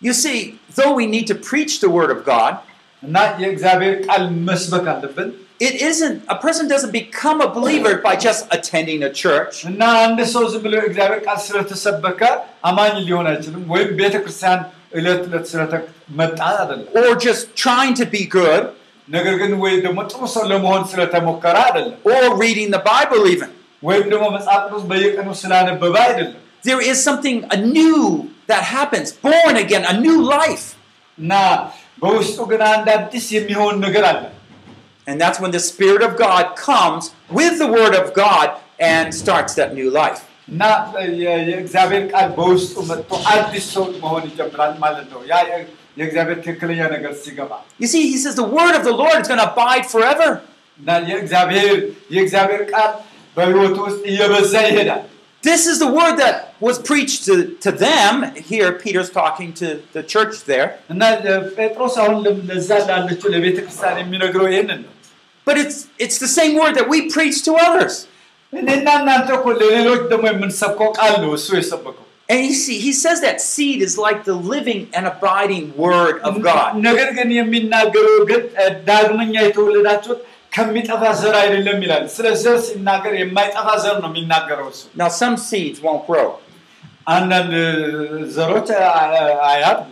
You 0.02 0.14
see, 0.16 0.38
though 0.78 0.93
we 0.99 1.06
need 1.08 1.28
to 1.28 1.38
preach 1.49 1.74
the 1.80 1.91
word 1.97 2.12
of 2.14 2.22
God, 2.34 2.54
እና 3.04 3.16
የእግዚአብሔር 3.43 3.95
ቃል 4.08 4.24
መስበክ 4.49 4.88
አለብን 4.95 5.30
it 5.68 5.76
isn't, 5.89 6.16
a 6.28 6.38
person 6.43 6.66
doesn't 6.72 6.93
become 6.93 7.39
a 7.39 7.49
believer 7.58 7.91
by 8.06 8.14
just 8.28 8.41
attending 8.56 8.99
a 9.04 9.12
church. 9.22 9.56
እና 9.72 9.82
አንድ 10.06 10.20
ሰው 10.34 10.43
ዝም 10.54 10.62
ብሎ 10.66 10.74
የእግዚአብሔር 10.80 11.20
ቃል 11.28 11.38
ስለተሰበከ 11.47 12.22
አማኝ 12.70 12.95
ሊሆን 13.08 13.28
አይችልም 13.32 13.64
ወይም 13.74 13.89
ቤተክርስቲያን 13.99 14.62
እለት 14.99 15.22
እለት 15.30 15.45
ስለተመጣ 15.52 16.39
አይደለም 16.52 16.88
or 17.02 17.10
just 17.28 17.43
trying 17.64 17.93
to 18.02 18.06
be 18.16 18.24
good, 18.39 18.64
ነገር 19.16 19.34
ግን 19.41 19.52
ወይ 19.64 19.74
ደግሞ 19.86 19.99
ጥሩ 20.12 20.22
ሰው 20.36 20.43
ለመሆን 20.52 20.84
ስለተሞከረ 20.91 21.58
አይደለም 21.68 21.97
or 22.14 22.24
reading 22.43 22.70
the 22.78 22.84
Bible 22.91 23.24
even. 23.34 23.52
ወይም 23.89 24.06
ደግሞ 24.14 24.26
መጽሐፍ 24.38 24.62
ቅዱስ 24.68 24.84
በየቀኑ 24.91 25.30
ስላነበበ 25.43 25.95
አይደለም 26.08 26.38
There 26.70 26.82
is 26.91 26.97
something 27.10 27.38
anew 27.58 28.02
that 28.52 28.64
happens, 28.78 29.08
born 29.28 29.56
again, 29.64 29.84
a 29.93 29.95
new 30.06 30.20
life. 30.38 30.66
እና 31.18 31.34
በውስጡ 32.04 32.38
ግን 32.52 32.62
አንድ 32.74 32.88
አዲስ 32.97 33.26
የሚሆን 33.38 33.76
ነገር 33.86 34.06
አለ 34.12 34.22
And 35.10 35.16
that's 35.22 35.39
when 35.43 35.52
the 35.58 35.64
Spirit 35.72 36.04
of 36.08 36.12
God 36.26 36.45
comes 36.68 37.04
with 37.39 37.56
the 37.64 37.70
Word 37.78 37.95
of 38.02 38.06
God 38.24 38.47
and 38.91 39.08
starts 39.24 39.54
that 39.60 39.70
new 39.80 39.89
life. 40.02 40.20
እና 40.47 40.64
የ- 41.22 41.43
የእግዚአብሔር 41.49 42.04
ቃል 42.14 42.28
በውስጡ 42.38 42.76
መጥቶ 42.89 43.12
አዲስ 43.34 43.66
ሰው 43.76 43.86
መሆን 44.04 44.24
ይጀምራል 44.30 44.74
ማለት 44.84 45.08
ነው 45.14 45.22
ያ 45.32 45.43
የ- 45.49 45.68
የእግዚአብሔር 45.99 46.38
ትክክለኛ 46.45 46.82
ነገር 46.95 47.14
ሲገባ 47.24 47.52
You 47.82 47.89
see, 47.93 48.04
he 48.12 48.18
says 48.18 48.36
the 48.36 48.49
Word 48.58 48.74
of 48.76 48.84
the 48.84 48.95
Lord 48.95 49.18
is 49.22 49.28
going 49.30 49.41
to 49.41 49.49
abide 49.54 49.86
forever. 49.93 50.30
እና 50.80 50.89
የእግዚአብሔር 51.10 51.72
የእግዚአብሔር 52.16 52.62
ቃል 52.74 52.91
በህይወቱ 53.38 53.78
ውስጥ 53.88 54.02
እየበዛ 54.12 54.54
ይሄዳል 54.70 55.04
This 55.43 55.64
is 55.66 55.78
the 55.80 55.91
word 55.91 56.16
that 56.18 56.36
was 56.60 56.78
preached 56.82 57.22
to, 57.28 57.36
to 57.66 57.72
them. 57.80 58.14
Here, 58.49 58.68
Peter's 58.84 59.10
talking 59.12 59.49
to 59.62 59.68
the 59.95 60.04
church 60.06 60.36
there. 60.52 60.68
እና 60.93 61.02
ጴጥሮስ 61.58 61.95
አሁን 62.02 62.18
ለ- 62.26 62.41
ለዛ 62.49 62.70
ላለችው 62.89 63.28
ለቤተ 63.36 63.58
ክርስቲያን 63.66 63.97
የሚነግረው 64.04 64.47
ይህንን 64.54 64.80
ነው 64.86 64.91
But 65.47 65.56
it's, 65.58 65.78
it's 65.97 66.20
the 66.20 66.32
same 66.32 66.54
word 66.62 66.74
that 66.80 66.88
we 66.93 66.99
preach 67.10 67.38
to 67.47 67.54
others. 67.60 67.93
እኔና 68.56 68.88
እናንተ 69.02 69.30
እኮ 69.39 69.45
ለሌሎች 69.62 70.02
ደግሞ 70.14 70.26
የምንሰብከው 70.32 70.89
ቃል 70.99 71.14
ነው 71.26 71.34
እሱ 71.39 71.49
የሰበከው 71.60 72.06
And 72.30 72.41
you 72.47 72.54
see, 72.58 72.76
he 72.80 72.91
says 72.95 73.18
that 73.24 73.38
seed 73.45 73.80
is 73.86 73.93
like 74.04 74.20
the 74.28 74.36
living 74.52 74.82
and 74.97 75.06
abiding 75.12 75.66
word 75.86 76.16
of 76.28 76.36
God. 76.45 76.70
ነገር 76.86 77.10
ግን 77.18 77.30
የሚናገረው 77.38 78.20
ግን 78.30 78.43
እ፣ 78.62 78.68
ዳግመኛ 78.89 79.34
የተወለዳችሁት 79.45 80.20
ከሚጠፋ 80.56 81.02
ዘር 81.22 81.36
አይደለም 81.41 81.80
ይላል 81.86 82.04
ስለ 82.16 82.28
ዘር 82.43 82.58
ሲናገር 82.68 83.14
የማይጠፋ 83.22 83.68
ዘር 83.84 83.97
ነው 84.04 84.10
የሚናገረው 84.12 84.68
እሱ 84.74 84.82
Now, 85.02 85.10
some 85.22 85.36
seeds 85.49 85.80
won't 85.88 86.06
grow, 86.10 86.30
አንዳንድ 87.16 87.54
ዘሮች 88.38 88.70
አያድጉ 89.52 89.89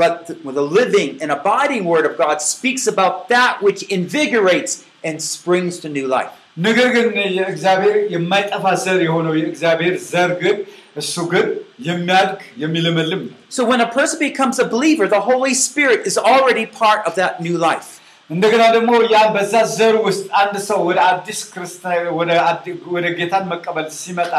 but 0.00 0.14
the, 0.28 0.34
the 0.52 0.66
living 0.78 1.10
and 1.22 1.30
abiding 1.30 1.84
word 1.84 2.04
of 2.04 2.14
God 2.16 2.38
speaks 2.52 2.84
about 2.86 3.28
that 3.28 3.54
which 3.66 3.80
invigorates 3.96 4.72
and 5.04 5.16
springs 5.34 5.74
to 5.82 5.88
new 5.98 6.06
life. 6.08 6.32
ነገር 6.58 6.88
ግን 6.96 7.06
የእግዚአብሔር 7.36 7.96
የማይጠፋ 8.14 8.64
ዘር 8.82 9.00
የሆነው 9.06 9.34
የእግዚአብሔር 9.38 9.94
ዘር 10.10 10.32
ግን 10.42 10.56
እሱ 10.96 11.14
ግን 11.32 11.46
የሚያድግ 11.88 12.40
የሚለመልም 12.62 13.22
ነው 13.24 13.34
So, 13.56 13.62
when 13.64 13.80
a 13.80 13.90
person 13.90 14.18
becomes 14.20 14.56
a 14.58 14.68
believer, 14.68 15.06
the 15.08 15.22
Holy 15.22 15.54
Spirit 15.62 16.00
is 16.04 16.16
already 16.30 16.66
part 16.78 17.00
of 17.08 17.14
that 17.16 17.34
new 17.46 17.56
life. 17.60 17.90
እንደገና 18.30 18.62
ደግሞ 18.74 18.90
ያ 19.12 19.18
በዛ 19.34 19.54
ዘር 19.72 19.96
ውስጥ 20.04 20.22
አንድ 20.40 20.54
ሰው 20.68 20.78
ወደ 20.88 20.98
አዲስ 21.08 21.40
ክርስቲያን 21.50 22.06
ወደ 22.18 22.30
አዲ- 22.44 22.78
ወደ 22.94 23.06
ጌታን 23.18 23.44
መቀበል 23.50 23.88
ሲመጣ 23.98 24.32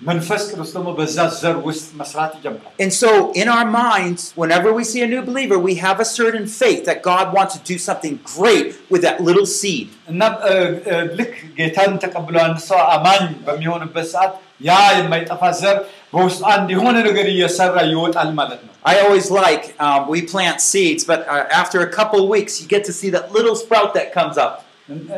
መንፈስ 0.00 0.42
ቅዱስ 0.50 0.70
ደግሞ 0.74 0.88
በዛ 0.96 1.16
ዘር 1.40 1.56
ውስጥ 1.66 1.84
መስራት 2.00 2.32
ይጀምራል 2.38 2.72
And 2.84 2.92
so, 2.94 3.10
in 3.34 3.48
our 3.48 3.66
minds, 3.76 4.22
whenever 4.42 4.70
we 4.78 4.84
see 4.84 5.02
a 5.02 5.10
new 5.12 5.22
believer, 5.22 5.58
we 5.60 5.74
have 5.84 5.98
a 5.98 6.08
certain 6.12 6.46
faith 6.54 6.80
that 6.88 6.98
God 7.04 7.26
wants 7.36 7.52
to 7.56 7.62
do 7.64 7.76
something 7.86 8.14
great 8.34 8.66
with 8.92 9.02
that 9.06 9.18
little 9.28 9.48
seed. 9.58 9.86
እና 10.12 10.20
እ፣ 10.48 10.54
እ፣ 10.88 10.96
ልክ 11.20 11.32
ጌታን 11.58 11.92
ተቀብሎ 12.04 12.36
አንድ 12.46 12.58
ሰው 12.68 12.80
አማኝ 12.96 13.22
በሚሆንበት 13.46 14.08
ሰዓት 14.14 14.32
ያ 14.60 14.72
የማይጠፋ 14.98 15.42
ዘር 15.60 15.78
በውስጡ 16.14 16.42
አንድ 16.54 16.68
የሆነ 16.74 16.96
ነገር 17.08 17.26
እየሰራ 17.32 17.76
ይወጣል 17.92 18.30
ማለት 18.40 18.60
ነው 18.66 18.72
I 18.84 18.96
always 19.02 19.26
like, 19.40 19.64
um, 19.84 20.00
we 20.12 20.18
plant 20.32 20.58
seeds, 20.62 21.02
but 21.04 21.20
uh, 21.26 21.44
after 21.60 21.78
a 21.80 21.90
couple 21.90 22.18
of 22.22 22.28
weeks, 22.28 22.54
you 22.60 22.66
get 22.68 22.82
to 22.84 22.94
see 22.98 23.10
that 23.14 23.26
little 23.36 23.56
sprout 23.56 23.90
that 23.94 24.08
comes 24.12 24.36
up. 24.38 24.52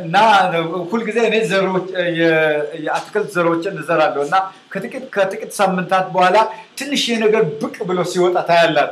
እና 0.01 0.15
ሁልጊዜ 0.91 1.17
እኔ 1.27 1.35
ዘሮች 1.51 1.87
የአትክልት 2.85 3.29
ዘሮችን 3.35 3.75
እዘራለሁ 3.81 4.21
እና 4.27 4.35
ከጥቂት 4.73 5.05
ከጥቂት 5.15 5.51
ሳምንታት 5.59 6.05
በኋላ 6.15 6.37
ትንሽ 6.79 7.03
ነገር 7.23 7.43
ብቅ 7.61 7.75
ብሎ 7.89 7.99
ሲወጣ 8.13 8.37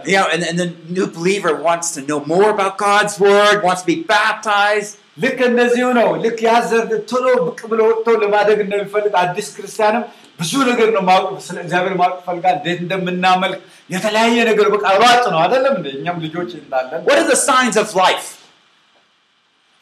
You 0.05 0.17
know, 0.19 0.27
and, 0.33 0.43
and 0.49 0.57
the 0.63 0.69
new 0.97 1.07
believer 1.17 1.53
wants 1.67 1.87
to 1.95 2.01
know 2.09 2.19
more 2.33 2.49
about 2.55 2.73
God's 2.87 3.15
word, 3.19 3.57
wants 3.67 3.83
to 3.83 3.89
be 3.93 3.97
baptized. 4.15 4.93
ልክ 5.23 5.39
እንደዚሁ 5.49 5.87
ነው። 5.99 6.09
ልክ 6.23 6.39
ያ 6.47 6.51
ዘር 6.69 6.83
ቶሎ 7.11 7.25
ብቅ 7.47 7.59
ብሎ 7.71 7.79
ወጥቶ 7.89 8.07
ለማደግ 8.21 8.59
እንደሚፈልግ 8.65 9.13
አዲስ 9.23 9.47
ክርስቲያንም 9.55 10.03
ብዙ 10.39 10.51
ነገር 10.69 10.89
ነው 10.95 11.03
ማወቅ 11.09 11.31
ስለ 11.47 11.57
እግዚአብሔር 11.65 11.95
ማወቅ 12.01 12.19
ፈልጋል 12.27 12.55
እንዴት 12.59 12.79
እንደምናመልክ 12.85 13.61
የተለያየ 13.89 14.37
ነገር 14.51 14.67
በቃ 14.75 14.85
ሯጭ 15.03 15.23
ነው 15.33 15.39
አይደለም 15.45 15.73
እንደ 15.79 15.87
እኛም 15.99 16.19
ልጆች 16.25 16.51
እንዳለን። 16.61 17.01
What 17.09 17.19
are 17.23 17.29
the 17.33 17.41
signs 17.49 17.77
of 17.83 17.89
life? 18.05 18.27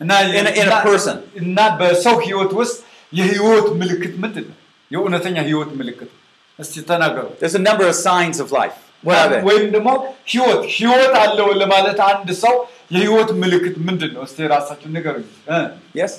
እና 0.01 0.11
in 0.39 0.47
a- 0.51 0.55
in 0.63 0.69
a 0.71 0.81
person? 0.89 1.17
እና 1.43 1.59
በሰው 1.81 2.17
ህይወት 2.27 2.53
ውስጥ 2.61 2.77
የህይወት 3.13 3.69
ምልክት 3.81 4.15
ምንድን 4.23 4.47
ነው 4.51 4.57
የእውነተኛ 4.91 5.37
ህይወት 5.49 5.71
ምልክት 5.81 6.11
እስቲ 6.59 6.75
ተናገሩ 6.91 7.27
There's 7.41 7.57
a 7.61 7.65
number 7.69 7.87
of 7.91 7.97
signs 8.09 8.39
of 8.45 8.51
life. 8.61 8.77
What 9.05 9.17
are 9.21 9.29
they? 9.31 9.41
ወይም 9.49 9.65
ደግሞ 9.77 9.89
ህይወት 10.33 10.61
ህይወት 10.75 11.15
አለው 11.23 11.49
ለማለት 11.63 11.99
አንድ 12.11 12.29
ሰው 12.45 12.55
የህይወት 12.95 13.31
ምልክት 13.43 13.77
ምንድን 13.89 14.11
ነው 14.17 14.23
እስቲ 14.29 14.39
ራሳችሁ 14.55 14.89
ንገሩኝ 14.97 15.27
እ? 15.51 15.59
Yes? 16.01 16.13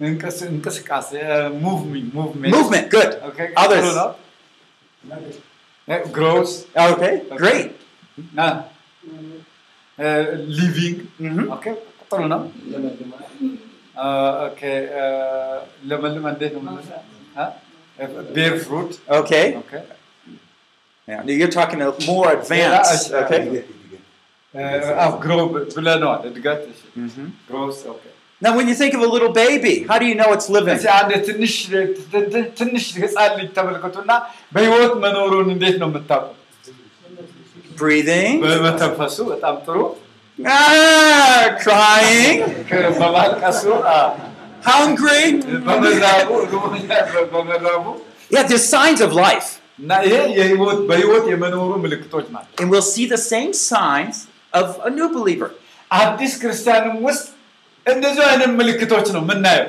እንቅስ- 0.00 0.46
እንቅስቃሴ 0.52 1.10
ሙቭሚንግ 1.64 2.06
ሙቭሜንት 2.18 2.52
Movement. 2.56 2.86
Good. 2.96 3.10
Others. 3.64 3.88
ግሮስ 6.16 6.50
Okay. 6.84 7.12
Great. 7.42 7.68
ሊቪንግ 10.58 10.96
Mhm. 11.26 11.44
ጥሩ 12.10 12.20
ነው 12.32 12.40
ኦኬ 14.46 14.60
ለመልመ 15.90 16.24
እንዴት 16.34 16.54
ነው 16.56 16.62
ቤር 18.36 18.54
ፍሩት 18.66 18.92
Okay. 19.20 19.44
Yeah. 21.08 21.22
You're 21.40 21.54
talking 21.56 21.80
a 21.86 21.90
more 22.10 22.26
advanced. 22.36 23.02
Yeah, 23.10 23.22
Okay. 23.22 23.40
ግሮ 25.24 25.32
ብለነዋል 25.76 26.22
እድገት 26.30 26.62
Mhm. 27.04 27.26
ግሮስ 27.50 27.78
ኦኬ 27.94 28.02
Now, 28.42 28.50
when 28.56 28.66
you 28.70 28.74
think 28.80 28.92
of 28.96 29.02
a 29.06 29.10
little 29.12 29.32
baby, 29.42 29.74
how 29.90 29.96
do 30.00 30.06
you 30.10 30.16
know 30.20 30.30
it's 30.36 30.48
living? 30.56 30.74
እዚህ 30.78 30.90
አንድ 30.96 31.12
ትንሽ 31.28 31.52
ትንሽ 32.60 32.84
ህፃን 33.02 33.30
ልጅ 33.38 33.48
ተመልከቱና 33.58 34.10
በህይወት 34.54 34.92
መኖሩን 35.04 35.48
እንዴት 35.54 35.76
ነው 35.82 35.88
የምታውቁ? 35.90 36.26
Breathing. 37.82 38.34
በመተንፈሱ 40.38 40.44
በጣም 40.44 40.54
ጥሩ፣ 40.54 40.54
Ah, 40.54 41.42
crying. 41.64 42.38
በማልቀሱ፣ 43.00 43.62
አ፣ 43.94 43.98
Hungry. 44.68 45.22
በመራቡ 45.66 46.30
በመራቡ 47.32 47.84
Yeah, 48.34 48.44
there's 48.50 48.66
signs 48.76 49.00
of 49.06 49.12
life. 49.26 49.48
እና 49.80 49.90
ይሄ 50.06 50.16
የህይወት 50.38 50.78
በህይወት 50.90 51.24
የመኖሩ 51.32 51.70
ምልክቶች 51.84 52.26
ናቸው። 52.34 52.54
And 52.60 52.68
we'll 52.72 52.88
see 52.94 53.06
the 53.06 53.20
same 53.32 53.52
signs 53.70 54.16
of 54.52 54.66
a 54.88 54.90
new 54.98 55.08
believer. 55.16 55.48
አዲስ 55.90 56.32
ክርስቲያንም 56.42 56.94
ውስጥ 57.08 57.24
እንደዚሁ 57.86 58.22
አይነት 58.32 58.52
ምልክቶች 58.60 59.06
ነው 59.16 59.22
የምናየው 59.24 59.68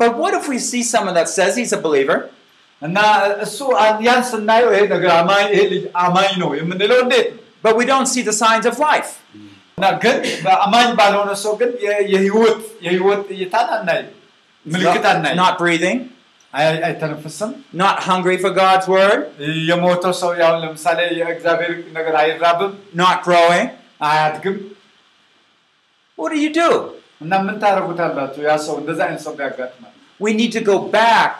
But 0.00 0.12
what 0.20 0.32
if 0.38 0.44
we 0.52 0.58
see 0.70 0.82
someone 0.92 1.14
that 1.20 1.28
says 1.38 1.52
he's 1.60 1.72
a 1.78 1.82
believer, 1.86 2.18
እና 2.82 2.98
እሱ 3.46 3.58
ያን 4.06 4.22
ስናየው 4.30 4.70
ይሄ 4.74 4.82
ነገር 4.94 5.10
አማኝ 5.20 5.44
ይሄ 5.54 5.62
ልጅ 5.72 5.82
አማኝ 6.04 6.30
ነው 6.42 6.50
የምንለው 6.60 6.98
እንዴት 7.04 7.26
ነው? 7.32 7.40
but 7.64 7.72
we 7.78 7.84
don't 7.92 8.08
see 8.14 8.22
the 8.22 8.36
signs 8.44 8.66
of 8.70 8.76
life? 8.90 9.10
እና 9.78 9.86
ግን 10.02 10.16
በአማኝ 10.44 10.88
ባልሆነ 10.98 11.30
ሰው 11.42 11.52
ግን 11.60 11.70
የ- 11.84 12.02
የህይወት 12.12 12.58
የህይወት 12.86 13.26
እይታን 13.36 13.68
አናይም፣ 13.76 14.08
ምልክት 14.66 15.04
Not, 15.04 15.10
አናይም። 15.12 15.38
not 15.38 15.54
breathing, 15.58 15.98
አይ- 16.54 16.80
አይተነፍስም። 16.86 17.50
not 17.74 17.96
hungry 18.08 18.36
for 18.36 18.50
God's 18.56 18.86
word, 18.88 19.20
የሞተው 19.68 20.12
ሰው 20.22 20.30
ያው 20.42 20.52
ለምሳሌ 20.62 20.98
የእግዚአብሔር 21.20 21.72
ነገር 21.98 22.14
አይራብም፣ 22.22 22.72
not 22.96 23.18
growing. 23.22 23.66
አያድግም። 24.02 24.58
What 26.18 26.30
do 26.30 26.38
you 26.38 26.52
do? 26.54 26.70
እና 27.20 27.32
ምን 27.46 27.56
ታደርጉታላችሁ? 27.62 28.40
ያ 28.48 28.54
ሰው 28.66 28.74
እንደዛ 28.80 29.00
አይነት 29.06 29.22
ሰው 29.26 29.34
ቢያጋጥማል 29.38 29.94
We 30.20 30.30
need 30.32 30.52
to 30.52 30.62
go 30.62 30.76
back 30.96 31.34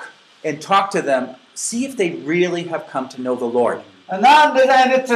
and 0.44 0.54
talk 0.62 0.86
to 0.90 1.00
them, 1.02 1.24
see 1.64 1.80
if 1.84 1.92
they 1.98 2.08
really 2.26 2.62
have 2.64 2.84
come 2.92 3.06
to 3.14 3.18
know 3.24 3.34
the 3.36 3.50
Lord. 3.58 3.78
እና 4.09 4.25
እንደዛ 4.47 4.71
አይነት 4.81 5.07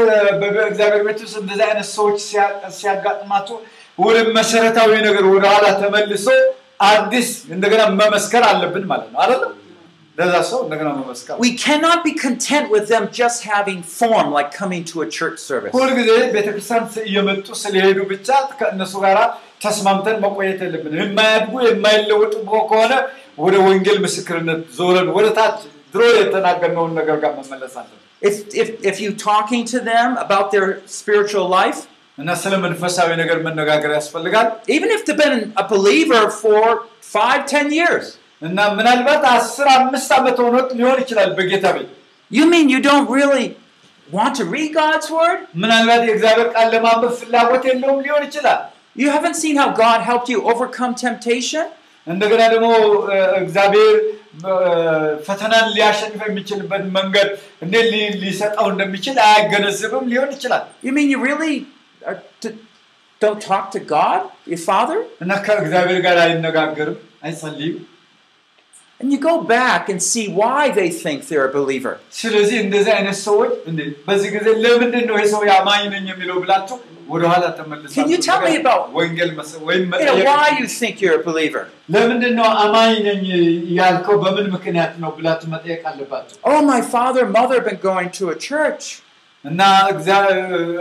በእግዚአብሔር 0.42 1.02
ቤት 1.08 1.20
ውስጥ 1.26 1.38
እንደዛ 1.42 1.62
አይነት 1.70 1.88
ሰዎች 1.96 2.18
ሲያ- 2.28 2.48
ሲያጋጥማችሁ 2.78 3.58
ወደ 3.98 4.18
መሰረታዊ 4.38 4.92
ነገር 5.08 5.26
ወደኋላ 5.34 5.66
ተመልሶ 5.82 6.28
አዲስ 6.90 7.30
እንደገና 7.56 7.82
መመስከር 8.02 8.44
አለብን 8.52 8.86
ማለት 8.92 9.10
ነው 9.14 9.22
አይደለም? 9.26 9.54
We 11.40 11.52
cannot 11.58 12.00
be 12.04 12.14
content 12.18 12.66
with 12.70 12.86
them 12.90 13.04
just 13.14 13.40
having 13.46 13.80
form 14.00 14.28
like 14.32 14.50
coming 14.54 14.84
to 14.86 14.96
a 15.02 15.10
church 15.10 15.38
service. 15.42 15.72
ሁልጊዜ 15.76 16.10
ቤተክርስቲያን 16.34 16.84
ስ- 16.94 17.04
እየመጡ 17.10 17.48
ስለሄዱ 17.62 18.00
ብቻ 18.12 18.28
ከእነሱ 18.60 18.94
ጋር 19.06 19.18
ተስማምተን 19.66 20.18
መቆየት 20.26 20.60
የለብን። 20.66 20.98
የማያድጉ 21.02 21.54
የማይለወጡ 21.68 22.34
ከሆነ 22.72 22.94
ወደ 23.38 23.56
ወንጌል 23.68 23.98
ምስክርነት 24.06 24.62
ዞረን 24.78 25.10
ወደ 25.18 25.28
ታች 25.38 25.58
ድሮ 25.94 26.02
የተናገርነውን 26.20 26.94
ነገር 27.00 27.18
ጋር 27.24 27.32
መመለስ 27.40 27.74
አለብን 27.82 28.04
If, 28.23 28.35
if, 28.55 28.69
if 28.83 28.97
you 29.01 29.11
talking 29.23 29.63
to 29.67 29.79
them 29.83 30.11
about 30.19 30.47
their 30.51 30.67
spiritual 30.95 31.47
life, 31.51 31.81
እና 32.19 32.31
ስለ 32.43 32.55
መንፈሳዊ 32.65 33.09
ነገር 33.21 33.39
መነጋገር 33.47 33.91
ያስፈልጋል 33.97 34.47
even 34.69 34.89
if 34.97 35.01
they've 35.07 35.23
been 35.25 35.39
a 35.57 35.67
believer 35.73 36.23
for 36.43 36.63
five, 37.15 37.41
ten 37.55 37.67
years, 37.81 38.05
እና 38.43 38.59
ምናልባት 38.79 39.23
አስር 39.35 39.67
አምስት 39.77 40.11
ዓመት 40.19 40.39
ሆኖት 40.45 40.71
ሊሆን 40.79 40.99
ይችላል 41.05 41.31
በጌታ 41.39 41.67
ቤት 41.77 41.91
you 42.31 42.45
mean 42.53 42.67
you 42.75 42.81
don't 42.83 43.09
really 43.19 43.47
want 44.09 44.33
to 44.41 44.45
read 44.55 44.71
God's 44.75 45.09
word? 45.11 45.39
ምናልባት 45.63 46.03
የእግዚአብሔር 46.09 46.49
ቃል 46.55 46.69
ለማንበብ 46.75 47.13
ፍላጎት 47.21 47.65
የለውም 47.71 48.01
ሊሆን 48.07 48.25
ይችላል 48.29 48.61
You 48.97 49.09
haven't 49.11 49.37
seen 49.37 49.57
how 49.57 49.69
God 49.85 50.01
helped 50.11 50.29
you 50.33 50.41
overcome 50.51 50.93
temptation? 51.07 51.65
እንደገና 52.07 52.43
ደግሞ 52.53 52.69
እ፣ 53.13 53.19
እግዚአብሔር 53.43 53.95
እ፣ 54.01 54.18
ፈተናን 55.27 55.67
ሊያሸንፍ 55.77 56.21
የሚችልበት 56.29 56.85
መንገድ 56.99 57.29
እንዴት 57.65 57.87
ሊ- 57.95 58.15
ሊሰጠው 58.25 58.67
እንደሚችል 58.75 59.17
አያገነዝብም 59.29 60.07
ሊሆን 60.13 60.31
ይችላል 60.37 60.65
You 60.87 60.93
mean 60.99 61.09
you 61.15 61.21
really 61.29 61.55
are 62.03 62.19
to, 62.43 62.49
don't 63.21 63.43
talk 63.51 63.67
to 63.75 63.81
God, 63.97 64.21
your 64.53 64.63
Father? 64.71 64.99
እና 65.25 65.33
ከእግዚአብሔር 65.47 66.01
ጋር 66.07 66.19
አይነጋገርም 66.27 66.99
አይጸልይም 67.29 67.77
And 69.01 69.09
you 69.13 69.19
go 69.23 69.37
back 69.57 69.83
and 69.93 70.01
see 70.11 70.25
why 70.41 70.61
they 70.77 70.89
think 71.05 71.19
they're 71.29 71.47
a 71.49 71.55
believer. 71.57 71.95
ስለዚህ 72.21 72.57
እንደዚህ 72.65 72.93
አይነት 72.99 73.17
ሰዎች 73.29 73.53
እንዴ 73.71 73.81
በዚህ 74.07 74.29
ጊዜ 74.37 74.47
ለምንድን 74.65 75.05
ነው 75.11 75.17
የሰው 75.23 75.43
አማኝ 75.57 75.83
ነኝ 75.95 76.05
የሚለው 76.13 76.37
ብላችሁ 76.45 76.77
ወደኋላ 76.98 76.98
ተመልሳችሁ 76.98 76.98
Can 77.95 78.09
you 78.09 78.19
tell 78.27 78.41
me 78.43 78.53
about- 78.57 78.85
ወንጌል 78.99 79.31
መስ- 79.39 79.59
ወይም 79.69 79.83
You 79.83 79.89
know, 79.89 80.15
መጠየቅ 80.15 80.27
why 80.31 80.47
you 80.61 80.67
think 80.81 80.95
you're 81.03 81.19
a 81.21 81.25
believer. 81.29 81.65
ለምንድን 81.95 82.33
ነው 82.41 82.49
አማኝ 82.63 82.95
ነኝ 83.09 83.25
ያልከው 83.79 84.17
በምን 84.25 84.47
ምክንያት 84.55 84.93
ነው 85.03 85.11
ብላችሁ 85.19 85.49
መጠየቅ 85.55 85.83
አለባችሁ 85.91 86.37
Oh, 86.53 86.61
my 86.73 86.81
father 86.95 87.23
and 87.27 87.33
mother 87.33 87.57
have 87.59 87.69
been 87.71 87.83
going 87.91 88.11
to 88.21 88.25
a 88.31 88.39
church. 88.51 88.85
እና 89.45 89.63
እግዚአ- 89.93 90.21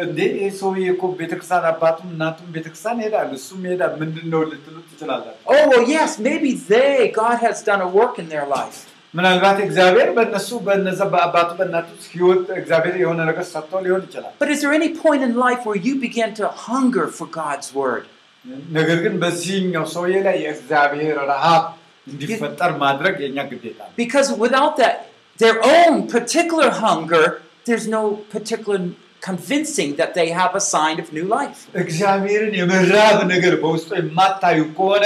እንዴ 0.05 0.19
ይህ 0.41 0.51
ሰውዬ 0.59 0.85
እኮ 0.93 1.03
ቤተክርስቲያን 1.21 1.65
አባቱም 1.71 2.09
እናቱም 2.13 2.47
ቤተክርስቲያን 2.55 2.99
ይሄዳል 3.01 3.29
እሱም 3.37 3.61
ይሄዳል 3.67 3.93
ምንድን 4.01 4.27
ነው 4.33 4.41
ልትሉ 4.51 4.75
ትችላላችሁ 4.91 5.41
Oh, 5.53 5.63
well, 5.71 5.85
yes, 5.95 6.11
maybe 6.29 6.51
they, 6.71 6.93
God 7.23 7.37
has 7.47 7.57
done 7.69 7.81
a 7.81 7.91
work 7.99 8.15
in 8.23 8.29
their 8.33 8.47
life. 8.57 8.79
ምናልባት 9.13 9.57
እግዚአብሔር 9.65 10.09
በእነሱ 10.17 10.49
በነዛ 10.67 11.01
በአባቱ 11.13 11.49
በእናቱ 11.59 11.89
ህይወት 12.13 12.45
እግዚአብሔር 12.61 12.95
የሆነ 13.01 13.19
ነገር 13.29 13.45
ሰጥቶ 13.53 13.81
ሊሆን 13.85 14.01
ይችላል 14.07 14.33
But 14.43 14.49
is 14.55 14.59
there 14.63 14.73
any 14.79 14.91
point 15.05 15.21
in 15.27 15.33
life 15.45 15.61
where 15.67 15.79
you 15.87 15.93
begin 16.07 16.31
to 16.39 16.45
hunger 16.67 17.05
for 17.17 17.27
God's 17.41 17.69
word? 17.81 18.05
ነገር 18.77 18.97
ግን 19.05 19.13
በዚህኛው 19.23 19.85
ሰውዬ 19.95 20.15
ላይ 20.27 20.35
የእግዚአብሔር 20.45 21.17
ረሃብ 21.31 21.63
እንዲፈጠር 22.07 22.71
ማድረግ 22.83 23.15
የኛ 23.25 23.37
ግዴታ 23.51 23.79
ነው 23.87 23.93
Because 24.03 24.29
without 24.45 24.73
that, 24.81 24.97
their 25.39 25.57
own 25.75 25.93
particular 26.15 26.69
hunger, 26.85 27.25
there's 27.67 27.87
no 27.97 28.03
particular 28.35 28.79
convincing 29.21 29.89
that 29.99 30.11
they 30.17 30.27
have 30.39 30.53
a 30.61 30.63
sign 30.73 30.97
of 31.03 31.07
new 31.17 31.27
life. 31.37 31.59
እግዚአብሔርን 31.83 32.53
የመራብ 32.61 33.17
ነገር 33.33 33.53
በውስጡ 33.63 33.89
የማታዩ 33.99 34.59
ከሆነ 34.79 35.05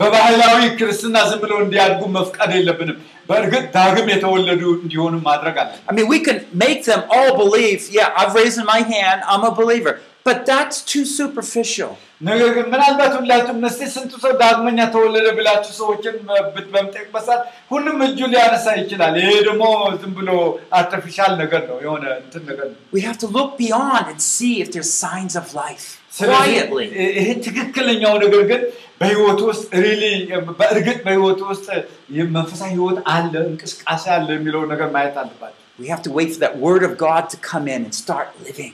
በባህላዊ 0.00 0.58
ክርስትና 0.78 1.16
ዝም 1.28 1.38
ብለው 1.44 1.58
እንዲያድጉ 1.64 2.02
መፍቀድ 2.16 2.50
የለብንም። 2.56 2.98
በእርግጥ 3.28 3.62
ዳግም 3.76 4.08
የተወለዱ 4.14 4.62
እንዲሆኑ 4.82 5.14
ማድረግ 5.28 5.56
አለን። 5.62 5.78
I 5.90 5.94
mean, 5.96 6.08
we 6.14 6.18
can 6.26 6.38
make 6.64 6.82
them 6.90 7.02
all 7.10 7.30
believe, 7.42 7.80
yeah, 7.90 8.18
I've 8.20 8.34
raised 8.40 8.62
my 8.74 8.80
hand, 8.94 9.20
I'm 9.32 9.44
a 9.44 9.54
believer. 9.62 9.94
But 10.28 10.38
that's 10.50 10.78
too 10.92 11.04
superficial. 11.18 11.92
ነገር 12.28 12.48
ግን 12.56 12.66
ምናልባት 12.72 13.12
ሁላችሁም 13.18 13.58
እስቲ 13.68 13.86
ስንቱ 13.94 14.12
ሰው 14.22 14.32
ዳግመኛ 14.42 14.78
ተወለደ 14.94 15.26
ብላችሁ 15.38 15.72
ሰዎችን 15.80 16.14
ብት 16.54 16.66
በምጠይቅበት 16.74 17.24
ሰዓት 17.28 17.42
ሁሉም 17.72 17.98
እጁ 18.06 18.18
ሊያነሳ 18.32 18.66
ይችላል። 18.80 19.14
ይሄ 19.20 19.30
ደግሞ 19.48 19.64
ዝም 20.02 20.12
ብሎ 20.18 20.30
አርቲፊሻል 20.78 21.32
ነገር 21.42 21.62
ነው፣ 21.70 21.78
የሆነ 21.84 22.04
እንትን 22.22 22.42
ነገር 22.50 22.66
ነው። 22.72 22.78
We 22.96 23.02
have 23.08 23.18
to 23.24 23.28
look 23.36 23.50
beyond 23.64 24.04
and 24.12 24.20
see 24.34 24.54
if 24.64 24.70
there's 24.74 24.92
signs 25.06 25.36
of 25.42 25.46
life. 25.64 25.86
quietly 26.19 26.85
ይህ 27.17 27.29
ትክክለኛው 27.45 28.13
ነገር 28.23 28.43
ግን 28.51 28.61
በህይወት 29.01 29.39
ውስጥ 29.49 29.63
ሪሊ 29.85 30.03
በእርግጥ 30.59 30.97
በህይወት 31.05 31.39
ውስጥ 31.49 31.67
መንፈሳዊ 32.37 32.69
ህይወት 32.77 32.97
አለ 33.15 33.33
እንቅስቃሴ 33.51 34.03
አለ 34.17 34.27
የሚለው 34.37 34.63
ነገር 34.73 34.89
ማየት 34.97 35.17
አለባቸው 35.23 35.57
We 35.81 35.87
have 35.93 36.03
to 36.07 36.11
wait 36.17 36.29
for 36.33 36.41
that 36.45 36.55
word 36.65 36.83
of 36.87 36.93
God 37.05 37.23
to 37.33 37.37
come 37.51 37.65
in 37.75 37.81
and 37.87 37.95
start 38.03 38.27
living. 38.47 38.73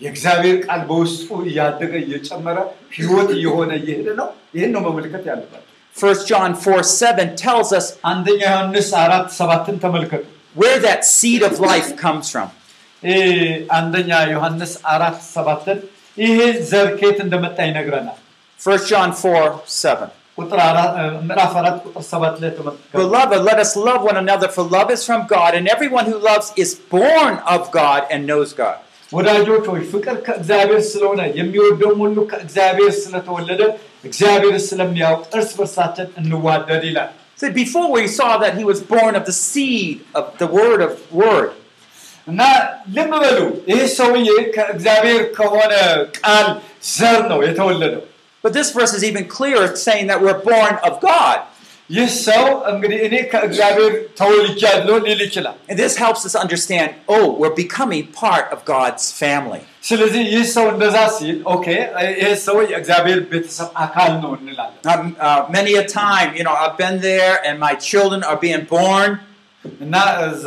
የእግዚአብሔር 0.00 0.56
ቃል 0.66 0.80
በውስጡ 0.88 1.28
እያደገ 1.50 1.92
እየጨመረ 2.04 2.56
ህይወት 2.96 3.30
እየሆነ 3.36 3.70
እየሄደ 3.80 4.08
ነው 4.20 4.28
ይህን 4.56 4.70
ነው 4.76 4.82
መመልከት 4.88 5.22
ያለባቸው 5.30 5.62
1 5.94 6.26
John 6.30 6.50
4 6.64 6.82
7 6.90 7.30
tells 7.44 7.70
us 7.78 7.86
አንደኛ 8.10 8.42
ዮሐንስ 8.48 8.88
4 9.02 9.30
7ን 9.38 9.76
ተመልከቱ 9.84 10.24
where 10.62 10.80
that 10.86 11.00
seed 11.16 11.42
of 11.48 11.54
life 11.70 11.90
comes 12.04 12.26
from 12.34 12.48
አንደኛ 13.78 14.10
ዮሐንስ 14.34 14.72
4 14.94 15.08
7 15.30 15.78
ይህ 16.18 16.38
እንደመጣ 17.24 17.58
ይነግረናል 17.70 18.20
1 18.64 18.90
John 18.90 19.12
4 19.12 19.60
7 19.80 20.10
Beloved, 20.38 20.60
let 23.40 23.58
us 23.58 23.74
love 23.74 24.02
one 24.02 24.18
another, 24.18 24.48
for 24.48 24.64
love 24.64 24.90
is 24.90 25.06
from 25.06 25.26
God, 25.26 25.54
and 25.54 25.66
everyone 25.66 26.04
who 26.04 26.18
loves 26.18 26.52
is 26.56 26.74
born 26.74 27.38
of 27.54 27.70
God 27.70 28.04
and 28.10 28.26
knows 28.26 28.52
God. 28.52 28.76
ወዳጆች 29.16 29.66
So 37.40 37.50
before 37.50 37.92
we 37.92 38.08
saw 38.08 38.38
that 38.38 38.56
he 38.58 38.64
was 38.64 38.80
born 38.80 39.14
of 39.14 39.26
the 39.26 39.32
seed 39.32 40.00
of 40.14 40.38
the 40.38 40.46
word 40.46 40.80
of 40.86 40.92
word. 41.12 41.50
እና 42.27 42.41
ልብ 42.95 43.11
በሉ 43.23 43.39
ይህ 43.71 43.83
ሰውዬ 43.99 44.29
ከእግዚአብሔር 44.55 45.21
ከሆነ 45.37 45.73
ቃል 46.19 46.47
ዘር 46.97 47.21
ነው 47.31 47.39
የተወለደው። 47.47 48.03
But 48.43 48.53
this 48.53 48.69
verse 48.71 48.93
is 48.97 49.03
even 49.03 49.23
clearer, 49.29 49.65
saying 49.87 50.05
that 50.11 50.19
we're 50.23 50.41
born 50.51 50.75
of 50.87 50.93
God. 51.11 51.39
ይህ 51.89 52.09
ሰው 52.27 52.45
እንግዲህ 52.71 52.99
እኔ 53.07 53.15
ከእግዚአብሔር 53.31 53.93
ተወልጃለሁ 54.19 54.95
ሊል 55.07 55.21
ይችላል። 55.27 55.55
And 55.69 55.77
this 55.83 55.93
helps 56.03 56.21
us 56.27 56.35
understand, 56.43 56.89
oh, 57.15 57.25
we're 57.39 57.57
becoming 57.63 58.03
part 58.23 58.45
of 58.53 58.59
God's 58.73 59.03
family. 59.21 59.61
ስለዚህ 59.89 60.23
ይህ 60.35 60.45
ሰው 60.55 60.65
እንደዛ 60.73 60.97
ሲል 61.17 61.37
ኦኬ 61.55 61.65
ይህ 62.21 62.33
ሰው 62.47 62.57
የእግዚአብሔር 62.71 63.19
ቤተሰብ 63.31 63.69
አካል 63.85 64.11
ነው 64.23 64.31
እንላለን። 64.39 64.77
Um, 64.93 65.03
uh, 65.27 65.39
many 65.57 65.73
a 65.83 65.85
time, 66.03 66.29
you 66.37 66.45
know, 66.47 66.55
I've 66.63 66.77
been 66.85 66.97
there 67.09 67.35
and 67.47 67.55
my 67.67 67.73
children 67.89 68.21
are 68.29 68.39
being 68.45 68.63
born, 68.77 69.09
እና 69.85 69.95
እዛ 70.27 70.45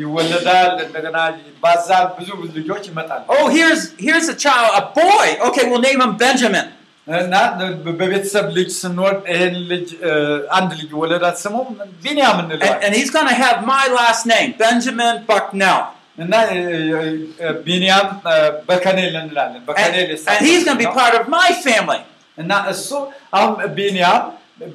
ይወለዳል፣ 0.00 0.72
እንደገና 0.86 1.18
ይባዛል፣ 1.48 2.06
ብዙ 2.18 2.28
ልጆች 2.58 2.84
ይመጣሉ። 2.90 3.22
oh, 3.34 3.44
here's 3.56 3.82
here's 4.06 4.28
a 4.28 4.38
child, 4.44 4.70
a 4.80 4.84
boy. 5.02 5.26
Okay, 5.48 5.64
we'll 5.70 5.84
name 5.90 6.00
him 6.04 6.14
Benjamin. 6.26 6.66
እና 7.06 7.34
በቤተሰብ 7.98 8.46
ልጅ 8.56 8.70
ስንወድ 8.80 9.18
ይህን 9.32 9.54
ልጅ 9.70 9.86
አንድ 10.56 10.70
ልጅ 10.80 10.90
ወለዳት 11.02 11.36
ስሙ 11.44 11.54
ቢንያም 12.04 12.34
And, 12.34 12.42
እንለዋለን። 12.44 12.82
and 12.86 12.92
he's 12.98 13.10
going 13.16 13.28
to 13.32 13.38
have 13.44 13.56
my 13.74 13.84
last 14.00 14.22
name, 14.32 14.50
Benjamin 14.64 15.14
Bucknell. 15.30 15.80
እና 16.24 16.34
ቢንያም 17.66 18.08
በከኔል 18.68 19.14
እንላለን። 19.22 19.60
And, 19.60 19.66
በከኔል 19.68 20.10
and 20.34 20.42
he's 20.48 20.62
going 20.66 20.76
to 20.78 20.82
be 20.84 20.88
ነው። 20.90 20.94
part 21.00 21.14
of 21.20 21.24
my 21.38 21.48
family. 21.66 22.00
እና 22.38 22.52
እሱ 22.74 22.88
አሁን 23.38 23.54
ቢንያም 23.78 24.22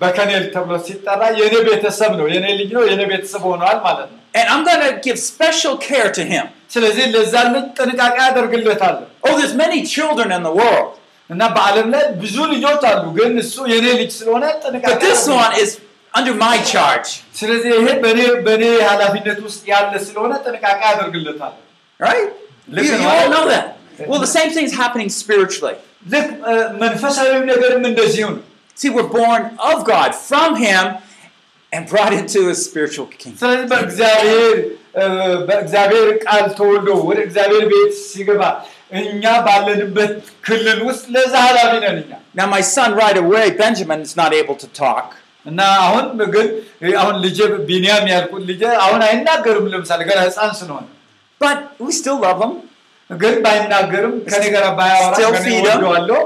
በከኔል 0.02 0.44
ተብሎ 0.54 0.74
ሲጠራ 0.88 1.22
የኔ 1.40 1.56
ቤተሰብ 1.70 2.12
ነው፣ 2.20 2.26
የኔ 2.34 2.46
ልጅ 2.60 2.70
ነው፣ 2.78 2.84
የኔ 2.90 3.02
ቤተሰብ 3.12 3.44
ሆኗል 3.52 3.78
ማለት 3.88 4.08
ነው። 4.12 4.20
And 4.40 4.46
I'm 4.52 4.64
going 4.68 4.84
to 4.86 4.92
give 5.06 5.18
special 5.32 5.74
care 5.90 6.10
to 6.18 6.24
him. 6.34 6.46
ስለዚህ 6.74 7.06
ለዛ 7.16 7.34
ልጅ 7.56 7.66
ጥንቃቄ 7.80 8.16
አደርግለታለሁ። 8.28 9.04
Oh, 9.26 9.34
there's 9.40 9.56
many 9.66 9.80
children 9.96 10.30
in 10.38 10.44
the 10.50 10.56
world. 10.62 10.90
እና 11.30 11.42
በዓለም 11.56 11.88
ላይ 11.96 12.04
ብዙ 12.24 12.36
ልጆች 12.54 12.82
አሉ፣ 12.92 13.04
ግን 13.18 13.32
እሱ 13.44 13.56
የኔ 13.74 13.86
ልጅ 14.02 14.12
ስለሆነ 14.20 14.44
ጥንቃቄ 14.64 14.88
But 14.90 15.02
this 15.06 15.22
አደርግለታለሁ። 15.22 15.44
one 15.46 15.54
is 15.64 15.70
under 16.14 16.34
my 16.46 16.56
charge. 16.74 17.10
ስለዚህ 17.40 17.70
ይሄ 17.80 17.88
በእኔ 18.04 18.20
በእኔ 18.48 18.64
ኃላፊነት 18.90 19.40
ውስጥ 19.48 19.62
ያለ 19.74 19.94
ስለሆነ 20.08 20.32
ጥንቃቄ 20.48 20.80
አደርግለታለሁ። 20.92 21.60
Right? 22.00 22.28
You, 22.68 22.76
Listen, 22.78 23.00
you 23.02 23.10
all 23.14 23.26
I- 23.28 23.32
know 23.36 23.46
that. 23.54 23.66
Well, 24.10 24.22
the 24.22 24.34
same 24.38 24.50
thing 24.56 24.66
is 24.66 24.76
happening 24.84 25.10
spiritually. 25.22 25.76
ልክ 26.14 26.28
እ፣ 26.52 26.54
መንፈሳዊ 26.84 27.30
ነገርም 27.52 27.84
እንደዚሁ 27.92 28.26
ነው። 28.36 28.44
See, 28.78 28.90
we're 28.90 29.12
born 29.16 29.42
of 29.64 29.78
God, 29.86 30.12
from 30.22 30.52
Him, 30.58 30.86
and 31.72 31.84
brought 31.88 32.14
into 32.14 32.40
His 32.50 32.60
spiritual 32.68 33.08
kingdom. 33.14 33.40
ስለዚህ 33.42 33.66
በእግዚአብሔር 33.72 34.56
እ፣ 34.96 35.06
በእግዚአብሔር 35.48 36.08
ቃል 36.26 36.44
ተወልዶ 36.58 36.90
ወደ 37.10 37.20
እግዚአብሔር 37.28 37.64
ቤት 37.72 37.94
ሲገባ 38.10 38.42
እኛ 39.00 39.24
ባለንበት 39.46 40.12
ክልል 40.48 40.80
ውስጥ 40.88 41.06
ለዛ 41.16 41.34
ኃላፊ 41.48 41.72
ነን 41.86 41.98
እኛ 42.04 42.12
Now, 42.36 42.48
my 42.48 42.62
son, 42.68 42.90
right 43.02 43.18
away, 43.18 43.46
Benjamin, 43.62 44.00
is 44.08 44.14
not 44.22 44.32
able 44.42 44.58
to 44.64 44.70
talk. 44.82 45.08
እና 45.46 45.60
አሁን 45.86 46.06
ግን 46.36 46.48
እ፣ 46.84 46.94
አሁን 47.02 47.16
ልጄ 47.26 47.40
ቢንያም 47.70 48.06
ያልኩት 48.14 48.44
ልጄ 48.52 48.62
አሁን 48.86 49.02
አይናገርም። 49.08 49.66
ለምሳሌ 49.74 50.00
ገና 50.10 50.20
ሕፃን 50.28 50.54
ስለሆነ 50.62 50.86
But 51.42 51.58
we 51.86 51.92
still 51.94 52.20
love 52.26 52.40
him, 52.44 52.54
ግን 53.10 53.34
ባይናገርም 53.46 54.14
ከኔ 54.32 54.44
ጋር 54.56 54.66
ባያወራ 54.80 55.14
Still 55.18 55.34
ከኔ 55.36 55.44
feed 55.48 55.66
him. 55.66 55.76
ወደዋለሁ፣ 55.78 56.22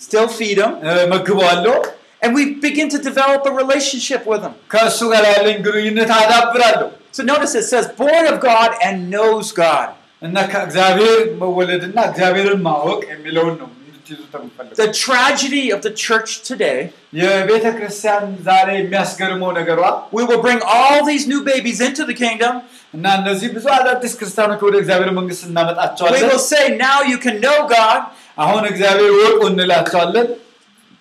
still 0.00 0.28
feed 0.30 0.58
him, 0.58 0.72
እ፣ 0.88 0.94
መግበዋለሁ፣ 1.14 1.76
and 2.22 2.30
we 2.34 2.42
begin 2.66 2.88
to 2.88 2.98
develop 3.00 3.42
a 3.46 3.54
relationship 3.62 4.22
with 4.32 4.42
him. 4.46 4.54
ከእሱ 4.74 4.98
ጋር 5.12 5.24
ያለኝ 5.34 5.58
ግንኙነት 5.66 6.10
አዳብራለሁ 6.20 6.88
So 7.16 7.22
notice 7.24 7.54
it 7.54 7.64
says, 7.64 7.84
born 8.00 8.24
of 8.26 8.36
God 8.42 8.70
and 8.86 8.96
knows 9.14 9.46
God. 9.64 9.88
እና 10.26 10.36
ከእግዚአብሔር 10.52 11.18
መወለድና 11.40 11.98
እግዚአብሔርን 12.10 12.60
ማወቅ 12.66 13.00
የሚለውን 13.12 13.54
ነው 13.60 13.68
እንድትይዙ 13.78 14.20
ተምፈልግ 14.34 14.72
The 14.82 14.88
tragedy 15.04 15.64
of 15.74 15.80
the 15.86 15.92
church 16.04 16.30
today, 16.50 16.78
የቤተ 17.20 17.66
ክርስቲያን 17.78 18.24
ዛሬ 18.48 18.68
የሚያስገርመው 18.80 19.50
ነገሯ 19.60 19.80
we 20.16 20.24
will 20.30 20.42
bring 20.46 20.60
all 20.76 21.00
these 21.10 21.24
new 21.32 21.42
babies 21.52 21.80
into 21.88 22.04
the 22.10 22.16
kingdom. 22.24 22.54
እና 22.96 23.06
እነዚህ 23.20 23.48
ብዙ 23.56 23.66
አዳዲስ 23.78 24.12
ክርስቲያኖች 24.20 24.60
ወደ 24.68 24.76
እግዚአብሔር 24.82 25.10
መንግስት 25.20 25.42
We 25.44 25.50
እናመጣቸዋለን። 25.50 26.28
will 26.30 26.44
say, 26.52 26.64
now 26.86 26.98
you 27.12 27.18
can 27.26 27.36
know 27.46 27.58
God, 27.78 27.98
አሁን 28.38 28.64
እግዚአብሔር 28.72 29.12
ወቁ 29.22 29.40
እንላቸዋለን። 29.52 30.28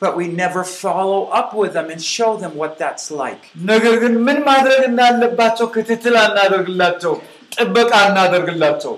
but 0.01 0.13
we 0.19 0.25
never 0.39 0.61
follow 0.81 1.19
up 1.39 1.49
with 1.59 1.71
them 1.73 1.87
and 1.89 2.01
show 2.15 2.31
them 2.35 2.53
what 2.61 2.73
that's 2.81 3.05
like. 3.21 3.43
ነገር 3.71 3.93
ግን 4.03 4.13
ምን 4.27 4.39
ማድረግ 4.49 4.81
እንዳለባቸው 4.89 5.67
ክትትል 5.75 6.15
አናደርግላቸው፣ 6.23 7.13
ጥበቃ 7.55 7.91
አናደርግላቸው። 8.07 8.93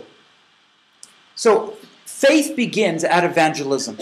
So 1.37 1.51
faith 2.23 2.55
begins 2.55 3.03
at 3.17 3.23
evangelism, 3.23 3.95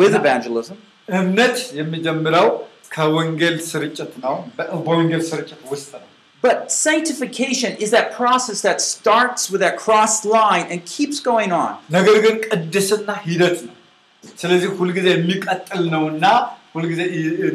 with 0.00 0.14
evangelism. 0.14 0.76
እምነት 1.18 1.58
የሚጀምረው 1.78 2.48
ከወንጌል 2.94 3.56
ስርጭት 3.70 4.12
ነው፣ 4.24 4.34
በ- 4.56 4.68
በወንጌል 4.86 5.22
ስርጭት 5.30 5.60
ውስጥ 5.72 5.90
ነው። 6.02 6.06
But 6.42 6.58
sanctification 6.86 7.72
is 7.84 7.90
that 7.96 8.06
process 8.18 8.58
that 8.66 8.78
starts 8.92 9.42
with 9.52 9.60
that 9.60 9.76
crossed 9.84 10.24
line 10.36 10.66
and 10.72 10.80
keeps 10.94 11.18
going 11.30 11.52
on. 11.62 11.72
ነገር 11.96 12.16
ግን 12.24 12.36
ቅድስና 12.48 13.08
ሂደት 13.26 13.58
ነው። 13.68 13.71
ስለዚህ 14.38 14.70
ሁልጊዜ 14.78 15.08
የሚቀጥል 15.14 15.82
ነውና 15.94 16.24
ሁልጊዜ 16.74 17.00
ይ- 17.16 17.34
ይ- 17.40 17.52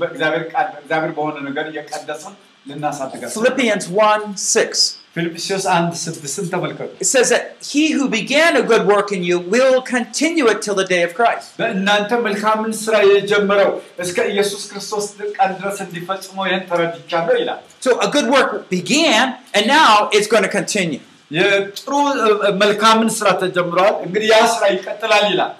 በእግዚአብሔር 0.00 0.44
ቃል 0.52 0.66
በእግዚአብሔር 0.74 1.12
በሆነ 1.16 1.36
ነገር 1.48 1.64
እየቀደስን 1.72 2.34
ልናሳድጋል። 2.66 3.30
Philippians 3.36 3.84
1 4.02 4.22
6. 4.48 4.82
ፊልጵስዩስ 5.16 5.64
አንድ 5.74 5.92
ስድስትን 6.02 6.46
ተመልከቱ። 6.52 6.88
It 6.98 7.08
says 7.08 7.28
that 7.32 7.42
he 7.66 7.82
who 7.96 8.04
began 8.10 8.52
a 8.56 8.64
good 8.70 8.84
work 8.86 9.08
in 9.16 9.22
you 9.22 9.36
will 9.54 9.76
continue 9.88 10.46
it 10.52 10.58
till 10.64 10.76
the 10.80 10.86
day 10.86 11.02
of 11.08 11.12
Christ. 11.18 11.46
በእናንተ 11.60 12.10
መልካምን 12.24 12.72
ስራ 12.80 12.94
የጀመረው 13.10 13.70
እስከ 14.04 14.18
ኢየሱስ 14.32 14.62
ክርስቶስ 14.70 15.06
ቀን 15.36 15.50
ድረስ 15.60 15.78
እንዲፈጽመው 15.86 16.46
ይህን 16.48 16.64
ተረድቻለሁ 16.70 17.36
ይላል። 17.42 17.60
So 17.80 17.90
a 18.00 18.10
good 18.16 18.28
work 18.28 18.50
began, 18.70 19.26
and 19.56 19.64
now 19.72 19.92
it's 20.16 20.30
going 20.32 20.46
to 20.48 20.54
continue. 20.58 21.02
የጥሩ 21.30 21.92
እ፣ 22.24 22.30
መልካምን 22.62 23.10
ስራ 23.18 23.28
ተጀምረዋል፣ 23.42 23.94
እንግዲህ 24.06 24.26
ያ 24.34 24.40
ስራ 24.56 24.64
ይቀጥላል 24.74 25.26
ይላል። 25.32 25.52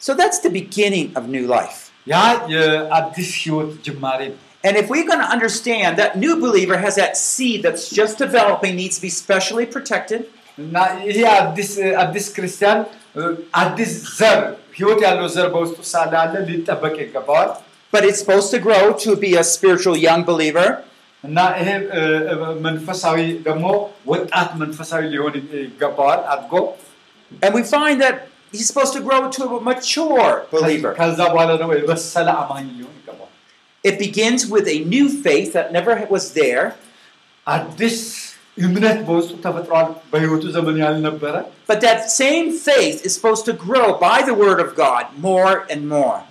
So 0.00 0.14
that's 0.14 0.38
the 0.40 0.52
beginning 0.52 1.06
of 1.14 1.28
new 1.28 1.46
life. 1.48 1.78
ያ 2.06 2.16
የአዲስ 2.52 3.30
ህይወት 3.42 3.70
ጅማሬ 3.86 4.20
ነው። 4.30 4.40
And 4.64 4.76
if 4.76 4.86
we're 4.92 5.06
going 5.06 5.22
to 5.24 5.30
understand 5.36 5.90
that 6.00 6.10
new 6.16 6.34
believer 6.36 6.76
has 6.78 6.94
that 6.96 7.12
seed 7.26 7.58
that's 7.66 7.84
just 7.98 8.14
developing, 8.18 8.72
needs 8.76 8.96
to 8.98 9.02
be 9.02 9.12
specially 9.22 9.66
protected, 9.74 10.22
እና 10.58 10.76
ይሄ 11.08 11.18
አዲስ 11.38 11.70
አዲስ 12.02 12.26
ክርስቲያን 12.36 12.78
እ፣ 13.18 13.22
አዲስ 13.62 13.90
ዘር 14.18 14.38
ህይወት 14.78 15.00
ያለው 15.06 15.26
ዘር 15.34 15.48
በውስጡ 15.54 15.78
ሳለ 15.92 16.12
አለ 16.22 16.34
ሊጠበቅ 16.48 16.94
ይገባዋል። 17.04 17.50
but 17.92 18.04
it's 18.08 18.20
supposed 18.22 18.50
to 18.54 18.60
grow 18.66 18.84
to 19.04 19.10
be 19.16 19.30
a 19.34 19.44
spiritual 19.54 19.96
young 20.08 20.22
believer. 20.30 20.68
እና 21.24 21.38
ይሄ 21.60 21.68
እ፣ 21.98 22.02
እ፣ 22.32 22.34
መንፈሳዊ 22.66 23.18
ደግሞ 23.48 23.66
ወጣት 24.12 24.50
መንፈሳዊ 24.62 25.02
ሊሆን 25.14 25.34
ይገባዋል 25.64 26.20
አድጎ 26.34 26.52
And 27.44 27.52
we 27.54 27.64
find 27.76 27.96
that 28.06 28.16
he's 28.51 28.67
supposed 28.67 28.93
to 28.93 29.01
grow 29.01 29.25
into 29.25 29.43
a 29.43 29.61
mature 29.61 30.45
believer. 30.51 30.93
It 33.83 33.97
begins 33.97 34.45
with 34.45 34.67
a 34.67 34.83
new 34.85 35.09
faith 35.09 35.53
that 35.53 35.71
never 35.71 36.05
was 36.09 36.33
there. 36.33 36.75
But 41.67 41.81
that 41.81 42.11
same 42.11 42.51
faith 42.51 43.05
is 43.05 43.15
supposed 43.15 43.45
to 43.45 43.53
grow 43.53 43.97
by 43.97 44.21
the 44.21 44.33
word 44.33 44.59
of 44.59 44.75
God 44.75 45.07
more 45.17 45.65
and 45.69 45.87
more. 45.87 46.23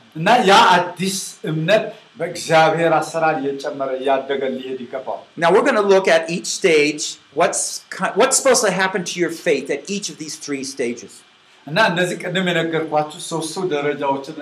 Now 5.37 5.51
we're 5.51 5.63
going 5.63 5.77
to 5.77 5.81
look 5.81 6.07
at 6.09 6.29
each 6.29 6.47
stage, 6.47 7.17
what's, 7.35 7.85
what's 8.15 8.37
supposed 8.37 8.65
to 8.65 8.71
happen 8.71 9.03
to 9.05 9.19
your 9.19 9.31
faith 9.31 9.71
at 9.71 9.89
each 9.89 10.11
of 10.11 10.19
these 10.19 10.37
three 10.37 10.63
stages. 10.65 11.23
እና 11.70 11.78
እነዚህ 11.92 12.16
ቅድም 12.24 12.46
የነገርኳችሁ 12.52 13.20
ሶስቱ 13.32 13.56
ደረጃዎችን 13.74 14.38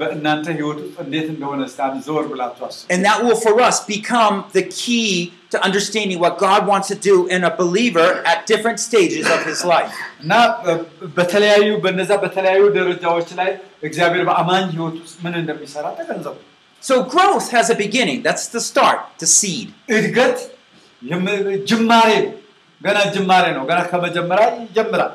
በእናንተ 0.00 0.46
ህይወት 0.58 0.78
ውስጥ 0.82 0.94
እንዴት 1.02 1.26
እንደሆነ 1.32 1.60
እስቲ 1.68 1.80
አንድ 1.86 1.96
ዘወር 2.06 2.24
ብላችሁ 2.30 2.62
አስቡ። 2.68 2.84
And 2.94 3.00
that 3.06 3.18
will 3.24 3.38
for 3.42 3.54
us 3.66 3.78
become 3.88 4.36
the 4.54 4.62
key 4.78 5.08
to 5.52 5.58
understanding 5.66 6.18
what 6.24 6.34
God 6.44 6.62
wants 6.70 6.88
to 6.92 6.96
do 7.08 7.16
in 7.28 7.42
a 7.44 7.52
believer 7.60 8.06
at 8.30 8.38
different 8.52 8.78
stages 8.86 9.26
of 9.34 9.40
his 9.50 9.60
life. 9.74 9.92
እና 10.22 10.32
በ- 10.64 10.78
በተለያዩ 11.18 11.68
በነዛ 11.84 12.10
በተለያዩ 12.24 12.62
ደረጃዎች 12.78 13.28
ላይ 13.40 13.50
እግዚአብሔር 13.88 14.24
በአማኝ 14.30 14.64
ህይወት 14.76 14.96
ውስጥ 15.04 15.16
ምን 15.26 15.36
እንደሚሰራ 15.42 15.86
ተገንዘቡ። 16.00 16.36
So 16.82 16.96
growth 17.14 17.46
has 17.50 17.68
a 17.68 17.78
beginning. 17.84 18.18
That's 18.26 18.46
the 18.48 18.62
start, 18.70 18.98
the 19.22 19.28
seed. 19.38 19.68
እድገት 19.98 20.38
የም- 21.02 21.30
ጅማሬ 21.70 22.10
ነው። 22.24 22.34
ገና 22.80 22.98
ጅማሬ 23.14 23.44
ነው። 23.58 23.62
ገና 23.70 23.80
ከመጀመሪያ 23.92 24.46
ይጀምራል። 24.64 25.14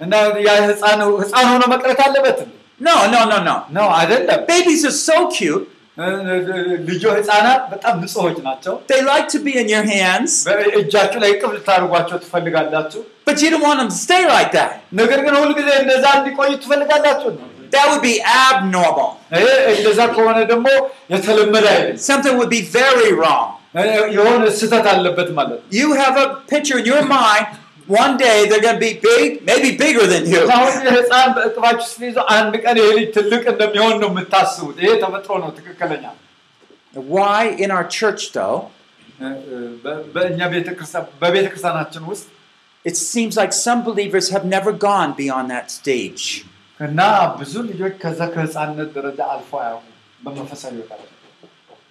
እና 0.00 0.12
ያ 0.46 0.52
ህፃን 0.70 1.00
ህፃን 1.22 1.46
ሆኖ 1.52 1.62
መቅረት 1.74 2.00
አለበት 2.06 2.40
No, 2.80 2.94
no, 3.12 3.20
no, 3.30 3.38
no. 3.48 3.54
ነው 3.76 3.86
አይደለም። 3.96 4.38
Babies 4.50 4.82
are 4.90 4.96
so 5.08 5.16
cute. 5.36 5.66
ልጆ 6.88 7.02
ህፃናት 7.16 7.62
በጣም 7.72 7.94
ንጹሆች 8.02 8.36
ናቸው። 8.46 8.74
They 8.90 9.00
like 9.10 9.26
to 9.34 9.38
be 9.46 9.52
in 9.62 9.68
your 9.74 9.84
hands, 9.94 10.32
በእጃችሁ 10.48 11.18
ላይ 11.24 11.32
ቅብ 11.40 11.50
ልታደርጓቸው 11.56 12.16
ትፈልጋላችሁ። 12.24 13.00
but 13.28 13.36
you 13.42 13.48
don't 13.54 13.64
want 13.68 13.78
them 13.82 13.90
to 13.94 13.98
stay 14.06 14.22
like 14.36 14.50
that. 14.58 14.70
ነገር 15.00 15.18
ግን 15.26 15.34
ሁልጊዜ 15.42 15.68
እንደዛ 15.82 16.04
እንዲቆዩ 16.20 16.50
ትፈልጋላችሁ። 16.64 17.30
That 17.74 17.86
would 17.90 18.04
be 18.10 18.14
abnormal. 18.46 19.10
ይሄ 19.36 19.46
እንደዛ 19.78 20.00
ከሆነ 20.16 20.38
ደግሞ 20.52 20.66
የተለመደ 21.14 21.66
አይደለም። 21.74 22.00
Something 22.10 22.36
would 22.40 22.52
be 22.58 22.62
very 22.80 23.10
wrong. 23.20 23.46
የሆነ 24.16 24.44
ስህተት 24.60 24.86
አለበት 24.92 25.28
ማለት 25.38 25.58
ነው። 25.60 25.66
You 25.80 25.88
have 26.02 26.16
a 26.24 26.28
picture 26.52 26.78
in 26.82 26.86
your 26.92 27.04
mind. 27.18 27.48
one 27.87 28.17
day 28.17 28.47
they're 28.49 28.61
going 28.61 28.75
to 28.75 28.79
be 28.79 28.99
big, 28.99 29.45
maybe 29.45 29.77
bigger 29.77 30.07
than 30.07 30.25
you. 30.25 30.47
Why 36.93 37.47
in 37.49 37.69
our 37.71 37.87
church 37.87 38.31
though? 38.31 38.71
It 42.83 42.95
seems 42.97 43.35
like 43.37 43.51
some 43.53 43.83
believers 43.83 44.29
have 44.29 44.45
never 44.45 44.71
gone 44.71 45.13
beyond 45.13 45.49
that 45.49 45.71
stage. 45.71 46.45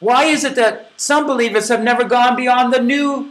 Why 0.01 0.25
is 0.25 0.45
it 0.45 0.55
that 0.57 0.91
some 0.97 1.27
believers 1.27 1.69
have 1.69 1.83
never 1.83 2.05
gone 2.05 2.37
beyond 2.37 2.73
the 2.75 2.81
new 2.81 3.31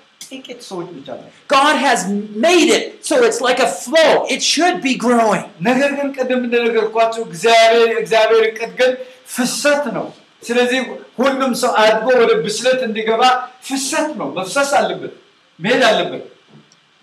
ጥቂት 0.24 0.60
ሰዎች 0.68 0.88
ብቻ 0.96 1.08
ናቸው። 1.18 1.32
God 1.48 1.76
has 1.86 2.00
made 2.46 2.68
it 2.78 2.84
so 3.08 3.14
it's 3.26 3.40
like 3.48 3.60
a 3.60 3.70
flow. 3.82 4.12
It 4.34 4.42
should 4.52 4.78
be 4.86 4.94
growing. 5.06 5.44
ነገር 5.68 5.90
ግን 5.98 6.08
ቅድም 6.18 6.40
እንደነገርኳቸው 6.46 7.22
እግዚአብሔር 7.30 7.90
እግዚአብሔር 8.02 8.44
እቅድ 8.50 8.72
ግን 8.80 8.92
ፍሰት 9.34 9.84
ነው። 9.98 10.06
ስለዚህ 10.42 10.80
ሁሉም 11.20 11.52
ሰው 11.62 11.70
አድጎ 11.82 12.06
ወደ 12.22 12.32
ብስለት 12.46 12.80
እንዲገባ 12.88 13.22
ፍሰት 13.68 14.10
ነው፣ 14.20 14.28
መፍሰስ 14.38 14.72
አለበት፣ 14.80 15.14
መሄድ 15.58 15.84
አለበት። 15.90 16.24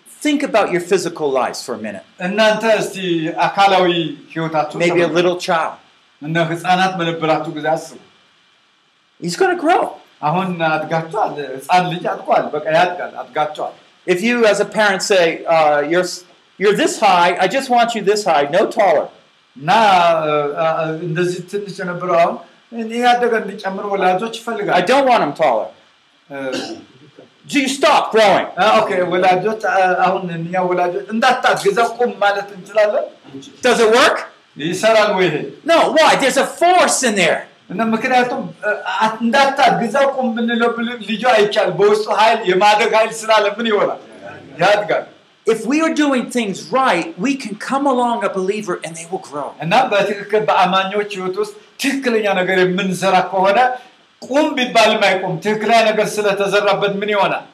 Think 0.06 0.42
about 0.42 0.68
your 0.74 0.84
physical 0.90 1.28
lives 1.40 1.58
for 1.66 1.74
a 1.74 1.82
minute. 1.86 2.04
እናንተ 2.26 2.62
እስቲ 2.82 2.96
አካላዊ 3.46 3.88
ህይወታችሁ 4.34 4.76
Maybe 4.84 5.02
a 5.02 5.12
little 5.18 5.38
child. 5.48 5.74
እና 6.22 6.36
ህፃናት 6.52 6.92
በነበራችሁ 7.00 7.50
ጊዜ 7.56 7.66
አስቡ። 7.74 7.98
He's 9.20 9.36
going 9.40 9.54
to 9.56 9.62
grow. 9.66 9.82
አሁን 10.28 10.48
አድጋችኋል፣ 10.74 11.32
ህፃን 11.56 11.84
ልጅ 11.92 12.04
አድጓል፣ 12.12 12.44
በቃ 12.54 12.66
ያድጋል፣ 12.78 13.12
አድጋችኋል። 13.22 13.74
If 14.06 14.18
you, 14.26 14.36
as 14.52 14.58
a 14.60 14.68
parent, 14.78 15.02
say, 15.02 15.26
uh, 15.56 15.78
you're, 15.92 16.08
you're 16.60 16.76
this 16.82 16.94
high, 17.00 17.30
I 17.44 17.46
just 17.56 17.68
want 17.74 17.88
you 17.96 18.02
this 18.10 18.22
high, 18.30 18.44
no 18.56 18.62
taller. 18.78 19.06
እና 19.56 19.70
አ- 19.98 20.48
አ- 20.64 20.86
እንደዚህ 21.06 21.40
ትንሽ 21.50 21.74
የነበረው 21.82 22.16
አሁን 22.22 22.36
እኔ 22.82 22.90
ያደገ 23.06 23.32
እንዲጨምር 23.42 23.84
ወላጆች 23.92 24.34
I 24.36 24.40
ይፈልጋል። 24.40 24.84
don't 24.92 25.06
want 25.12 25.22
him 25.26 25.32
taller. 25.42 25.68
So 27.46 27.58
you 27.62 27.68
stop 27.78 28.04
growing. 28.14 28.46
ኦኬ 28.78 28.90
ወላጆች 29.12 29.62
አ- 29.72 29.96
አሁን 30.06 30.22
እኛ 30.38 30.54
ወላጆች 30.70 31.06
እንዳታግዛ 31.14 31.78
ቁም 31.98 32.12
ማለት 32.24 32.48
እንችላለን። 32.56 33.04
Does 33.66 33.80
it 33.86 33.90
work? 33.98 34.18
ይሰራል 34.64 35.10
ወይ 35.18 35.26
ይሄ? 35.28 35.36
No. 35.72 35.78
Why? 35.96 36.10
There's 36.22 36.40
a 36.44 36.48
force 36.60 36.98
in 37.08 37.14
there. 37.22 37.40
እና 37.70 37.80
ምክንያቱም 37.92 38.42
አ- 38.96 39.12
እንዳታግዛው 39.22 40.06
ቁም 40.16 40.28
ብንለው 40.36 40.70
ብል- 40.76 40.98
ልጁ 41.10 41.22
አይቻል 41.34 41.68
በውስጡ 41.78 42.06
ኃይል 42.20 42.38
የማደግ 42.50 42.92
ኃይል 42.98 43.12
ስላለ 43.20 43.44
ምን 43.58 43.68
ይሆናል? 43.72 44.00
ያድጋል። 44.62 45.04
If 45.46 45.60
we 45.70 45.78
are 45.84 45.94
doing 45.96 46.24
things 46.30 46.58
right, 46.74 47.06
we 47.18 47.32
can 47.36 47.54
come 47.62 47.84
along 47.86 48.18
a 48.24 48.30
believer 48.30 48.74
and 48.84 48.92
they 48.98 49.06
will 49.10 49.24
grow. 49.30 49.48
እና 49.64 49.72
በትክክል 49.92 50.42
በአማኞች 50.48 51.10
ህይወት 51.16 51.36
ውስጥ 51.42 51.54
ትክክለኛ 51.82 52.26
ነገር 52.40 52.58
የምንሰራ 52.62 53.16
ከሆነ 53.32 53.58
ቁም 54.22 54.46
ቢባልም 54.58 55.02
አይቆም። 55.08 55.34
ትክክለኛ 55.44 55.80
ነገር 55.90 56.06
ስለተዘራበት 56.14 56.92
ምን 57.00 57.10
ይሆናል? 57.14 57.44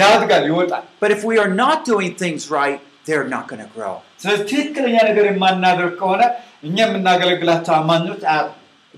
ያድጋል፣ 0.00 0.44
ይወጣል። 0.50 0.84
But 1.02 1.10
if 1.16 1.22
we 1.24 1.36
are 1.38 1.52
not 1.62 1.78
doing 1.84 2.12
things 2.22 2.42
right, 2.58 2.78
they're 3.06 3.28
not 3.28 3.44
going 3.50 3.62
to 3.62 3.70
grow. 3.76 3.94
ስለዚህ 4.22 4.44
ትክክለኛ 4.52 4.96
ነገር 5.08 5.24
የማናደርግ 5.30 5.94
ከሆነ 6.00 6.22
እኛ 6.68 6.76
የምናገለግላቸው 6.86 7.74
አማኞች 7.80 8.22
አያሉ 8.32 8.48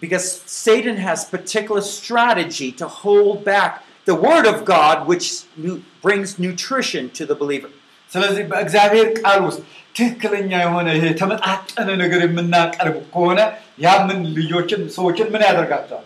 Because 0.01 0.27
Satan 0.64 0.97
has 0.99 1.18
particular 1.37 1.83
strategy 1.99 2.68
to 2.81 2.87
hold 3.03 3.37
back 3.45 3.72
the 4.07 4.16
word 4.27 4.47
of 4.47 4.59
God, 4.74 4.97
which 5.11 5.27
nu- 5.64 5.81
brings 6.05 6.29
nutrition 6.39 7.05
to 7.18 7.22
the 7.31 7.37
believer. 7.43 7.70
ስለዚህ 8.11 8.43
በእግዚአብሔር 8.51 9.07
ቃል 9.20 9.39
ውስጥ 9.47 9.61
ትክክለኛ 9.99 10.51
የሆነ 10.64 10.89
ይሄ 10.97 11.05
የተመጣጠነ 11.12 11.89
ነገር 12.03 12.20
የምናቀርብ 12.27 12.97
ከሆነ 13.14 13.39
ያ 13.85 13.95
ምን 14.09 14.18
ልጆችን 14.37 14.83
ሰዎችን 14.97 15.29
ምን 15.35 15.43
ያደርጋቸዋል? 15.49 16.05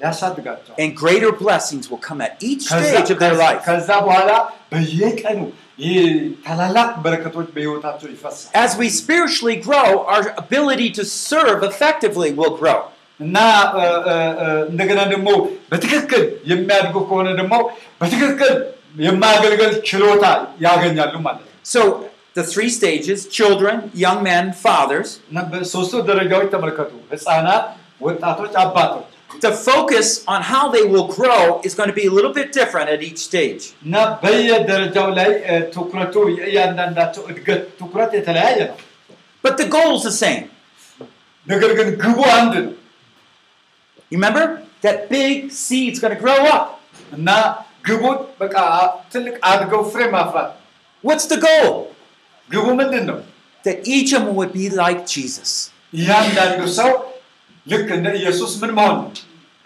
ያሳድጋቸዋል። 0.00 0.76
And 0.82 0.90
greater 1.04 1.30
blessings 1.44 1.84
will 1.90 2.02
come 2.08 2.20
at 2.26 2.34
each 2.50 2.66
ከዛ- 2.72 2.90
stage 2.90 3.10
of 3.14 3.18
their 3.24 3.34
ከዛ- 3.34 3.46
life. 3.46 3.62
ከዛ 3.68 3.88
በኋላ 4.08 4.30
በየቀኑ 4.72 5.40
ይህ 5.86 5.98
ታላላቅ 6.46 6.90
በረከቶች 7.04 7.48
በህይወታቸው 7.56 8.08
ይፈሳል 8.14 8.50
As 8.64 8.72
we 8.82 8.88
spiritually 9.02 9.56
grow, 9.68 9.88
our 10.14 10.22
ability 10.44 10.88
to 10.98 11.04
serve 11.28 11.60
effectively 11.72 12.30
will 12.40 12.54
grow. 12.62 12.78
እና 13.20 13.36
እ, 13.76 13.84
እ, 14.10 14.14
እ, 14.42 14.48
እንደገና 14.70 15.00
ደግሞ 15.14 15.28
በትክክል 15.72 16.22
የሚያድጉ 16.52 16.94
ከሆነ 17.08 17.28
ደግሞ 17.40 17.54
በትክክል 18.02 18.52
የማገልገል 19.06 19.72
ችሎታ 19.88 20.24
ያገኛሉ 20.66 21.14
ማለት 21.26 21.42
ነው። 21.44 21.54
So, 21.72 21.80
the 22.36 22.44
three 22.44 22.70
stages 22.70 23.18
children, 23.38 23.76
young 23.96 24.20
men, 24.22 24.44
fathers 24.64 25.08
እና 25.30 25.38
በሶስቱ 25.50 25.94
ደረጃዎች 26.10 26.48
ተመልከቱ። 26.54 26.90
ህፃናት፣ 27.14 27.64
ወጣቶች፣ 28.06 28.52
አባቶች 28.64 29.06
the 29.44 29.52
focus 29.66 30.08
on 30.34 30.40
how 30.52 30.62
they 30.74 30.84
will 30.92 31.06
grow 31.10 31.40
is 31.66 31.72
going 31.78 31.90
to 31.92 31.96
be 31.98 32.06
a 32.10 32.14
little 32.16 32.32
bit 32.32 32.48
different 32.52 32.88
at 32.94 33.00
each 33.08 33.20
stage. 33.28 33.62
እና 33.86 33.94
በየደረጃው 34.22 35.08
ላይ 35.18 35.30
እ, 35.50 35.56
ትኩረቱ 35.74 36.14
የእያንዳንዳቸው 36.38 37.22
እድገት 37.32 37.62
ትኩረት 37.80 38.12
የተለያየ 38.18 38.58
ነው። 38.70 38.78
But 39.44 39.54
the 39.56 39.68
goal 39.76 39.90
is 39.98 40.04
the 40.04 40.16
same. 40.24 40.44
ነገር 41.46 41.70
ግን 41.78 41.88
ግቡ 42.04 42.18
አንድ 42.38 42.54
ነው 42.64 42.72
You 44.12 44.16
remember? 44.18 44.44
That 44.82 45.08
big 45.10 45.50
seed's 45.52 45.98
going 46.00 46.14
to 46.16 46.20
grow 46.20 46.40
up. 46.56 46.66
እና 47.16 47.28
ግቡን 47.86 48.16
በቃ 48.40 48.56
ትልቅ 49.12 49.34
አድገው 49.50 49.82
ፍሬ 49.92 50.02
ማፍራት። 50.14 50.50
What's 51.04 51.26
the 51.32 51.38
goal? 51.46 51.70
ግቡ 52.48 52.66
ምንድን 52.80 53.04
ነው? 53.10 53.18
That 53.66 53.78
each 53.96 54.10
of 54.16 54.22
them 54.26 54.34
would 54.40 54.52
be 54.60 54.66
like 54.82 55.00
Jesus. 55.14 55.50
እያንዳንዱ 55.98 56.60
ሰው 56.78 56.90
ልክ 57.66 57.88
እንደ 57.96 58.08
ኢየሱስ 58.20 58.52
ምን 58.62 58.72
መሆን 58.78 58.94
ነው? 59.00 59.08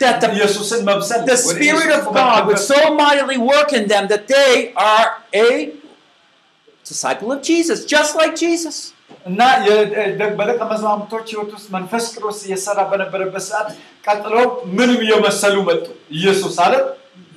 That 0.01 0.17
the, 0.23 0.29
ኢየሱስን 0.37 0.81
መምሰል 0.91 1.21
the 1.31 1.37
ወደ 1.49 1.59
Spirit 1.59 1.67
ኢየሱስ 1.67 1.95
of 1.99 2.07
God 2.21 2.41
would 2.49 2.59
መጠጋት። 2.59 2.71
so 2.73 2.81
mightily 3.03 3.39
work 3.53 3.71
in 3.79 3.85
them 3.93 4.07
that 4.13 4.25
they 4.37 4.53
are 4.91 5.09
a 5.47 5.49
disciple 6.91 7.31
of 7.35 7.41
Jesus, 7.51 7.79
just 7.97 8.13
like 8.21 8.35
Jesus. 8.47 8.77
እና 9.30 9.42
በደቀ 10.40 10.60
መዛሙርቶች 10.72 11.26
ህይወት 11.34 11.52
ውስጥ 11.56 11.68
መንፈስ 11.76 12.06
ቅዱስ 12.16 12.38
እየሰራ 12.48 12.80
በነበረበት 12.92 13.44
ሰዓት 13.50 13.68
ቀጥሎ 14.08 14.36
ምንም 14.78 15.00
እየመሰሉ 15.06 15.56
መጡ። 15.70 15.86
ኢየሱስ 16.20 16.56
አለ 16.66 16.74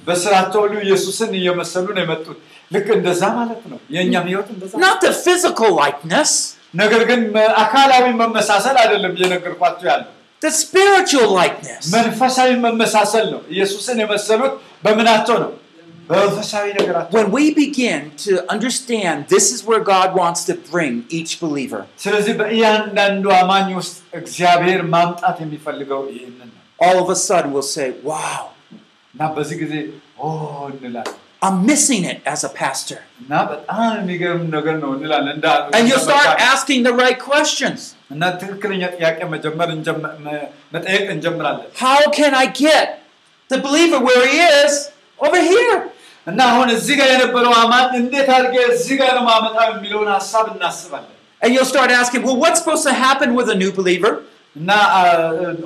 በስራቸው 0.07 0.61
ሁሉ 0.65 0.75
ኢየሱስን 0.87 1.31
እየመሰሉ 1.41 1.87
ነው 1.97 2.03
የመጡት። 2.05 2.39
ልክ 2.71 2.89
እንደዛ 2.97 3.23
ማለት 3.39 3.63
ነው። 3.73 3.79
የእኛም 3.97 4.27
ህይወት 4.31 4.49
እንደዛ 4.55 4.73
ነው። 4.75 4.83
Not 4.85 4.99
the 5.07 5.13
physical 5.25 5.71
likeness, 5.83 6.33
ነገር 6.83 7.03
ግን 7.11 7.21
አካላዊ 7.63 8.05
መመሳሰል 8.23 8.77
አይደለም 8.83 9.13
እየነገርኳቸው 9.19 9.87
ያለው 9.93 10.11
the 10.43 10.53
spiritual 10.63 11.29
likeness. 11.41 11.83
መንፈሳዊ 11.97 12.51
መመሳሰል 12.67 13.27
ነው። 13.35 13.41
ኢየሱስን 13.55 13.97
የመሰሉት 14.05 14.55
በምናቸው 14.85 15.37
ነው? 15.45 15.51
When 17.13 17.31
we 17.31 17.55
begin 17.55 18.11
to 18.27 18.45
understand 18.51 19.29
this 19.29 19.53
is 19.53 19.65
where 19.65 19.81
God 19.81 20.15
wants 20.17 20.45
to 20.47 20.55
bring 20.55 21.05
each 21.09 21.39
believer. 21.41 21.87
All 26.83 26.99
of 27.03 27.11
a 27.11 27.17
sudden 27.17 27.53
we'll 27.53 27.63
say, 27.63 27.95
wow. 28.03 28.51
I'm 31.43 31.65
missing 31.65 32.05
it 32.05 32.21
as 32.27 32.45
a 32.45 32.49
pastor. 32.49 32.99
And 35.73 35.89
you'll 35.89 35.99
start 35.99 36.39
asking 36.39 36.83
the 36.85 36.93
right 36.93 37.19
questions. 37.19 37.95
How 41.77 42.11
can 42.11 42.35
I 42.35 42.47
get 42.47 43.01
the 43.49 43.59
believer 43.59 43.99
where 44.01 44.27
he 44.29 44.39
is 44.39 44.91
over 45.19 45.41
here? 45.41 45.91
እና 46.28 46.40
አሁን 46.52 46.68
እዚህ 46.76 46.96
ጋር 47.00 47.10
የነበረው 47.14 47.54
አማኝ 47.64 47.90
እንዴት 48.02 48.30
አድርጌ 48.36 48.56
እዚህ 48.76 48.96
ጋር 49.02 49.12
ነው 49.18 49.26
ማመጣው 49.32 49.68
የሚለውን 49.74 50.10
ሀሳብ 50.18 50.48
እናስባለን 50.56 51.12
And 51.42 51.54
you'll 51.54 51.70
start 51.72 51.92
asking, 51.94 52.22
well, 52.28 52.38
what's 52.44 52.60
supposed 52.62 52.86
to 52.86 52.94
happen 53.02 53.30
with 53.38 53.48
a 53.50 53.58
new 53.62 53.72
believer? 53.80 54.12
እና 54.56 54.70
አ, 54.98 55.02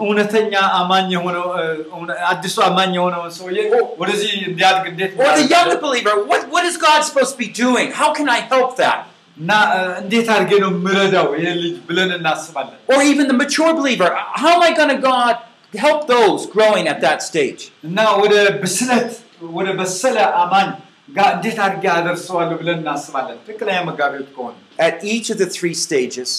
እውነተኛ 0.04 0.54
አማኝ 0.80 1.08
የሆነው 1.16 1.45
እ, 1.60 1.64
እውነ- 1.95 2.18
አዲሱ 2.32 2.56
አማኝ 2.68 2.91
የሆነውን 2.97 3.32
ሰውዬ 3.38 3.58
ወደዚህ 4.02 4.32
እንዲያድግ 4.50 4.86
እንዴት 4.91 5.12
Or 5.16 5.30
the 5.32 5.45
young 5.45 5.68
እናደርጋለን? 5.68 5.82
believer? 5.86 6.14
What, 6.32 6.41
what 6.56 6.64
is 6.70 6.76
God 6.88 7.00
supposed 7.10 7.34
to 7.36 7.39
be 7.45 7.50
doing? 7.64 7.88
How 8.02 8.10
can 8.18 8.28
I 8.38 8.41
help 8.54 8.72
that? 8.82 9.00
እና 9.38 9.52
እ, 9.76 9.82
እንዴት 10.02 10.28
አድርጌ 10.36 10.52
ነው 10.66 10.72
ምረዳው 10.86 11.28
ይሄ 11.39 11.45
ልጅ 11.62 11.76
ብለን 11.89 12.12
እናስባለን 12.20 12.76
Or 12.93 13.00
even 13.12 13.26
the 13.32 13.38
mature 13.43 13.72
believer? 13.80 14.10
How 14.41 14.52
am 14.58 14.64
I 14.70 14.74
going 14.80 14.93
to 14.95 15.02
God 15.12 15.36
help 15.74 16.02
those 16.16 16.41
growing 16.56 16.86
at 16.93 17.00
that 17.08 17.20
stage? 17.30 17.62
እና 17.89 17.97
ወደ 18.24 18.34
ብስለት 18.66 19.10
ወደ 19.58 19.68
በሰለ 19.80 20.18
አማኝ 20.43 20.70
ጋር 21.10 21.30
እንዴት 21.36 21.60
አድርጌ 21.66 21.86
አደርሰዋለሁ 21.97 22.56
ብለን 22.62 22.80
እናስባለን 22.84 23.38
ትክክለኛ 23.47 23.78
መጋቢዎች 23.89 24.30
ከሆነ 24.38 24.56
At 24.88 24.97
each 25.14 25.28
of 25.34 25.38
the 25.43 25.50
three 25.58 25.76
stages, 25.86 26.30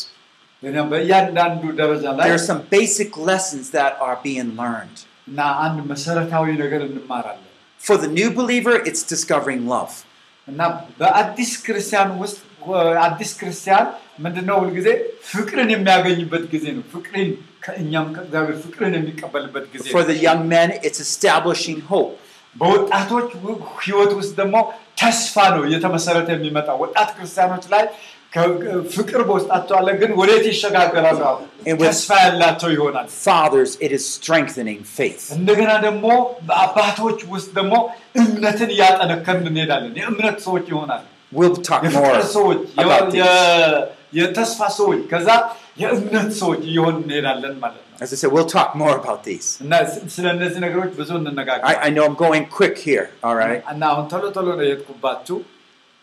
እና 0.63 0.77
በእያንዳንዱ 0.91 1.63
ደረጃ 1.81 2.05
ላይ 2.19 2.27
there 2.29 2.39
are 2.41 2.47
some 2.51 2.63
basic 2.77 3.11
lessons 3.31 3.65
that 3.79 3.93
are 4.07 4.17
being 4.27 4.51
learned. 4.63 4.99
እና 5.31 5.41
አንድ 5.65 5.79
መሰረታዊ 5.93 6.47
ነገር 6.65 6.83
እንማራለን 6.89 7.47
For 7.81 7.97
the 8.05 8.11
new 8.19 8.31
believer, 8.39 8.75
it's 8.89 9.03
discovering 9.15 9.63
love. 9.75 9.93
እና 10.49 10.61
በአዲስ 11.01 11.51
ክርስቲያን 11.67 12.11
ውስጥ 12.23 12.39
ወ- 12.69 12.81
አዲስ 13.07 13.31
ክርስቲያን 13.41 13.85
ምንድነው 14.25 14.57
ሁልጊዜ 14.63 14.89
ፍቅርን 15.31 15.69
የሚያገኝበት 15.75 16.45
ጊዜ 16.55 16.65
ነው 16.77 16.85
ፍቅርን 16.95 17.29
ከእኛም 17.65 18.07
ከእግዚአብሔር 18.17 18.57
ፍቅርን 18.65 18.95
የሚቀበልበት 18.99 19.65
ጊዜ 19.75 19.85
For 19.95 20.03
ነው። 20.03 20.09
the 20.11 20.19
young 20.27 20.43
men, 20.55 20.69
it's 20.87 21.01
establishing 21.09 21.79
hope. 21.93 22.13
በወጣቶች 22.56 23.30
ህይወት 23.86 24.12
ውስጥ 24.20 24.34
ደግሞ 24.42 24.56
ተስፋ 25.02 25.36
ነው 25.56 25.64
እየተመሰረተ 25.70 26.30
የሚመጣው። 26.36 26.78
ወጣት 26.84 27.10
ክርስቲያኖች 27.18 27.66
ላይ 27.74 27.84
ፍቅር 28.96 29.22
በውስጣቸው 29.28 29.76
አለ 29.80 29.90
ግን 30.00 30.12
ወዴት 30.20 30.46
ይሸጋገራሉ? 30.52 31.20
ተስፋ 31.84 32.10
ያላቸው 32.24 32.70
ይሆናል። 32.76 33.08
Fathers, 33.26 33.72
it 33.86 33.92
is 33.98 34.04
strengthening 34.18 34.82
faith. 34.98 35.24
እንደገና 35.38 35.72
ደግሞ 35.88 36.06
በአባቶች 36.50 37.20
ውስጥ 37.34 37.50
ደግሞ 37.60 37.74
እምነትን 38.22 38.72
እያጠነከርን 38.76 39.46
እንሄዳለን። 39.52 39.94
የእምነት 40.02 40.38
ሰዎች 40.48 40.66
ይሆናል 40.74 41.04
We'll 41.32 41.56
talk 41.68 41.82
more 41.86 41.88
የፍቅር 41.88 42.22
ሰዎች 42.36 42.60
የተስፋ 44.20 44.60
ሰዎች 44.80 45.00
ከዛ 45.12 45.30
የእምነት 45.82 46.30
ሰዎች 46.42 46.62
እየሆን 46.70 46.96
እንሄዳለን 47.02 47.56
ማለት 47.64 47.82
ነው 47.82 47.85
As 48.05 48.11
I 48.15 48.17
said, 48.21 48.31
we'll 48.35 48.51
talk 48.53 48.71
more 48.83 48.93
about 49.01 49.21
these. 49.29 49.49
እና 49.65 49.73
ስ- 49.93 50.03
ስለ 50.15 50.27
እነዚህ 50.37 50.61
ነገሮች 50.67 50.93
ብዙ 51.01 51.11
እንነጋገር 51.21 51.65
I, 51.73 51.77
I 51.87 51.91
know 51.95 52.05
I'm 52.09 52.19
going 52.27 52.45
quick 52.59 52.77
here, 52.89 53.07
all 53.27 53.37
right? 53.43 53.61
እና 53.73 53.83
አሁን 53.93 54.05
ቶሎ 54.13 54.25
ቶሎ 54.37 54.47
ነው 54.59 54.65
የሄድኩባችሁ 54.69 55.39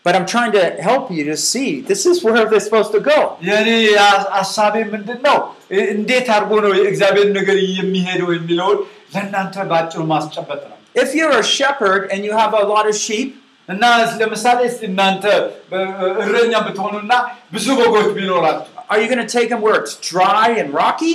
But 0.06 0.14
I'm 0.16 0.26
trying 0.32 0.52
to 0.58 0.62
help 0.88 1.04
you 1.16 1.22
to 1.30 1.36
see 1.50 1.70
this 1.90 2.02
is 2.10 2.16
where 2.26 2.42
they're 2.50 2.64
supposed 2.68 2.92
to 2.96 3.00
go. 3.12 3.18
የእኔ 3.48 3.70
ያ- 3.98 4.26
ሀሳቤ 4.36 4.74
ምንድን 4.94 5.18
ነው 5.28 5.38
እ- 5.76 5.88
እንዴት 5.96 6.28
አድርጎ 6.36 6.52
ነው 6.66 6.72
የእግዚአብሔር 6.78 7.28
ነገር 7.38 7.56
የሚሄደው 7.78 8.30
የሚለውን 8.36 8.78
ለእናንተ 9.14 9.56
በአጭሩ 9.72 10.00
ማስጨበጥ 10.14 10.62
ነው 10.70 10.76
If 11.02 11.10
you're 11.18 11.34
a 11.42 11.46
shepherd 11.56 12.02
and 12.12 12.20
you 12.26 12.32
have 12.42 12.52
a 12.62 12.66
lot 12.74 12.86
of 12.90 12.96
sheep, 13.06 13.28
እና 13.68 13.82
ለምሳሌ 14.20 14.58
እስቲ 14.70 14.82
እናንተ 14.92 15.24
በ- 15.72 15.82
እረኛ 16.24 16.54
ብትሆኑና 16.66 17.12
ብዙ 17.56 17.66
በጎች 17.80 18.08
ቢኖራችሁ 18.18 18.72
are 18.92 18.98
you 19.02 19.08
going 19.12 19.24
to 19.26 19.32
take 19.38 19.48
them 19.52 19.60
where 19.66 19.76
it's 19.82 19.96
dry 20.12 20.46
and 20.60 20.68
rocky? 20.82 21.14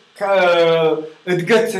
እድገት 1.32 1.70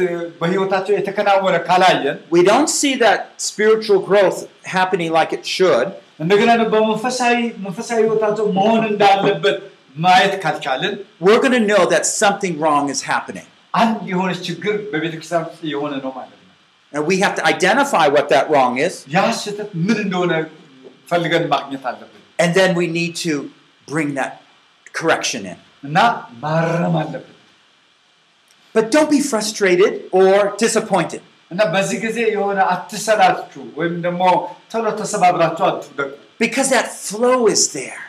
በህይወታቸው 0.40 0.92
የተከናወነ 0.98 1.56
ካላየን 1.68 2.16
we 2.36 2.42
don't 2.50 2.70
see 2.80 2.94
that 3.04 3.20
spiritual 3.48 4.00
growth 4.08 4.38
happening 4.76 5.10
like 5.18 5.32
it 5.38 5.44
should, 5.56 5.88
እንደገና 6.24 6.50
ደግሞ 6.60 6.72
በመንፈሳዊ 6.74 7.36
መንፈሳዊ 7.66 7.98
ህይወታቸው 8.04 8.46
መሆን 8.58 8.82
እንዳለበት 8.90 9.58
ማየት 10.04 10.34
ካልቻልን 10.44 10.94
we're 11.26 11.42
going 11.44 11.56
to 11.60 11.64
know 11.72 11.84
that 11.94 12.04
something 12.22 12.54
wrong 12.62 12.84
is 12.94 13.02
happening. 13.12 13.46
አንድ 13.82 13.96
የሆነ 14.12 14.30
ችግር 14.48 14.74
በቤተክርስቲያን 14.92 15.42
ውስጥ 15.48 15.62
የሆነ 15.74 15.92
ነው 16.04 16.12
ማለት 16.18 16.36
ነው። 16.36 16.52
And 16.92 17.02
we 17.10 17.16
have 17.24 17.34
to 17.38 17.44
identify 17.54 18.04
what 18.16 18.26
that 18.34 18.44
wrong 18.52 18.74
is, 18.86 18.94
ያ 19.16 19.24
ስህተት 19.44 19.70
ምን 19.86 19.98
እንደሆነ 20.04 20.32
ፈልገን 21.12 21.44
ማግኘት 21.54 21.84
አለብን 21.90 22.22
and 22.42 22.50
then 22.58 22.70
we 22.80 22.86
need 22.98 23.12
to 23.26 23.34
bring 23.92 24.10
that 24.20 24.32
correction 24.98 25.42
in. 25.52 25.58
እና 25.88 25.98
ማረም 26.44 26.94
አለብን 27.02 27.32
But 28.74 28.90
don't 28.90 29.10
be 29.10 29.20
frustrated 29.32 29.92
or 30.12 30.32
disappointed. 30.64 31.22
እና 31.50 31.60
በዚህ 31.74 31.98
ጊዜ 32.04 32.18
የሆነ 32.34 32.58
አትሰላችሁ 32.74 33.62
ወይም 33.78 33.94
ደግሞ 34.06 34.22
ቶሎ 34.72 34.86
ተሰባብራችሁ 35.00 35.64
አትውደቁ። 35.70 36.10
Because 36.44 36.68
that 36.76 36.88
flow 37.08 37.38
is 37.54 37.62
there. 37.78 38.00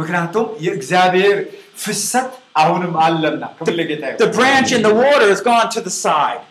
ምክንያቱም 0.00 0.46
የእግዚአብሔር 0.64 1.36
ፍሰት 1.84 2.30
አሁንም 2.62 2.94
አለና 3.04 3.42
ክብር 3.58 3.74
ለጌታ 3.80 4.02
ይሁን። 4.08 4.20
The 4.24 4.32
branch 4.38 4.70
in 4.76 4.82
the 4.88 4.94
water 5.04 5.28
has 5.34 5.42
gone 5.50 5.68
to 5.76 5.82
the 5.88 5.94
side. 6.06 6.42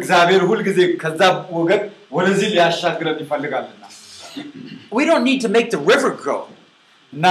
እግዚአብሔር 0.00 0.42
ሁልጊዜ 0.50 0.78
ከዛ 1.02 1.20
ወገን 1.58 1.82
ወደዚህ 2.16 2.48
ሊያሻግረን 2.54 3.18
ይፈልጋልና 3.24 3.84
We 4.96 5.02
don't 5.10 5.24
need 5.30 5.40
to 5.46 5.50
make 5.56 5.68
the 5.76 5.82
river 5.92 6.10
grow. 6.22 6.42
እና 7.12 7.26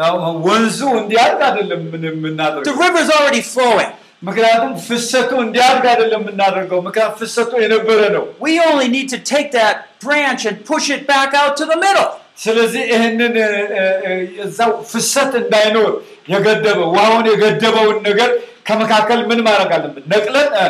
ያው 0.00 0.14
ወንዙ 0.48 0.78
እንዲያድግ 1.02 1.40
አይደለም 1.48 1.82
ምን 1.92 2.00
The 2.04 2.10
የምናደርገው 2.12 2.76
river 2.84 3.00
is 3.06 3.10
already 3.18 3.42
flowing. 3.54 3.92
ምክንያቱም 4.22 4.72
ፍሰቱ 4.86 5.30
እንዲያድግ 5.44 5.84
አይደለም 5.90 6.22
የምናደርገው 6.22 6.78
ምክንያቱም 6.86 7.16
ፍሰቱ 7.22 7.52
የነበረ 7.62 8.00
ነው 8.16 8.24
We 8.46 8.54
only 8.68 8.88
need 8.88 9.08
to 9.10 9.20
take 9.32 9.48
that 9.54 9.74
branch 10.04 10.42
and 10.50 10.58
push 10.66 10.86
it 10.96 11.02
back 11.08 11.30
out 11.34 11.52
to 11.60 11.66
the 11.66 11.78
middle. 11.78 12.08
ስለዚህ 12.44 12.82
ይህንን 12.92 13.34
እ, 13.40 13.48
እ, 13.74 13.82
እ, 14.06 14.12
እዛው 14.44 14.70
ፍሰት 14.92 15.32
እንዳይኖር 15.42 15.90
የገደበ 16.32 16.78
ውሃውን 16.92 17.26
የገደበውን 17.32 17.98
ነገር 18.08 18.30
ከመካከል 18.68 19.20
ምን 19.30 19.40
ማድረግ 19.46 19.70
አለብን 19.76 20.04
ነቅለን 20.12 20.48
እ, 20.56 20.64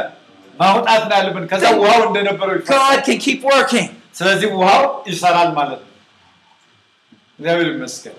ማውጣት 0.55 1.03
ነው 1.09 1.17
ያለብን 1.19 1.45
ከዛ 1.53 1.65
ውሃው 1.81 2.03
እንደነበረው 2.09 2.55
ይፈሳል። 2.59 2.77
God 2.83 3.01
can 3.07 3.19
keep 3.27 3.41
working. 3.53 3.87
ስለዚህ 4.19 4.49
ውሃው 4.59 4.83
ይሰራል 5.11 5.51
ማለት 5.57 5.81
ነው 5.83 5.91
እግዚአብሔር 7.39 7.69
ይመስገን 7.73 8.17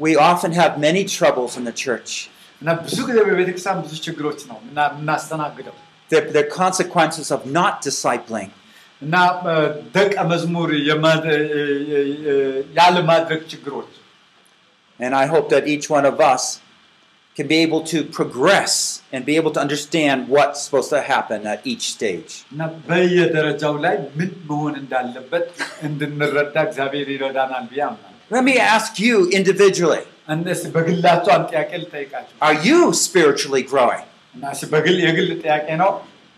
We 0.00 0.16
often 0.30 0.52
have 0.52 0.72
many 0.78 1.02
troubles 1.16 1.52
in 1.58 1.64
the 1.64 1.74
church. 1.84 2.10
እና 2.62 2.70
ብዙ 2.84 2.98
ጊዜ 3.08 3.18
በቤተክርስቲያን 3.28 3.78
ብዙ 3.86 3.94
ችግሮች 4.06 4.40
ነው 4.50 4.58
እና- 4.68 4.88
የምናስተናግደው 4.92 5.74
They're, 6.10 6.28
they're 6.34 6.52
consequences 6.62 7.28
of 7.36 7.40
not 7.58 7.74
discipling. 7.88 8.50
እና 9.02 9.14
እ፣ 9.50 9.54
ደቀ 9.96 10.14
መዝሙር 10.32 10.70
የማድ- 10.90 11.28
እ፣ 11.34 11.40
እ፣ 11.94 12.00
እ፣ 12.30 12.34
ያለማድረግ 12.78 13.40
ችግሮች 13.52 13.92
And 15.00 15.12
I 15.22 15.26
hope 15.26 15.46
that 15.54 15.64
each 15.74 15.86
one 15.96 16.06
of 16.12 16.18
us 16.32 16.44
can 17.38 17.46
be 17.48 17.58
able 17.58 17.82
to 17.84 17.98
progress 18.16 18.72
and 19.12 19.20
be 19.26 19.34
able 19.36 19.50
to 19.50 19.60
understand 19.60 20.28
what's 20.28 20.58
supposed 20.64 20.90
to 20.90 21.00
happen 21.04 21.40
at 21.46 21.60
each 21.64 21.84
stage. 21.94 22.30
እና 22.52 22.60
በየደረጃው 22.88 23.74
ላይ 23.84 23.96
ምን 24.18 24.30
መሆን 24.50 24.74
እንዳለበት 24.82 25.46
እንድንረዳ 25.88 26.56
እግዚአብሔር 26.68 27.08
ይረዳናል 27.14 27.64
ብዬ 27.72 27.82
አምናለሁ። 27.88 28.10
Let 28.30 28.44
me 28.44 28.56
ask 28.74 28.92
you 29.06 29.16
individually 29.40 30.04
እነስ 30.34 30.60
በግላቸው 30.74 31.32
አንድ 31.36 31.46
ጥያቄ 31.52 31.70
ልጠይቃቸው 31.84 32.34
Are 32.46 32.56
you 32.68 32.78
spiritually 33.06 33.64
growing? 33.72 34.04
እና 34.36 34.44
እሺ፣ 34.54 34.62
በግል 34.74 34.96
የግል 35.06 35.28
ጥያቄ 35.44 35.66
ነው። 35.82 35.90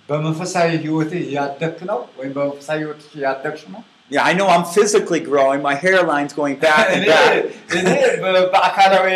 በመንፈሳዊ 0.09 0.69
ህይወት 0.85 1.13
እያደግክ 1.21 1.79
ነው 1.91 2.01
ወይም 2.19 2.33
በመንፈሳዊ 2.37 2.79
ህይወት 2.83 3.03
እያደግሽ 3.19 3.63
ነው? 3.75 3.81
Yeah, 4.11 4.25
I 4.31 4.35
know 4.39 4.47
I'm 4.55 4.65
physically 4.75 5.19
growing. 5.21 5.61
My 5.63 5.75
hairline's 5.77 6.35
going 6.41 6.57
back 6.65 6.85
and 6.91 7.01
እኔ 7.01 7.09
back. 7.13 7.33
እኔ 7.79 7.89
በ- 8.23 8.45
በአካላዊ 8.53 9.07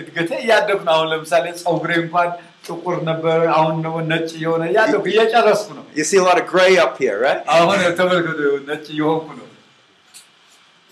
እድገቴ 0.00 0.30
እያደግኩ 0.44 0.80
ነው። 0.88 0.92
አሁን 0.96 1.08
ለምሳሌ 1.12 1.44
ፀጉሬ 1.60 1.90
እንኳን 2.04 2.30
ጥቁር 2.66 2.96
ነበር፣ 3.10 3.38
አሁን 3.58 3.74
ደግሞ 3.84 3.96
ነጭ 4.12 4.28
እየሆነ 4.38 4.62
እያደግኩ 4.72 5.04
እየጨረስኩ 5.12 5.68
ነው። 5.78 5.84
You 5.98 6.06
see 6.10 6.18
a 6.22 6.26
lot 6.28 6.38
of 6.42 6.46
gray 6.54 6.72
up 6.86 6.94
here, 7.02 7.16
right? 7.26 7.42
አሁን 7.56 7.78
ተመልከቱ፣ 8.00 8.40
ነጭ 8.70 8.84
እየሆንኩ 8.96 9.28
ነው። 9.40 9.48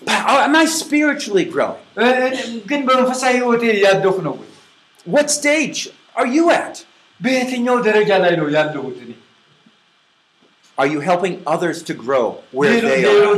But 0.01 0.19
oh, 0.31 0.39
am 0.47 0.55
I 0.55 0.65
spiritually 0.81 1.45
growing? 1.55 1.83
እ- 2.05 2.31
ግን 2.69 2.81
በመንፈሳዊ 2.87 3.33
ህይወቴ 3.39 3.63
እያደግኩ 3.77 4.17
ነው 4.27 4.33
ወይ? 4.41 4.49
What 5.05 5.27
stage 5.39 5.79
are 6.15 6.29
you 6.37 6.45
at? 6.61 6.75
በየትኛው 7.19 7.77
ደረጃ 7.89 8.11
ላይ 8.23 8.33
ነው 8.41 8.47
ያለሁት 8.57 8.97
እኔ? 9.05 9.11
Are 10.78 10.86
you 10.86 11.00
helping 11.00 11.42
others 11.46 11.82
to 11.84 11.94
grow 11.94 12.38
where 12.52 12.80
they 12.80 13.02
are? 13.04 13.34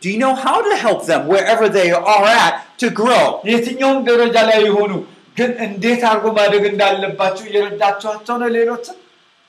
Do 0.00 0.08
you 0.08 0.16
know 0.18 0.34
how 0.34 0.62
to 0.62 0.76
help 0.76 1.04
them 1.06 1.26
wherever 1.26 1.68
they 1.68 1.90
are 1.90 2.24
at 2.24 2.64
to 2.78 2.88
grow? 2.90 3.40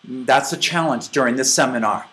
That's 0.04 0.52
a 0.52 0.58
challenge 0.58 1.10
during 1.10 1.36
this 1.36 1.54
seminar. 1.54 2.08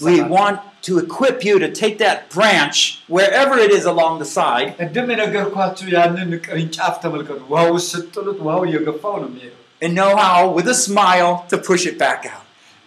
We 0.00 0.20
want 0.22 0.60
to 0.87 0.93
equip 0.99 1.37
you 1.47 1.55
to 1.59 1.69
take 1.73 1.95
that 1.99 2.17
branch 2.35 2.77
wherever 3.09 3.55
it 3.65 3.71
is 3.77 3.85
along 3.93 4.13
the 4.19 4.29
side 4.37 4.69
ቅድም 4.81 5.09
የነገርኳችሁ 5.13 5.87
ያንን 5.97 6.31
ቅርንጫፍ 6.45 6.95
ተመልከቱ። 7.03 7.39
ውሃው 7.51 7.69
ውስጥ 7.77 7.89
ስትጥሉት 7.93 8.39
ውሃው 8.47 8.63
እየገፋው 8.69 9.15
ነው 9.23 9.29
የሚሄደው። 9.31 9.59
and 9.85 9.93
know 9.95 10.11
how, 10.17 10.39
with 10.57 10.67
a 10.69 10.77
smile, 10.81 11.31
to 11.51 11.57
push 11.69 11.85
it 11.85 11.97
back 11.97 12.21
out. 12.33 12.39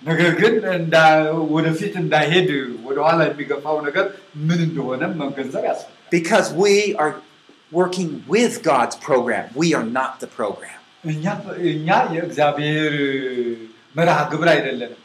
ነገር 0.02 0.30
ግን 0.40 0.54
እንዳ- 0.78 1.04
ወደፊት 1.54 1.94
እንዳይሄድ 2.02 2.48
ወደኋላ 2.86 3.20
የሚገፋው 3.28 3.76
ነገር 3.86 4.07
ምን 4.48 4.61
እንደሆነ 4.66 5.02
መገንዘብ 5.22 5.64
ያስፈልጋል። 5.70 5.94
Because 6.16 6.48
we 6.64 6.74
are 7.02 7.12
working 7.72 8.11
with 8.34 8.54
God's 8.64 8.96
program. 9.09 9.46
We 9.62 9.68
are 9.78 9.86
not 9.98 10.12
the 10.24 10.30
program. 10.38 10.72
እኛ 11.12 11.24
እኛ 11.72 11.88
የእግዚአብሔር 12.14 12.94
መርሃ 13.96 14.18
ግብር 14.32 14.48
አይደለንም፣ 14.54 15.00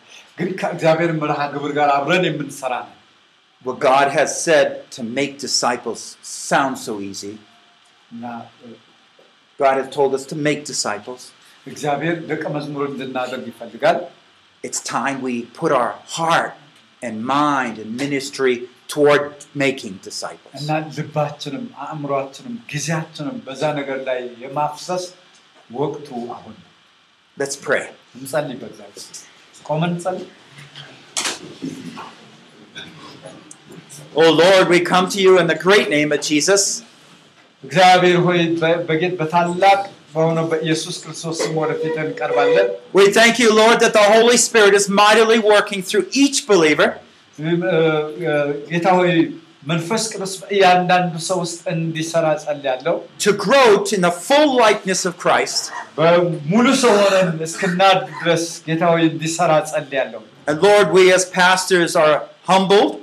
what 3.65 3.81
God 3.81 4.09
has 4.13 4.43
said 4.45 4.91
to 4.91 5.03
make 5.03 5.39
disciples 5.39 6.17
sounds 6.23 6.85
so 6.85 7.01
easy. 7.01 7.39
God 9.59 9.79
has 9.79 9.89
told 9.91 10.15
us 10.15 10.27
to 10.27 10.37
make 10.37 10.65
disciples. 10.65 11.33
It's 14.63 14.81
time 14.83 15.21
we 15.23 15.43
put 15.47 15.73
our 15.73 15.95
heart 16.07 16.53
and 17.03 17.25
mind 17.25 17.79
and 17.79 17.97
ministry 17.97 18.69
toward 18.89 19.35
making 19.55 19.99
disciples. 20.03 20.67
Let's 27.39 27.57
pray. 27.57 27.91
እንጸልይ። 29.66 29.66
በእግዚአብሔር 29.66 29.66
ቆመን 29.66 29.90
እንጸልይ። 29.90 30.28
Oh 34.16 34.30
Lord, 34.34 34.68
we 34.68 34.80
come 34.84 35.08
to 35.08 35.22
you 35.22 35.40
in 35.40 35.48
the 35.48 35.56
great 35.58 35.90
name 35.90 36.12
of 36.12 36.22
Jesus. 36.22 36.64
እግዚአብሔር 37.64 38.18
ሆይ 38.20 38.40
በ- 38.62 38.80
በጌት 38.88 39.14
በታላቅ 39.20 39.80
በሆነው 40.14 40.46
በኢየሱስ 40.52 40.96
ክርስቶስ 41.04 41.36
ስም 41.42 41.54
ወደፊት 41.62 41.96
እንቀርባለን። 42.04 42.68
We 42.94 43.06
thank 43.12 43.36
you, 43.40 43.50
Lord, 43.54 43.78
that 43.80 43.94
the 43.94 44.08
Holy 44.16 44.38
Spirit 44.38 44.74
is 44.74 44.86
mightily 45.02 45.40
working 45.54 45.82
through 45.84 46.06
each 46.14 46.40
believer 46.48 46.90
እ- 47.40 47.60
እ- 48.26 48.50
ጌታ 48.72 48.88
ሆይ 48.98 49.12
መንፈስ 49.66 50.04
ቅዱስ 50.12 50.32
በእያንዳንዱ 50.42 51.14
ሰው 51.28 51.38
ውስጥ 51.44 51.60
እንዲሰራ 51.74 52.26
ጸልያለሁ። 52.44 52.96
to 53.26 53.32
grow 53.44 53.68
to 53.88 53.92
in 53.98 54.04
the 54.08 54.14
full 54.28 54.50
likeness 54.62 55.02
of 55.10 55.14
Christ. 55.24 55.60
በሙሉ 55.98 56.66
ሰው 56.84 56.94
ሆነን 57.02 57.30
እስክናድግ 57.48 58.10
ድረስ 58.22 58.46
ጌታ 58.68 58.84
ሆይ 58.94 59.04
እንዲሰራ 59.12 59.52
ጸልያለሁ። 59.72 60.22
And 60.50 60.58
Lord, 60.62 60.88
we 60.98 61.04
as 61.18 61.24
pastors 61.36 61.94
are 62.04 62.16
humbled 62.52 62.94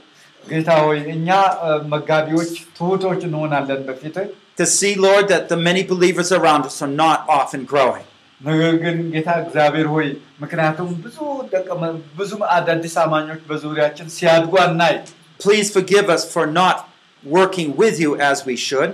ጌታ 0.44 0.70
ሆይ 0.84 0.98
እኛ 1.14 1.28
እ፣ 1.66 1.70
መጋቢዎች 1.92 2.50
ትሑቶች 2.78 3.20
እንሆናለን 3.28 3.80
በፊት 3.88 4.16
to 4.60 4.66
see, 4.68 4.92
Lord, 5.04 5.24
that 5.32 5.44
the 5.48 5.58
many 5.66 5.82
believers 5.90 6.30
around 6.38 6.62
us 6.70 6.76
are 6.84 6.94
not 7.04 7.18
often 7.36 7.62
growing. 7.72 8.06
ነገር 8.40 8.72
ግን 8.82 8.96
ጌታ 9.14 9.28
እግዚአብሔር 9.42 9.86
ሆይ 9.94 10.08
ምክንያቱም 10.42 10.88
ብዙ 11.04 11.16
ደቀ 11.54 11.68
መ- 11.82 11.90
ብዙ 12.18 12.30
አዳዲስ 12.56 12.94
አማኞች 13.04 13.40
በዙሪያችን 13.50 14.08
ሲያድጉ 14.16 14.52
አናይ። 14.64 14.96
Please 15.40 15.68
forgive 15.70 16.06
us 16.08 16.22
for 16.34 16.44
not 16.52 16.76
working 17.24 17.68
with 17.76 17.96
you 18.00 18.12
as 18.30 18.38
we 18.46 18.56
should. 18.58 18.90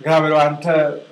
እግዚአብሔር 0.00 0.32
ሆይ 0.34 0.42
አንተ 0.46 0.64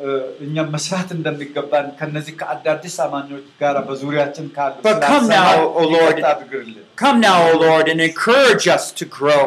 እ፣ 0.04 0.08
እኛም 0.44 0.68
መስራት 0.74 1.08
እንደሚገባን 1.16 1.86
ከነዚህ 1.98 2.34
ከአዳዲስ 2.40 2.96
አማኞች 3.04 3.44
ጋር 3.60 3.76
በዙሪያችን 3.88 4.46
ካሉ 4.56 4.72
But 4.88 4.98
come 5.10 5.26
now, 5.34 5.50
O 5.72 5.84
Lord. 5.94 6.14
ይቅርታ 6.14 6.26
አድርግልን። 6.34 6.82
Come 7.02 7.18
now, 7.22 7.38
O 7.50 7.54
Lord, 7.66 7.84
and 7.92 8.00
encourage 8.08 8.66
us 8.76 8.86
to 9.00 9.06
grow. 9.18 9.42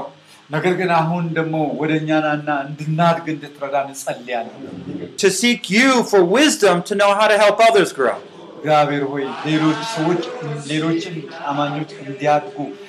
ነገር 0.49 0.73
ግን 0.79 0.89
አሁን 0.99 1.23
ደግሞ 1.37 1.53
ወደ 1.81 1.91
እኛ 2.01 2.09
ናና 2.25 2.49
እንድናድግ 2.67 3.27
እንድትረዳን 3.33 3.87
እንጸልያለን። 3.91 4.63
To 5.23 5.29
seek 5.41 5.61
you 5.77 5.89
for 6.11 6.21
wisdom 6.39 6.75
to 6.89 6.95
know 7.01 7.11
how 7.19 7.27
to 7.27 7.37
help 7.43 7.59
others 7.69 7.91
grow. 7.99 8.17
እግዚአብሔር 8.57 9.03
ሆይ 9.11 9.23
ሌሎች 9.49 9.79
ሰዎች 9.95 10.21
ሌሎችን 10.71 11.15
አማኞች 11.51 11.89
እንዲያድጉ 12.03 12.55
እንድንፈልግ 12.67 12.88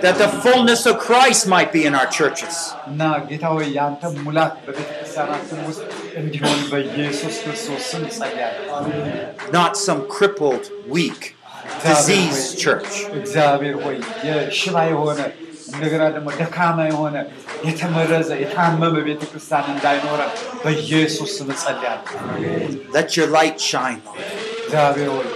that 0.00 0.14
the 0.18 0.28
fullness 0.42 0.86
of 0.86 0.98
Christ 0.98 1.46
might 1.46 1.72
be 1.72 1.84
in 1.84 1.94
our 1.94 2.08
churches. 2.08 2.54
እና 2.90 3.00
ጌታ 3.30 3.44
ሆይ 3.54 3.66
የአንተ 3.76 4.02
ሙላት 4.26 4.52
በቤተ 4.66 4.90
ክርስቲያናችን 4.90 5.58
ውስጥ 5.68 5.82
እንዲሆን 6.20 6.60
በኢየሱስ 6.72 7.34
ክርስቶስ 7.42 7.82
ስም 7.92 8.04
ጸልያለሁ። 8.16 8.68
not 9.58 9.72
some 9.86 10.00
crippled, 10.16 10.64
weak, 10.96 11.22
diseased 11.84 12.48
church. 12.64 12.92
እግዚአብሔር 13.20 13.76
ሆይ 13.84 13.96
የሽባ 14.28 14.76
የሆነ 14.92 15.20
እንደገና 15.74 16.02
ደግሞ 16.16 16.28
ደካማ 16.40 16.78
የሆነ 16.90 17.16
የተመረዘ 17.68 18.30
የታመመ 18.42 18.94
ቤተ 19.08 19.22
ክርስቲያን 19.30 19.66
እንዳይኖረን 19.74 20.32
በኢየሱስ 20.64 21.32
ስም 21.38 21.50
ጸልያለሁ። 21.62 22.14
Let 22.98 23.08
your 23.18 23.28
light 23.38 23.58
shine, 23.72 24.00
Lord. 24.08 24.22
እግዚአብሔር 24.62 25.10
ሆይ 25.16 25.26